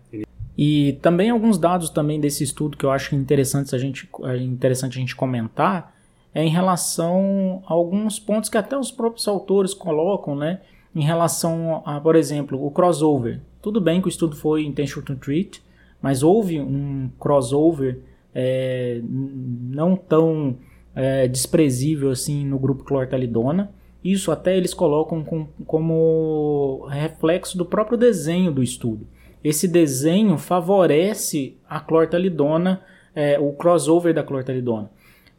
E 0.57 0.97
também 0.99 1.29
alguns 1.29 1.59
dados 1.59 1.91
também 1.91 2.19
desse 2.19 2.43
estudo 2.43 2.75
que 2.75 2.83
eu 2.83 2.89
acho 2.89 3.13
interessante 3.13 3.75
a 3.75 3.77
gente, 3.77 4.09
é 4.23 4.37
interessante 4.37 4.97
a 4.97 4.99
gente 4.99 5.15
comentar 5.15 5.93
é 6.33 6.43
em 6.43 6.49
relação 6.49 7.63
a 7.67 7.73
alguns 7.73 8.19
pontos 8.19 8.49
que 8.49 8.57
até 8.57 8.75
os 8.75 8.91
próprios 8.91 9.27
autores 9.27 9.75
colocam, 9.75 10.35
né? 10.35 10.59
Em 10.95 11.03
relação 11.03 11.83
a, 11.85 12.01
por 12.01 12.15
exemplo, 12.15 12.65
o 12.65 12.71
crossover. 12.71 13.41
Tudo 13.61 13.79
bem 13.79 14.01
que 14.01 14.07
o 14.07 14.09
estudo 14.09 14.35
foi 14.35 14.65
intention 14.65 15.01
to 15.03 15.15
treat, 15.15 15.63
mas 16.01 16.23
houve 16.23 16.59
um 16.59 17.11
crossover 17.19 17.99
é, 18.33 19.01
não 19.03 19.95
tão 19.95 20.57
é, 20.95 21.27
desprezível 21.27 22.09
assim 22.09 22.43
no 22.43 22.57
grupo 22.57 22.83
clortalidona. 22.83 23.71
Isso 24.05 24.31
até 24.31 24.55
eles 24.55 24.73
colocam 24.73 25.23
com, 25.23 25.47
como 25.65 26.87
reflexo 26.89 27.57
do 27.57 27.65
próprio 27.65 27.97
desenho 27.97 28.51
do 28.51 28.63
estudo 28.63 29.05
esse 29.45 29.67
desenho 29.67 30.39
favorece 30.39 31.55
a 31.69 31.79
clortalidona, 31.79 32.81
é, 33.13 33.37
o 33.39 33.53
crossover 33.53 34.11
da 34.11 34.23
clortalidona. 34.23 34.89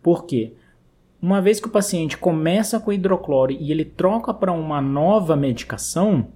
Por 0.01 0.27
quê? 0.27 0.53
Uma 1.21 1.43
vez 1.43 1.59
que 1.59 1.67
o 1.67 1.73
paciente 1.73 2.17
começa 2.17 2.79
com 2.79 2.93
hidrocloro 2.93 3.51
e 3.51 3.73
ele 3.73 3.85
troca 3.85 4.33
para 4.33 4.53
uma 4.53 4.81
nova 4.81 5.35
medicação, 5.35 6.29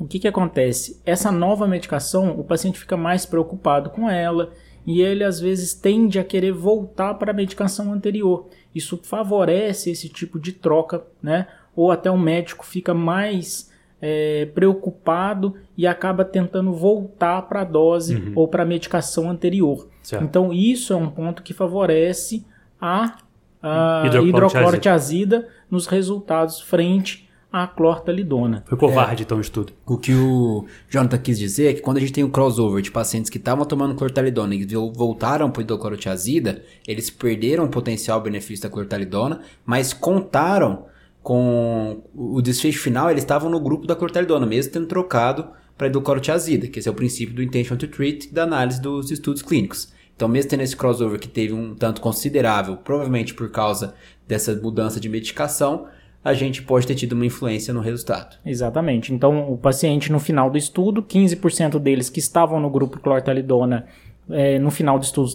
o 0.00 0.06
que, 0.06 0.20
que 0.20 0.26
acontece? 0.26 1.02
Essa 1.04 1.30
nova 1.30 1.68
medicação, 1.68 2.30
o 2.40 2.44
paciente 2.44 2.78
fica 2.78 2.96
mais 2.96 3.26
preocupado 3.26 3.90
com 3.90 4.08
ela 4.08 4.50
e 4.86 5.02
ele 5.02 5.22
às 5.22 5.38
vezes 5.38 5.74
tende 5.74 6.18
a 6.18 6.24
querer 6.24 6.52
voltar 6.52 7.12
para 7.14 7.32
a 7.32 7.34
medicação 7.34 7.92
anterior. 7.92 8.48
Isso 8.74 8.98
favorece 9.02 9.90
esse 9.90 10.08
tipo 10.08 10.38
de 10.38 10.52
troca, 10.52 11.04
né? 11.22 11.46
Ou 11.74 11.90
até 11.90 12.10
o 12.10 12.18
médico 12.18 12.64
fica 12.66 12.92
mais 12.92 13.70
é, 14.00 14.46
preocupado 14.46 15.54
e 15.76 15.86
acaba 15.86 16.24
tentando 16.24 16.72
voltar 16.72 17.42
para 17.42 17.60
a 17.60 17.64
dose 17.64 18.16
uhum. 18.16 18.32
ou 18.34 18.48
para 18.48 18.64
a 18.64 18.66
medicação 18.66 19.30
anterior. 19.30 19.88
Certo. 20.02 20.24
Então, 20.24 20.52
isso 20.52 20.92
é 20.92 20.96
um 20.96 21.08
ponto 21.08 21.42
que 21.42 21.54
favorece 21.54 22.44
a, 22.80 23.18
a 23.62 24.02
hidroclorotiazida 24.06 25.48
nos 25.70 25.86
resultados 25.86 26.60
frente 26.60 27.30
à 27.52 27.66
clortalidona. 27.66 28.64
Foi 28.66 28.78
covarde, 28.78 29.22
é, 29.22 29.24
então, 29.24 29.36
o 29.36 29.40
estudo. 29.40 29.74
O 29.84 29.98
que 29.98 30.14
o 30.14 30.64
Jonathan 30.88 31.18
quis 31.18 31.38
dizer 31.38 31.66
é 31.66 31.74
que 31.74 31.82
quando 31.82 31.98
a 31.98 32.00
gente 32.00 32.12
tem 32.12 32.24
um 32.24 32.30
crossover 32.30 32.80
de 32.82 32.90
pacientes 32.90 33.28
que 33.28 33.36
estavam 33.36 33.66
tomando 33.66 33.94
clortalidona 33.94 34.54
e 34.54 34.64
voltaram 34.94 35.50
para 35.50 35.62
hidroclorotiazida, 35.62 36.62
eles 36.88 37.10
perderam 37.10 37.64
o 37.64 37.68
potencial 37.68 38.20
benefício 38.22 38.62
da 38.62 38.70
clortalidona, 38.70 39.42
mas 39.66 39.92
contaram 39.92 40.86
com 41.22 42.02
o 42.14 42.40
desfecho 42.40 42.80
final, 42.80 43.10
eles 43.10 43.22
estavam 43.22 43.50
no 43.50 43.60
grupo 43.60 43.86
da 43.86 43.94
clortalidona, 43.94 44.46
mesmo 44.46 44.72
tendo 44.72 44.86
trocado 44.86 45.50
para 45.76 45.86
hidroclorotiazida, 45.86 46.66
que 46.66 46.78
esse 46.78 46.88
é 46.88 46.90
o 46.90 46.94
princípio 46.94 47.34
do 47.34 47.42
intention 47.42 47.76
to 47.76 47.86
treat 47.86 48.32
da 48.32 48.44
análise 48.44 48.80
dos 48.80 49.10
estudos 49.10 49.42
clínicos. 49.42 49.92
Então, 50.16 50.28
mesmo 50.28 50.50
tendo 50.50 50.62
esse 50.62 50.76
crossover 50.76 51.18
que 51.18 51.28
teve 51.28 51.52
um 51.52 51.74
tanto 51.74 52.00
considerável, 52.00 52.76
provavelmente 52.76 53.34
por 53.34 53.50
causa 53.50 53.94
dessa 54.26 54.54
mudança 54.54 54.98
de 54.98 55.08
medicação, 55.08 55.86
a 56.24 56.34
gente 56.34 56.62
pode 56.62 56.86
ter 56.86 56.94
tido 56.94 57.12
uma 57.12 57.26
influência 57.26 57.74
no 57.74 57.80
resultado. 57.80 58.36
Exatamente. 58.44 59.12
Então, 59.12 59.52
o 59.52 59.56
paciente 59.56 60.12
no 60.12 60.20
final 60.20 60.48
do 60.50 60.56
estudo, 60.56 61.02
15% 61.02 61.78
deles 61.78 62.08
que 62.08 62.20
estavam 62.20 62.60
no 62.60 62.70
grupo 62.70 63.00
clortalidona, 63.00 63.86
é, 64.30 64.58
no 64.58 64.70
final 64.70 64.98
do 64.98 65.02
estudo 65.02 65.28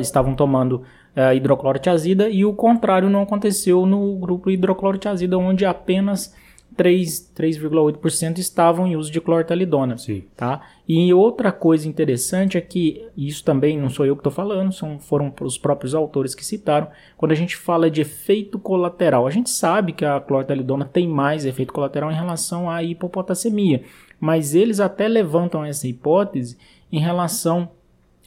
estavam 0.00 0.34
tomando 0.34 0.82
é, 1.16 1.34
hidroclorotiazida 1.34 2.28
e 2.28 2.44
o 2.44 2.52
contrário 2.52 3.08
não 3.08 3.22
aconteceu 3.22 3.86
no 3.86 4.16
grupo 4.16 4.50
hidroclorotiazida, 4.50 5.38
onde 5.38 5.64
apenas 5.64 6.34
3,8% 6.76 8.38
estavam 8.38 8.86
em 8.86 8.96
uso 8.96 9.10
de 9.10 9.20
clortalidona. 9.20 9.96
Sim. 9.96 10.24
Tá? 10.36 10.62
E 10.86 11.12
outra 11.14 11.50
coisa 11.50 11.88
interessante 11.88 12.58
é 12.58 12.60
que, 12.60 13.06
isso 13.16 13.44
também 13.44 13.78
não 13.78 13.88
sou 13.88 14.04
eu 14.04 14.14
que 14.14 14.20
estou 14.20 14.32
falando, 14.32 14.72
são, 14.72 14.98
foram 14.98 15.32
os 15.40 15.56
próprios 15.56 15.94
autores 15.94 16.34
que 16.34 16.44
citaram, 16.44 16.88
quando 17.16 17.32
a 17.32 17.36
gente 17.36 17.56
fala 17.56 17.90
de 17.90 18.00
efeito 18.02 18.58
colateral, 18.58 19.26
a 19.26 19.30
gente 19.30 19.50
sabe 19.50 19.92
que 19.92 20.04
a 20.04 20.20
clortalidona 20.20 20.84
tem 20.84 21.08
mais 21.08 21.46
efeito 21.46 21.72
colateral 21.72 22.10
em 22.10 22.14
relação 22.14 22.70
à 22.70 22.82
hipopotassemia, 22.82 23.82
mas 24.20 24.54
eles 24.54 24.80
até 24.80 25.08
levantam 25.08 25.64
essa 25.64 25.88
hipótese 25.88 26.58
em 26.92 27.00
relação 27.00 27.70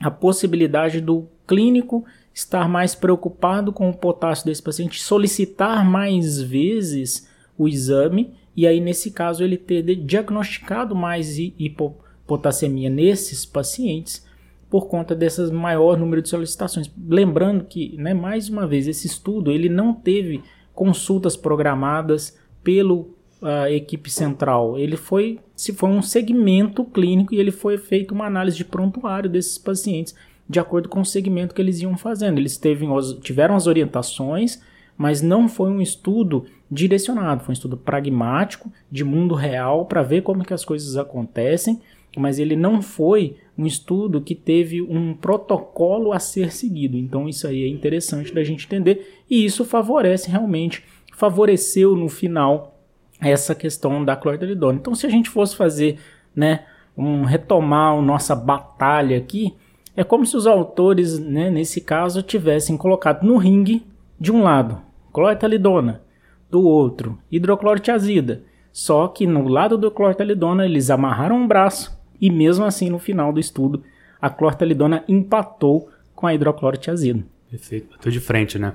à 0.01 0.09
possibilidade 0.09 0.99
do 0.99 1.27
clínico 1.45 2.05
estar 2.33 2.69
mais 2.69 2.93
preocupado 2.93 3.73
com 3.73 3.89
o 3.89 3.93
potássio 3.93 4.45
desse 4.45 4.61
paciente, 4.61 5.01
solicitar 5.01 5.83
mais 5.83 6.39
vezes 6.39 7.26
o 7.57 7.67
exame 7.67 8.33
e 8.55 8.65
aí 8.67 8.79
nesse 8.79 9.11
caso 9.11 9.43
ele 9.43 9.57
ter 9.57 9.83
diagnosticado 9.95 10.95
mais 10.95 11.37
hipopotassemia 11.37 12.89
nesses 12.89 13.45
pacientes 13.45 14.25
por 14.69 14.87
conta 14.87 15.15
desses 15.15 15.49
maior 15.49 15.97
número 15.97 16.21
de 16.21 16.29
solicitações. 16.29 16.91
Lembrando 17.07 17.63
que, 17.63 17.95
né, 17.97 18.13
mais 18.13 18.49
uma 18.49 18.67
vez, 18.67 18.87
esse 18.87 19.07
estudo 19.07 19.51
ele 19.51 19.69
não 19.69 19.93
teve 19.93 20.43
consultas 20.73 21.37
programadas 21.37 22.37
pelo 22.63 23.15
a 23.41 23.69
equipe 23.69 24.09
central, 24.09 24.79
ele 24.79 24.97
foi 24.97 25.39
se 25.55 25.71
foi 25.71 25.89
um 25.89 26.01
segmento 26.01 26.83
clínico 26.83 27.35
e 27.35 27.39
ele 27.39 27.51
foi 27.51 27.77
feito 27.77 28.11
uma 28.11 28.25
análise 28.25 28.57
de 28.57 28.65
prontuário 28.65 29.29
desses 29.29 29.59
pacientes 29.59 30.15
de 30.49 30.59
acordo 30.59 30.87
com 30.87 31.01
o 31.01 31.05
segmento 31.05 31.53
que 31.53 31.61
eles 31.61 31.81
iam 31.81 31.97
fazendo. 31.97 32.37
Eles 32.37 32.57
teve, 32.57 32.85
tiveram 33.21 33.55
as 33.55 33.67
orientações, 33.67 34.61
mas 34.97 35.21
não 35.21 35.47
foi 35.47 35.69
um 35.69 35.81
estudo 35.81 36.45
direcionado, 36.69 37.43
foi 37.43 37.51
um 37.51 37.53
estudo 37.53 37.77
pragmático, 37.77 38.71
de 38.91 39.03
mundo 39.03 39.35
real, 39.35 39.85
para 39.85 40.03
ver 40.03 40.21
como 40.21 40.43
que 40.43 40.53
as 40.53 40.65
coisas 40.65 40.97
acontecem, 40.97 41.79
mas 42.17 42.39
ele 42.39 42.55
não 42.55 42.81
foi 42.81 43.37
um 43.57 43.65
estudo 43.65 44.21
que 44.21 44.35
teve 44.35 44.81
um 44.81 45.13
protocolo 45.13 46.11
a 46.11 46.19
ser 46.19 46.51
seguido. 46.51 46.97
Então 46.97 47.29
isso 47.29 47.47
aí 47.47 47.63
é 47.63 47.67
interessante 47.67 48.33
da 48.33 48.43
gente 48.43 48.65
entender 48.65 49.23
e 49.29 49.45
isso 49.45 49.63
favorece 49.63 50.29
realmente, 50.29 50.83
favoreceu 51.13 51.95
no 51.95 52.09
final 52.09 52.79
essa 53.19 53.55
questão 53.55 54.03
da 54.03 54.15
clordelidona. 54.15 54.77
Então 54.79 54.95
se 54.95 55.05
a 55.05 55.09
gente 55.09 55.29
fosse 55.29 55.55
fazer, 55.55 55.97
né, 56.35 56.65
um 56.97 57.23
retomar 57.23 57.97
a 57.97 58.01
nossa 58.01 58.35
batalha 58.35 59.17
aqui, 59.17 59.53
é 59.95 60.03
como 60.03 60.25
se 60.25 60.37
os 60.37 60.45
autores, 60.45 61.17
né, 61.17 61.49
nesse 61.49 61.81
caso, 61.81 62.21
tivessem 62.21 62.77
colocado 62.77 63.23
no 63.23 63.37
ringue, 63.37 63.85
de 64.19 64.31
um 64.31 64.43
lado, 64.43 64.81
clortalidona, 65.11 66.01
do 66.49 66.61
outro, 66.61 67.17
hidroclorotiazida. 67.31 68.43
Só 68.71 69.07
que 69.07 69.25
no 69.25 69.47
lado 69.47 69.77
do 69.77 69.89
clortalidona 69.89 70.65
eles 70.65 70.89
amarraram 70.89 71.37
um 71.37 71.47
braço 71.47 71.97
e 72.21 72.29
mesmo 72.29 72.65
assim 72.65 72.89
no 72.89 72.99
final 72.99 73.33
do 73.33 73.39
estudo 73.39 73.83
a 74.21 74.29
clortalidona 74.29 75.03
empatou 75.07 75.89
com 76.15 76.27
a 76.27 76.33
hidroclorotiazida. 76.33 77.23
Perfeito, 77.49 77.89
bateu 77.89 78.11
de 78.11 78.19
frente, 78.19 78.59
né? 78.59 78.73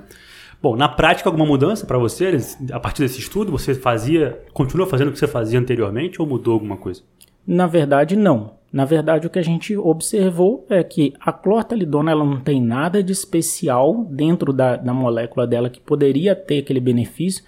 Bom, 0.61 0.75
na 0.75 0.87
prática 0.87 1.29
alguma 1.29 1.45
mudança 1.45 1.85
para 1.85 1.97
você 1.97 2.37
a 2.71 2.79
partir 2.79 3.01
desse 3.01 3.19
estudo? 3.19 3.51
Você 3.51 3.75
fazia, 3.75 4.41
continua 4.53 4.87
fazendo 4.87 5.09
o 5.09 5.11
que 5.11 5.19
você 5.19 5.27
fazia 5.27 5.59
anteriormente 5.59 6.21
ou 6.21 6.27
mudou 6.27 6.53
alguma 6.53 6.77
coisa? 6.77 7.01
Na 7.45 7.67
verdade, 7.67 8.15
não. 8.15 8.55
Na 8.71 8.85
verdade, 8.85 9.27
o 9.27 9.29
que 9.29 9.37
a 9.37 9.43
gente 9.43 9.77
observou 9.77 10.65
é 10.69 10.83
que 10.83 11.13
a 11.19 11.31
clortalidona 11.31 12.11
ela 12.11 12.25
não 12.25 12.39
tem 12.39 12.61
nada 12.61 13.03
de 13.03 13.11
especial 13.11 14.05
dentro 14.09 14.51
da, 14.51 14.77
da 14.77 14.93
molécula 14.93 15.45
dela 15.45 15.69
que 15.69 15.79
poderia 15.79 16.35
ter 16.35 16.59
aquele 16.59 16.79
benefício 16.79 17.43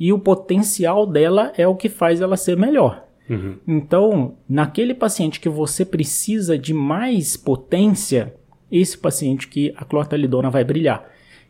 e 0.00 0.12
o 0.14 0.18
potencial 0.18 1.06
dela 1.06 1.52
é 1.58 1.68
o 1.68 1.76
que 1.76 1.90
faz 1.90 2.22
ela 2.22 2.36
ser 2.36 2.56
melhor. 2.56 3.06
Uhum. 3.28 3.56
Então, 3.68 4.34
naquele 4.48 4.94
paciente 4.94 5.38
que 5.38 5.48
você 5.48 5.84
precisa 5.84 6.58
de 6.58 6.72
mais 6.72 7.36
potência, 7.36 8.34
esse 8.72 8.96
paciente 8.96 9.46
que 9.46 9.72
a 9.76 9.84
clortalidona 9.84 10.48
vai 10.48 10.64
brilhar. 10.64 11.04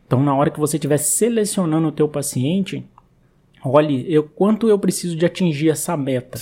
Então, 0.04 0.20
na 0.20 0.34
hora 0.34 0.50
que 0.50 0.58
você 0.58 0.76
estiver 0.76 0.98
selecionando 0.98 1.86
o 1.86 1.92
teu 1.92 2.08
paciente, 2.08 2.84
olhe 3.64 4.04
eu, 4.12 4.24
quanto 4.24 4.68
eu 4.68 4.78
preciso 4.78 5.14
de 5.14 5.24
atingir 5.24 5.70
essa 5.70 5.96
meta. 5.96 6.36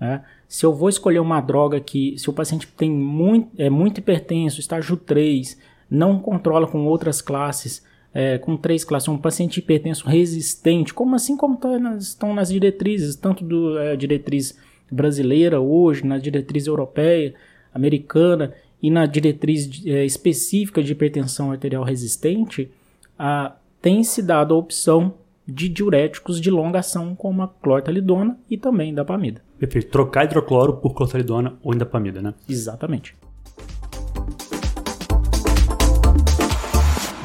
Né? 0.00 0.24
se 0.50 0.66
eu 0.66 0.74
vou 0.74 0.88
escolher 0.88 1.20
uma 1.20 1.40
droga 1.40 1.78
que, 1.78 2.18
se 2.18 2.28
o 2.28 2.32
paciente 2.32 2.66
tem 2.66 2.90
muito, 2.90 3.50
é 3.56 3.70
muito 3.70 3.98
hipertenso, 3.98 4.58
estágio 4.58 4.96
3, 4.96 5.56
não 5.88 6.18
controla 6.18 6.66
com 6.66 6.86
outras 6.86 7.22
classes, 7.22 7.84
é, 8.12 8.38
com 8.38 8.56
três 8.56 8.84
classes, 8.84 9.08
um 9.08 9.18
paciente 9.18 9.58
hipertenso 9.58 10.08
resistente, 10.08 10.92
como 10.92 11.14
assim 11.14 11.36
como 11.36 11.56
tá 11.56 11.78
nas, 11.78 12.08
estão 12.08 12.34
nas 12.34 12.48
diretrizes, 12.48 13.16
tanto 13.16 13.44
do 13.44 13.78
é, 13.78 13.96
diretriz 13.96 14.58
brasileira 14.90 15.60
hoje, 15.60 16.04
na 16.04 16.18
diretriz 16.18 16.66
europeia, 16.66 17.34
americana 17.72 18.52
e 18.82 18.90
na 18.90 19.06
diretriz 19.06 19.84
é, 19.86 20.04
específica 20.04 20.82
de 20.82 20.92
hipertensão 20.92 21.52
arterial 21.52 21.84
resistente, 21.84 22.70
a, 23.18 23.54
tem 23.80 24.02
se 24.02 24.22
dado 24.22 24.54
a 24.54 24.56
opção 24.56 25.14
de 25.46 25.68
diuréticos 25.68 26.40
de 26.40 26.50
longa 26.50 26.78
ação, 26.78 27.14
como 27.14 27.42
a 27.42 27.48
clortalidona 27.48 28.38
e 28.48 28.56
também 28.56 28.94
da 28.94 29.04
pamida. 29.04 29.42
Perfeito. 29.58 29.90
Trocar 29.90 30.24
hidrocloro 30.24 30.74
por 30.74 30.94
clortalidona 30.94 31.54
ou 31.62 31.74
indapamida, 31.74 32.22
né? 32.22 32.34
Exatamente. 32.48 33.16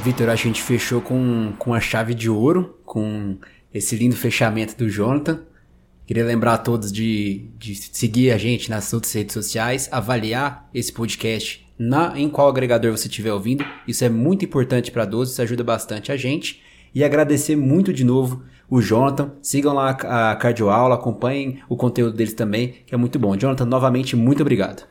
Vitor, 0.06 0.30
a 0.30 0.36
gente 0.36 0.62
fechou 0.62 1.02
com, 1.02 1.52
com 1.58 1.74
a 1.74 1.80
chave 1.80 2.14
de 2.14 2.30
ouro, 2.30 2.78
com 2.86 3.38
esse 3.74 3.96
lindo 3.96 4.16
fechamento 4.16 4.78
do 4.78 4.88
Jonathan. 4.88 5.42
Queria 6.06 6.24
lembrar 6.24 6.54
a 6.54 6.58
todos 6.60 6.92
de, 6.92 7.50
de 7.58 7.74
seguir 7.74 8.30
a 8.30 8.38
gente 8.38 8.70
nas 8.70 8.94
outras 8.94 9.12
redes 9.14 9.34
sociais, 9.34 9.90
avaliar 9.92 10.70
esse 10.72 10.94
podcast 10.94 11.68
na, 11.76 12.14
em 12.16 12.30
qual 12.30 12.48
agregador 12.48 12.92
você 12.92 13.08
estiver 13.08 13.34
ouvindo. 13.34 13.66
Isso 13.88 14.06
é 14.06 14.10
muito 14.10 14.46
importante 14.46 14.92
para 14.92 15.06
12, 15.06 15.32
isso 15.32 15.42
ajuda 15.42 15.64
bastante 15.64 16.12
a 16.12 16.16
gente. 16.16 16.62
E 16.94 17.04
agradecer 17.04 17.56
muito 17.56 17.92
de 17.92 18.04
novo 18.04 18.44
o 18.70 18.84
Jonathan. 18.84 19.32
Sigam 19.42 19.74
lá 19.74 19.90
a 19.90 20.36
Cardioaula, 20.36 20.94
acompanhem 20.94 21.62
o 21.68 21.76
conteúdo 21.76 22.16
deles 22.16 22.36
também, 22.36 22.76
que 22.86 22.94
é 22.94 22.98
muito 22.98 23.18
bom. 23.18 23.36
Jonathan, 23.36 23.66
novamente, 23.66 24.16
muito 24.16 24.42
obrigado. 24.42 24.88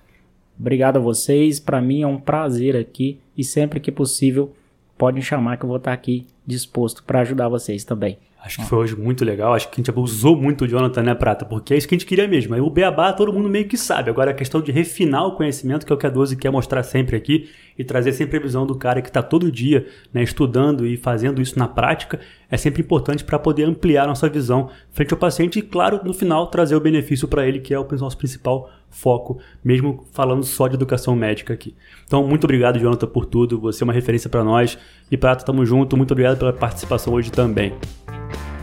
Obrigado 0.58 0.96
a 0.96 1.00
vocês. 1.00 1.60
Para 1.60 1.80
mim 1.80 2.02
é 2.02 2.06
um 2.08 2.18
prazer 2.18 2.76
aqui 2.76 3.20
e 3.36 3.44
sempre 3.44 3.78
que 3.78 3.92
possível 3.92 4.52
podem 4.97 5.22
chamar 5.22 5.57
que 5.57 5.64
eu 5.64 5.68
vou 5.68 5.78
estar 5.78 5.92
aqui 5.92 6.26
disposto 6.47 7.03
para 7.05 7.20
ajudar 7.20 7.49
vocês 7.49 7.84
também. 7.84 8.18
Acho 8.45 8.59
que 8.59 8.66
foi 8.66 8.78
hoje 8.78 8.95
muito 8.95 9.24
legal. 9.24 9.55
Acho 9.55 9.70
que 9.70 9.76
a 9.76 9.80
gente 9.80 9.88
abusou 9.88 10.36
muito 10.36 10.66
o 10.66 10.68
Jonathan, 10.68 11.03
né, 11.03 11.14
Prata? 11.14 11.47
Porque 11.47 11.72
é 11.72 11.78
isso 11.78 11.88
que 11.88 11.95
a 11.95 11.99
gente 11.99 12.07
queria 12.07 12.28
mesmo. 12.28 12.55
O 12.62 12.68
Beabá 12.68 13.11
todo 13.11 13.32
mundo 13.32 13.49
meio 13.49 13.66
que 13.66 13.78
sabe. 13.78 14.11
Agora 14.11 14.32
a 14.32 14.34
questão 14.34 14.61
de 14.61 14.70
refinar 14.70 15.26
o 15.26 15.32
conhecimento, 15.32 15.86
que 15.86 15.90
é 15.90 15.95
o 15.95 15.99
que 15.99 16.07
a 16.07 16.11
12 16.11 16.36
quer 16.36 16.51
mostrar 16.51 16.82
sempre 16.82 17.16
aqui, 17.16 17.49
e 17.78 17.82
trazer 17.82 18.12
sempre 18.12 18.36
a 18.36 18.40
visão 18.40 18.66
do 18.66 18.74
cara 18.74 19.01
que 19.01 19.09
está 19.09 19.22
todo 19.22 19.51
dia 19.51 19.86
né, 20.12 20.22
estudando 20.22 20.86
e 20.86 20.99
fazendo 20.99 21.40
isso 21.40 21.59
na 21.59 21.66
prática, 21.66 22.20
é 22.51 22.59
sempre 22.59 22.82
importante 22.82 23.24
para 23.24 23.38
poder 23.38 23.64
ampliar 23.64 24.07
nossa 24.07 24.28
visão 24.28 24.68
frente 24.92 25.14
ao 25.14 25.18
paciente 25.18 25.59
e, 25.59 25.62
claro, 25.62 26.03
no 26.05 26.12
final, 26.12 26.49
trazer 26.49 26.76
o 26.76 26.80
benefício 26.80 27.26
para 27.26 27.49
ele, 27.49 27.61
que 27.61 27.72
é 27.72 27.80
o 27.80 27.88
nosso 27.99 28.18
principal 28.18 28.70
foco, 28.95 29.38
mesmo 29.62 30.07
falando 30.12 30.45
só 30.45 30.68
de 30.68 30.74
educação 30.74 31.14
médica 31.14 31.53
aqui. 31.53 31.74
Então, 32.07 32.26
muito 32.26 32.45
obrigado, 32.45 32.78
Jonathan, 32.78 33.07
por 33.07 33.26
tudo. 33.26 33.61
Você 33.61 33.82
é 33.82 33.84
uma 33.84 33.92
referência 33.92 34.30
para 34.30 34.45
nós. 34.45 34.78
E 35.11 35.16
Prata, 35.16 35.45
tamo 35.45 35.66
junto. 35.66 35.97
Muito 35.97 36.12
obrigado 36.12 36.38
pela 36.38 36.53
participação 36.53 37.12
hoje 37.12 37.30
também. 37.30 37.74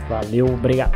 Valeu, 0.08 0.46
obrigado. 0.46 0.92